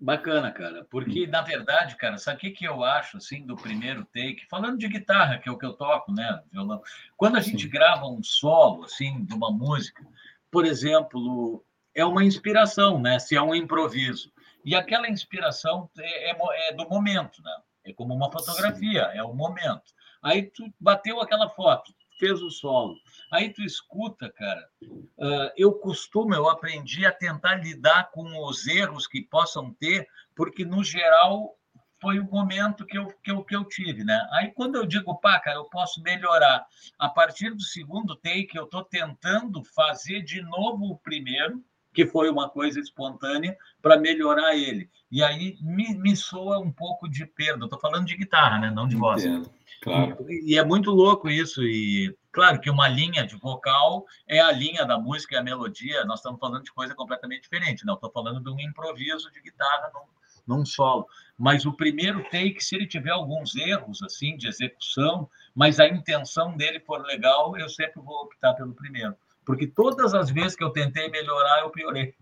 [0.00, 0.86] Bacana, cara.
[0.88, 4.46] Porque, na verdade, cara, sabe o que, que eu acho, assim, do primeiro take?
[4.48, 6.40] Falando de guitarra, que é o que eu toco, né?
[6.52, 6.80] Violão.
[7.16, 7.70] Quando a gente Sim.
[7.70, 10.06] grava um solo, assim, de uma música,
[10.50, 11.64] por exemplo,
[11.94, 13.18] é uma inspiração, né?
[13.18, 14.32] Se é um improviso.
[14.64, 16.36] E aquela inspiração é, é,
[16.68, 17.56] é do momento, né?
[17.84, 19.18] É como uma fotografia, Sim.
[19.18, 19.92] é o momento.
[20.22, 22.96] Aí tu bateu aquela foto, fez o solo.
[23.32, 24.68] Aí tu escuta, cara.
[24.82, 30.64] Uh, eu costumo, eu aprendi a tentar lidar com os erros que possam ter, porque
[30.64, 31.54] no geral
[32.00, 34.26] foi o momento que eu, que eu, que eu tive, né?
[34.32, 36.64] Aí quando eu digo, pá, cara, eu posso melhorar.
[36.98, 41.62] A partir do segundo take, eu estou tentando fazer de novo o primeiro,
[41.92, 44.88] que foi uma coisa espontânea, para melhorar ele.
[45.10, 47.64] E aí me, me soa um pouco de perda.
[47.64, 48.70] Estou falando de guitarra, né?
[48.70, 49.24] Não de voz.
[49.24, 49.57] Entendo.
[49.80, 50.16] Claro.
[50.28, 51.62] E, e, é muito louco isso.
[51.62, 56.04] E claro que uma linha de vocal é a linha da música e a melodia.
[56.04, 57.86] Nós estamos falando de coisa completamente diferente.
[57.86, 61.06] Não, estou falando de um improviso de guitarra num, num solo.
[61.36, 66.56] Mas o primeiro take, se ele tiver alguns erros assim de execução, mas a intenção
[66.56, 69.16] dele for legal, eu sempre vou optar pelo primeiro
[69.48, 72.14] porque todas as vezes que eu tentei melhorar, eu piorei.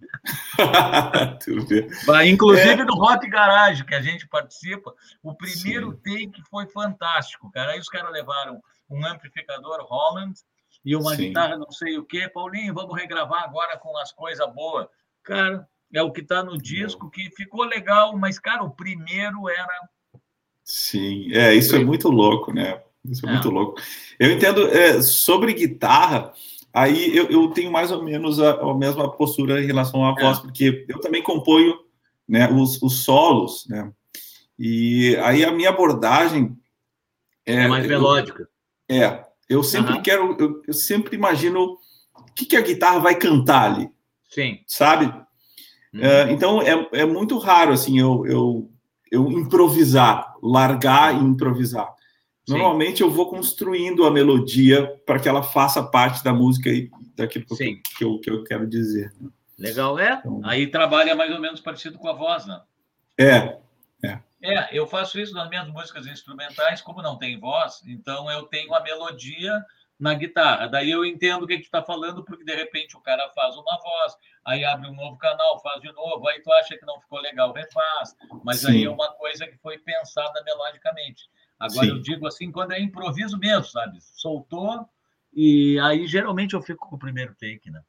[2.31, 2.85] Inclusive é.
[2.85, 4.95] no Rock Garage, que a gente participa,
[5.25, 6.29] o primeiro Sim.
[6.29, 7.73] take foi fantástico, cara.
[7.73, 10.39] Aí os caras levaram um amplificador Holland
[10.85, 11.27] e uma Sim.
[11.27, 12.31] guitarra não sei o quê.
[12.33, 14.87] Paulinho, vamos regravar agora com as coisas boas.
[15.25, 19.81] Cara, é o que está no disco, que ficou legal, mas, cara, o primeiro era...
[20.63, 22.81] Sim, é, isso é muito louco, né?
[23.05, 23.33] Isso é, é.
[23.33, 23.81] muito louco.
[24.17, 26.33] Eu entendo, é, sobre guitarra...
[26.77, 30.37] Aí eu, eu tenho mais ou menos a, a, mesma postura em relação à voz,
[30.37, 30.43] é.
[30.43, 31.75] porque eu também componho
[32.29, 33.91] né, os, os solos, né?
[34.59, 36.55] E aí a minha abordagem
[37.47, 38.47] é, é mais melódica.
[38.87, 40.03] Eu, é, eu sempre uhum.
[40.03, 41.79] quero, eu, eu, sempre imagino
[42.15, 43.89] o que, que a guitarra vai cantar ali.
[44.29, 44.61] Sim.
[44.67, 45.07] Sabe?
[45.95, 46.03] Uhum.
[46.03, 48.71] É, então é, é muito raro assim eu, eu,
[49.11, 51.96] eu improvisar, largar e improvisar.
[52.49, 53.05] Normalmente Sim.
[53.05, 57.77] eu vou construindo a melodia para que ela faça parte da música e daquilo que,
[57.97, 59.13] que, eu, que eu quero dizer.
[59.59, 60.13] Legal, é.
[60.13, 62.61] Então, Aí trabalha mais ou menos parecido com a voz, né?
[63.19, 63.59] É,
[64.05, 64.21] é.
[64.43, 68.73] É, eu faço isso nas minhas músicas instrumentais, como não tem voz, então eu tenho
[68.75, 69.65] a melodia
[69.99, 70.69] na guitarra.
[70.69, 73.57] Daí eu entendo o que, que tu está falando, porque de repente o cara faz
[73.57, 74.15] uma voz,
[74.45, 77.53] aí abre um novo canal, faz de novo, aí tu acha que não ficou legal,
[77.53, 78.15] refaz.
[78.45, 78.73] Mas Sim.
[78.73, 81.29] aí é uma coisa que foi pensada melodicamente.
[81.59, 81.93] Agora Sim.
[81.93, 83.99] eu digo assim, quando é improviso mesmo, sabe?
[84.01, 84.87] Soltou,
[85.33, 87.83] e aí geralmente eu fico com o primeiro take, né?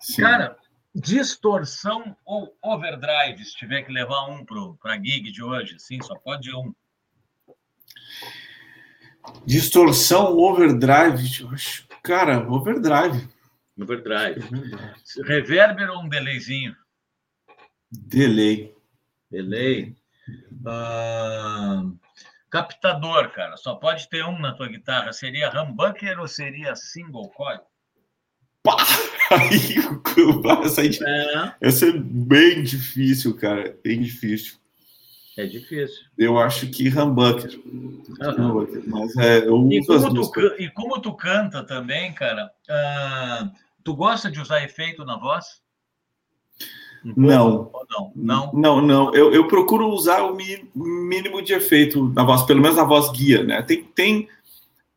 [0.00, 0.22] Sim.
[0.22, 0.56] Cara,
[0.94, 6.14] distorção ou overdrive, se tiver que levar um para a gig de hoje, sim, só
[6.16, 6.74] pode um.
[9.46, 11.48] Distorção, overdrive,
[12.02, 13.26] cara, overdrive.
[13.80, 14.40] Overdrive.
[15.24, 16.76] Reverber ou um delayzinho?
[17.90, 18.74] Delay.
[19.30, 19.96] Delay.
[20.52, 21.98] Uh,
[22.54, 25.12] captador, cara, só pode ter um na tua guitarra.
[25.12, 27.58] Seria humbucker ou seria single coil?
[28.62, 28.76] Pá!
[29.30, 29.76] Aí,
[30.64, 31.54] essa, aí, é.
[31.62, 33.76] essa é bem difícil, cara.
[33.82, 34.58] Bem difícil.
[35.36, 36.04] É difícil.
[36.16, 37.58] Eu acho que humbucker.
[37.64, 38.84] Uhum.
[38.86, 43.50] Mas é, eu e, como tu, e como tu canta também, cara, uh,
[43.82, 45.63] tu gosta de usar efeito na voz?
[47.04, 47.70] Não.
[47.90, 48.12] não.
[48.14, 49.14] Não, não, não.
[49.14, 50.36] Eu, eu procuro usar o
[50.74, 53.62] mínimo de efeito na voz, pelo menos na voz guia, né?
[53.62, 54.28] Tem, tem,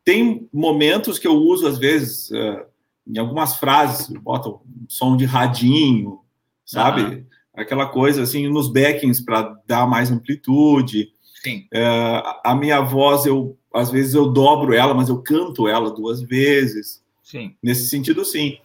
[0.04, 2.64] tem momentos que eu uso, às vezes, uh,
[3.06, 6.20] em algumas frases, bota um som de radinho,
[6.64, 7.02] sabe?
[7.02, 7.24] Uhum.
[7.54, 11.12] Aquela coisa assim, nos backings para dar mais amplitude.
[11.42, 11.66] Sim.
[11.72, 16.22] É, a minha voz, eu às vezes eu dobro ela, mas eu canto ela duas
[16.22, 17.02] vezes.
[17.22, 17.54] Sim.
[17.62, 18.58] Nesse sentido, sim.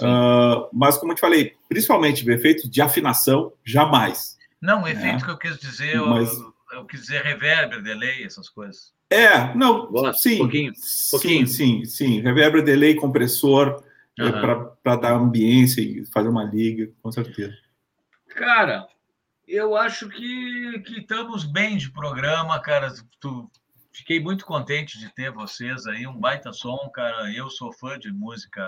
[0.00, 4.36] Uh, mas, como eu te falei, principalmente efeito de afinação, jamais.
[4.60, 5.24] Não, o efeito né?
[5.24, 6.32] que eu quis dizer, mas...
[6.32, 8.92] eu, eu quis dizer reverber, delay, essas coisas.
[9.10, 10.72] É, não, sim, pouquinho,
[11.10, 11.46] pouquinho.
[11.46, 12.20] Sim, sim, sim.
[12.20, 13.82] Reverber, delay, compressor,
[14.18, 14.26] uhum.
[14.26, 17.54] É para dar ambiência e fazer uma liga, com certeza.
[18.28, 18.86] Cara,
[19.46, 22.92] eu acho que, que estamos bem de programa, cara.
[23.20, 23.50] Tu,
[23.92, 27.32] fiquei muito contente de ter vocês aí, um baita som, cara.
[27.32, 28.62] Eu sou fã de música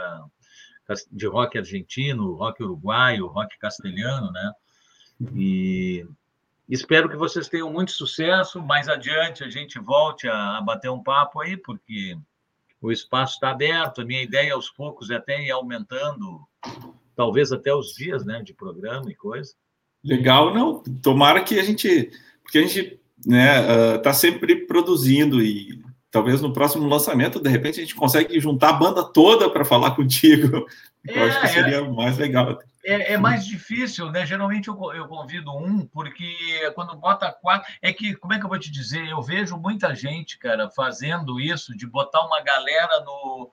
[1.11, 4.52] de rock argentino, rock uruguaio, rock castelhano, né?
[5.35, 6.07] E
[6.70, 8.62] Espero que vocês tenham muito sucesso.
[8.62, 12.16] Mais adiante a gente volte a, bater um papo aí, porque
[12.81, 14.01] o espaço está aberto.
[14.01, 16.40] A minha ideia aos poucos é até ir aumentando,
[17.16, 19.52] talvez até os dias né, de programa e coisa.
[20.05, 20.81] Legal, não.
[21.02, 22.12] Tomara que a gente.
[22.44, 27.78] Porque a gente né, uh, tá sempre produzindo e talvez no próximo lançamento, de repente,
[27.78, 30.66] a gente consegue juntar a banda toda para falar contigo.
[31.06, 32.58] É, eu acho que seria é, mais legal.
[32.84, 34.26] É, é, mais difícil, né?
[34.26, 36.34] Geralmente eu, eu convido um, porque
[36.74, 37.70] quando bota quatro.
[37.80, 39.08] É que, como é que eu vou te dizer?
[39.08, 43.50] Eu vejo muita gente, cara, fazendo isso, de botar uma galera no,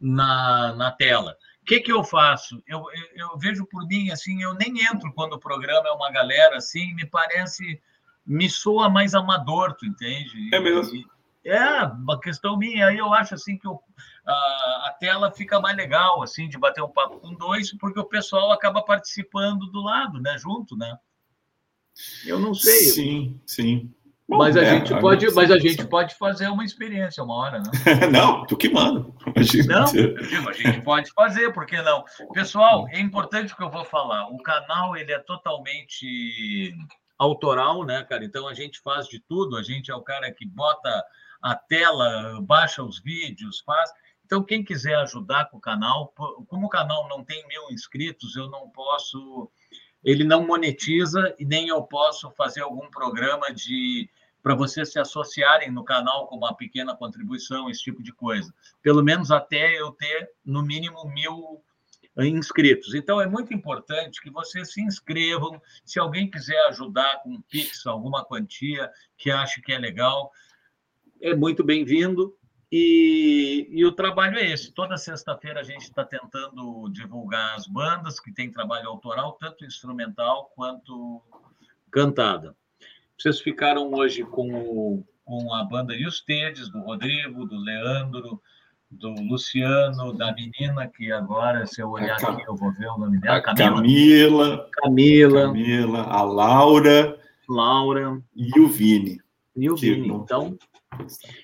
[0.00, 1.36] na, na tela.
[1.62, 2.62] O que, que eu faço?
[2.66, 2.84] Eu,
[3.14, 6.56] eu, eu vejo por mim, assim, eu nem entro quando o programa é uma galera
[6.56, 7.80] assim, me parece.
[8.26, 10.54] Me soa mais amador, tu entende?
[10.54, 10.96] É mesmo.
[10.96, 11.06] E,
[11.44, 12.88] é, uma questão minha.
[12.88, 13.78] Aí eu acho assim que eu,
[14.26, 14.32] a,
[14.88, 18.50] a, tela fica mais legal, assim, de bater um papo com dois, porque o pessoal
[18.50, 20.36] acaba participando do lado, né?
[20.38, 20.96] Junto, né?
[22.24, 22.80] Eu não sei.
[22.80, 23.94] Sim, sim.
[24.26, 27.58] Bom, mas a é, gente pode, mas a gente pode fazer uma experiência uma hora,
[27.58, 27.70] né?
[28.10, 29.00] não, tu que manda.
[29.66, 32.04] Não, digo, a gente pode fazer, por que não?
[32.32, 34.28] Pessoal, é importante o que eu vou falar.
[34.30, 36.74] O canal ele é totalmente
[37.18, 38.24] autoral, né, cara?
[38.24, 39.58] Então a gente faz de tudo.
[39.58, 41.04] A gente é o cara que bota
[41.44, 43.90] a tela, baixa os vídeos, faz.
[44.24, 46.08] Então, quem quiser ajudar com o canal,
[46.48, 49.50] como o canal não tem mil inscritos, eu não posso.
[50.02, 54.08] Ele não monetiza e nem eu posso fazer algum programa de
[54.42, 58.52] para vocês se associarem no canal com uma pequena contribuição, esse tipo de coisa.
[58.82, 61.62] Pelo menos até eu ter, no mínimo, mil
[62.18, 62.94] inscritos.
[62.94, 65.60] Então, é muito importante que vocês se inscrevam.
[65.84, 70.30] Se alguém quiser ajudar com um Pix, alguma quantia que ache que é legal,
[71.20, 72.34] é muito bem-vindo.
[72.70, 74.72] E, e, o trabalho é esse.
[74.72, 80.50] Toda sexta-feira a gente está tentando divulgar as bandas que têm trabalho autoral, tanto instrumental
[80.56, 81.22] quanto
[81.92, 82.56] cantada.
[83.16, 85.94] Vocês ficaram hoje com, com a banda
[86.26, 88.42] Tedes, do Rodrigo, do Leandro,
[88.90, 92.32] do Luciano, da menina que agora, se eu olhar Cam...
[92.32, 93.40] aqui, eu vou ver o nome dela.
[93.40, 93.76] Camila.
[93.76, 94.70] Camila.
[94.72, 95.42] Camila.
[95.42, 97.18] Camila, a Laura.
[97.48, 98.20] Laura.
[98.34, 99.20] E o Vini.
[99.56, 100.08] E o Vini.
[100.08, 100.58] Então,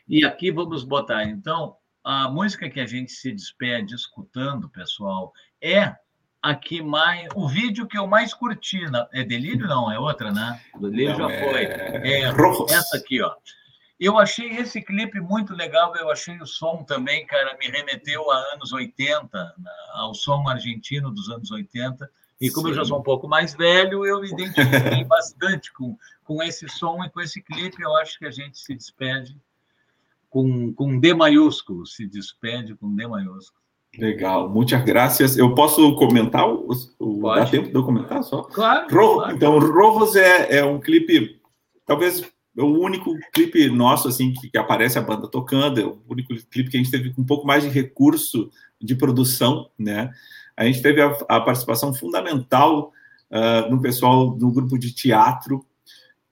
[0.08, 5.94] e aqui vamos botar, então, a música que a gente se despede escutando, pessoal, é
[6.42, 7.28] aqui mais.
[7.34, 8.80] O vídeo que eu mais curti.
[8.90, 9.66] Na, é Delírio?
[9.66, 10.60] Não, é outra, né?
[10.80, 11.44] Delírio já é...
[11.44, 11.64] foi.
[12.08, 13.34] É essa aqui, ó.
[13.98, 18.54] Eu achei esse clipe muito legal, eu achei o som também, cara, me remeteu a
[18.54, 19.54] anos 80,
[19.92, 22.10] ao som argentino dos anos 80.
[22.40, 22.72] E como Sim.
[22.72, 27.04] eu já sou um pouco mais velho, eu me identifiquei bastante com, com esse som
[27.04, 27.82] e com esse clipe.
[27.82, 29.36] Eu acho que a gente se despede
[30.30, 33.60] com, com D maiúsculo, se despede com D maiúsculo.
[33.98, 35.36] Legal, muitas graças.
[35.36, 36.48] Eu posso comentar?
[36.48, 38.42] O, o, dá tempo de eu comentar só?
[38.42, 38.86] Claro.
[38.88, 39.36] Ro, claro.
[39.36, 41.40] Então, Rojos é, é um clipe,
[41.84, 42.22] talvez
[42.56, 46.34] é o único clipe nosso assim que, que, aparece a banda tocando, é o único
[46.50, 48.50] clipe que a gente teve com um pouco mais de recurso
[48.80, 50.10] de produção, né?
[50.56, 52.92] A gente teve a, a participação fundamental
[53.30, 55.64] uh, no pessoal do grupo de teatro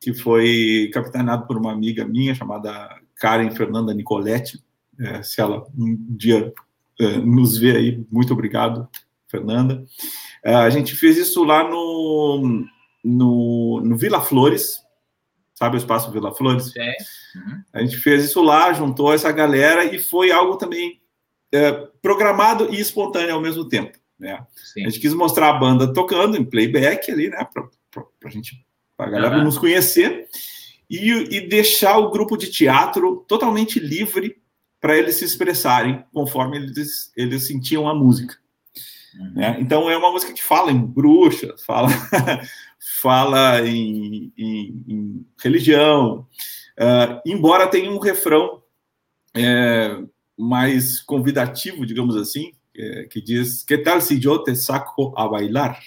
[0.01, 4.63] que foi capitaneado por uma amiga minha chamada Karen Fernanda Nicoletti.
[5.01, 6.53] É, se ela um dia
[7.01, 8.89] uh, nos vê aí, muito obrigado,
[9.29, 9.85] Fernanda.
[10.45, 12.65] Uh, a gente fez isso lá no,
[13.05, 14.81] no, no Vila Flores,
[15.55, 16.73] sabe o espaço Vila Flores?
[16.73, 16.81] Sim.
[17.37, 17.63] Uhum.
[17.73, 21.01] A gente fez isso lá, juntou essa galera e foi algo também
[21.53, 21.73] é,
[22.03, 23.99] programado e espontâneo ao mesmo tempo.
[24.19, 24.45] Né?
[24.55, 24.85] Sim.
[24.85, 27.69] A gente quis mostrar a banda tocando em playback ali, né, para
[28.25, 28.65] a gente,
[28.99, 29.45] a galera uhum.
[29.45, 30.27] nos conhecer
[30.91, 34.41] e, e deixar o grupo de teatro totalmente livre
[34.81, 38.37] para eles se expressarem conforme eles, eles sentiam a música.
[39.19, 39.33] Uhum.
[39.35, 39.57] Né?
[39.61, 41.89] Então é uma música que fala em bruxa, fala
[43.01, 46.27] fala em, em, em religião,
[46.79, 48.63] uh, embora tenha um refrão
[49.35, 50.01] é,
[50.37, 55.79] mais convidativo, digamos assim, é, que diz: Que tal se eu te saco a bailar?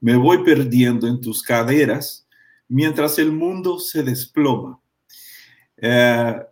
[0.00, 2.26] Me vou perdendo em tus caderas,
[2.68, 4.78] mientras el mundo se desploma.
[5.80, 6.46] É,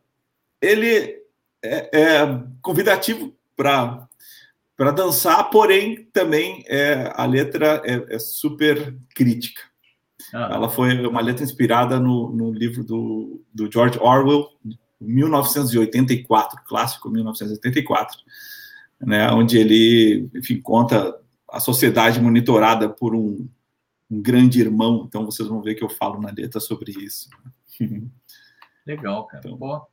[0.60, 1.22] ele
[1.62, 4.08] é, é convidativo para
[4.80, 9.60] para dançar, porém também é, a letra é, é super crítica.
[10.32, 10.52] Ah.
[10.54, 14.48] Ela foi uma letra inspirada no, no livro do, do, George Orwell,
[14.98, 18.20] 1984, clássico 1984,
[19.00, 21.18] né, onde ele, enfim, conta
[21.48, 23.48] a sociedade monitorada por um,
[24.10, 25.04] um grande irmão.
[25.06, 27.28] Então vocês vão ver que eu falo na letra sobre isso.
[28.86, 29.42] Legal, cara.
[29.44, 29.86] Então, Boa.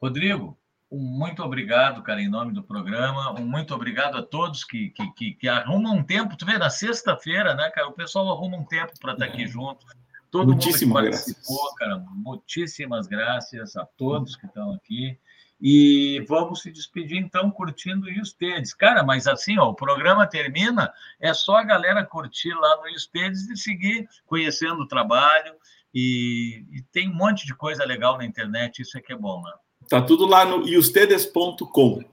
[0.00, 0.58] Rodrigo,
[0.90, 3.38] um muito obrigado, cara, em nome do programa.
[3.38, 6.36] Um muito obrigado a todos que, que, que, que arrumam um tempo.
[6.36, 7.88] Tu vê, na sexta-feira, né, cara?
[7.88, 9.84] O pessoal arruma um tempo para estar aqui junto.
[10.30, 11.78] Todo mundo que participou, graças.
[11.78, 12.04] cara.
[12.14, 15.18] Muitíssimas graças a todos que estão aqui.
[15.60, 18.72] E vamos se despedir, então, curtindo o Ustedes.
[18.72, 23.48] Cara, mas assim, ó, o programa termina, é só a galera curtir lá no Ustedes
[23.50, 25.54] e seguir conhecendo o trabalho.
[25.92, 29.42] E, e tem um monte de coisa legal na internet, isso é que é bom,
[29.42, 29.52] né?
[29.88, 32.04] Tá tudo lá no ustedes.com.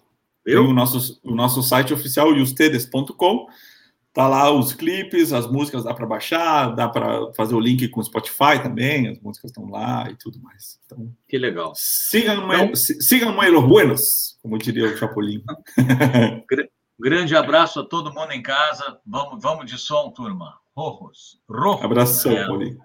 [0.43, 3.47] Tem o nosso, o nosso site oficial, ustedes.com.
[4.15, 7.99] Tá lá os clipes, as músicas dá para baixar, dá para fazer o link com
[7.99, 10.79] o Spotify também, as músicas estão lá e tudo mais.
[10.85, 11.73] Então, que legal.
[11.75, 15.43] Sigam então, sigam los buenos, como diria o Chapolin.
[16.97, 18.97] Grande abraço a todo mundo em casa.
[19.05, 20.59] Vamos, vamos de som, turma.
[20.73, 21.41] Rojos.
[21.49, 21.83] Rojos.
[21.83, 22.47] Abração, é.
[22.47, 22.79] Paulinho.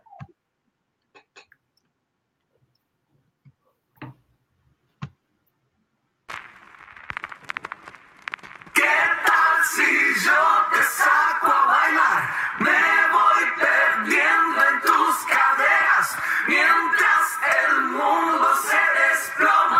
[16.46, 17.26] Mientras
[17.66, 19.79] el mundo se desploma.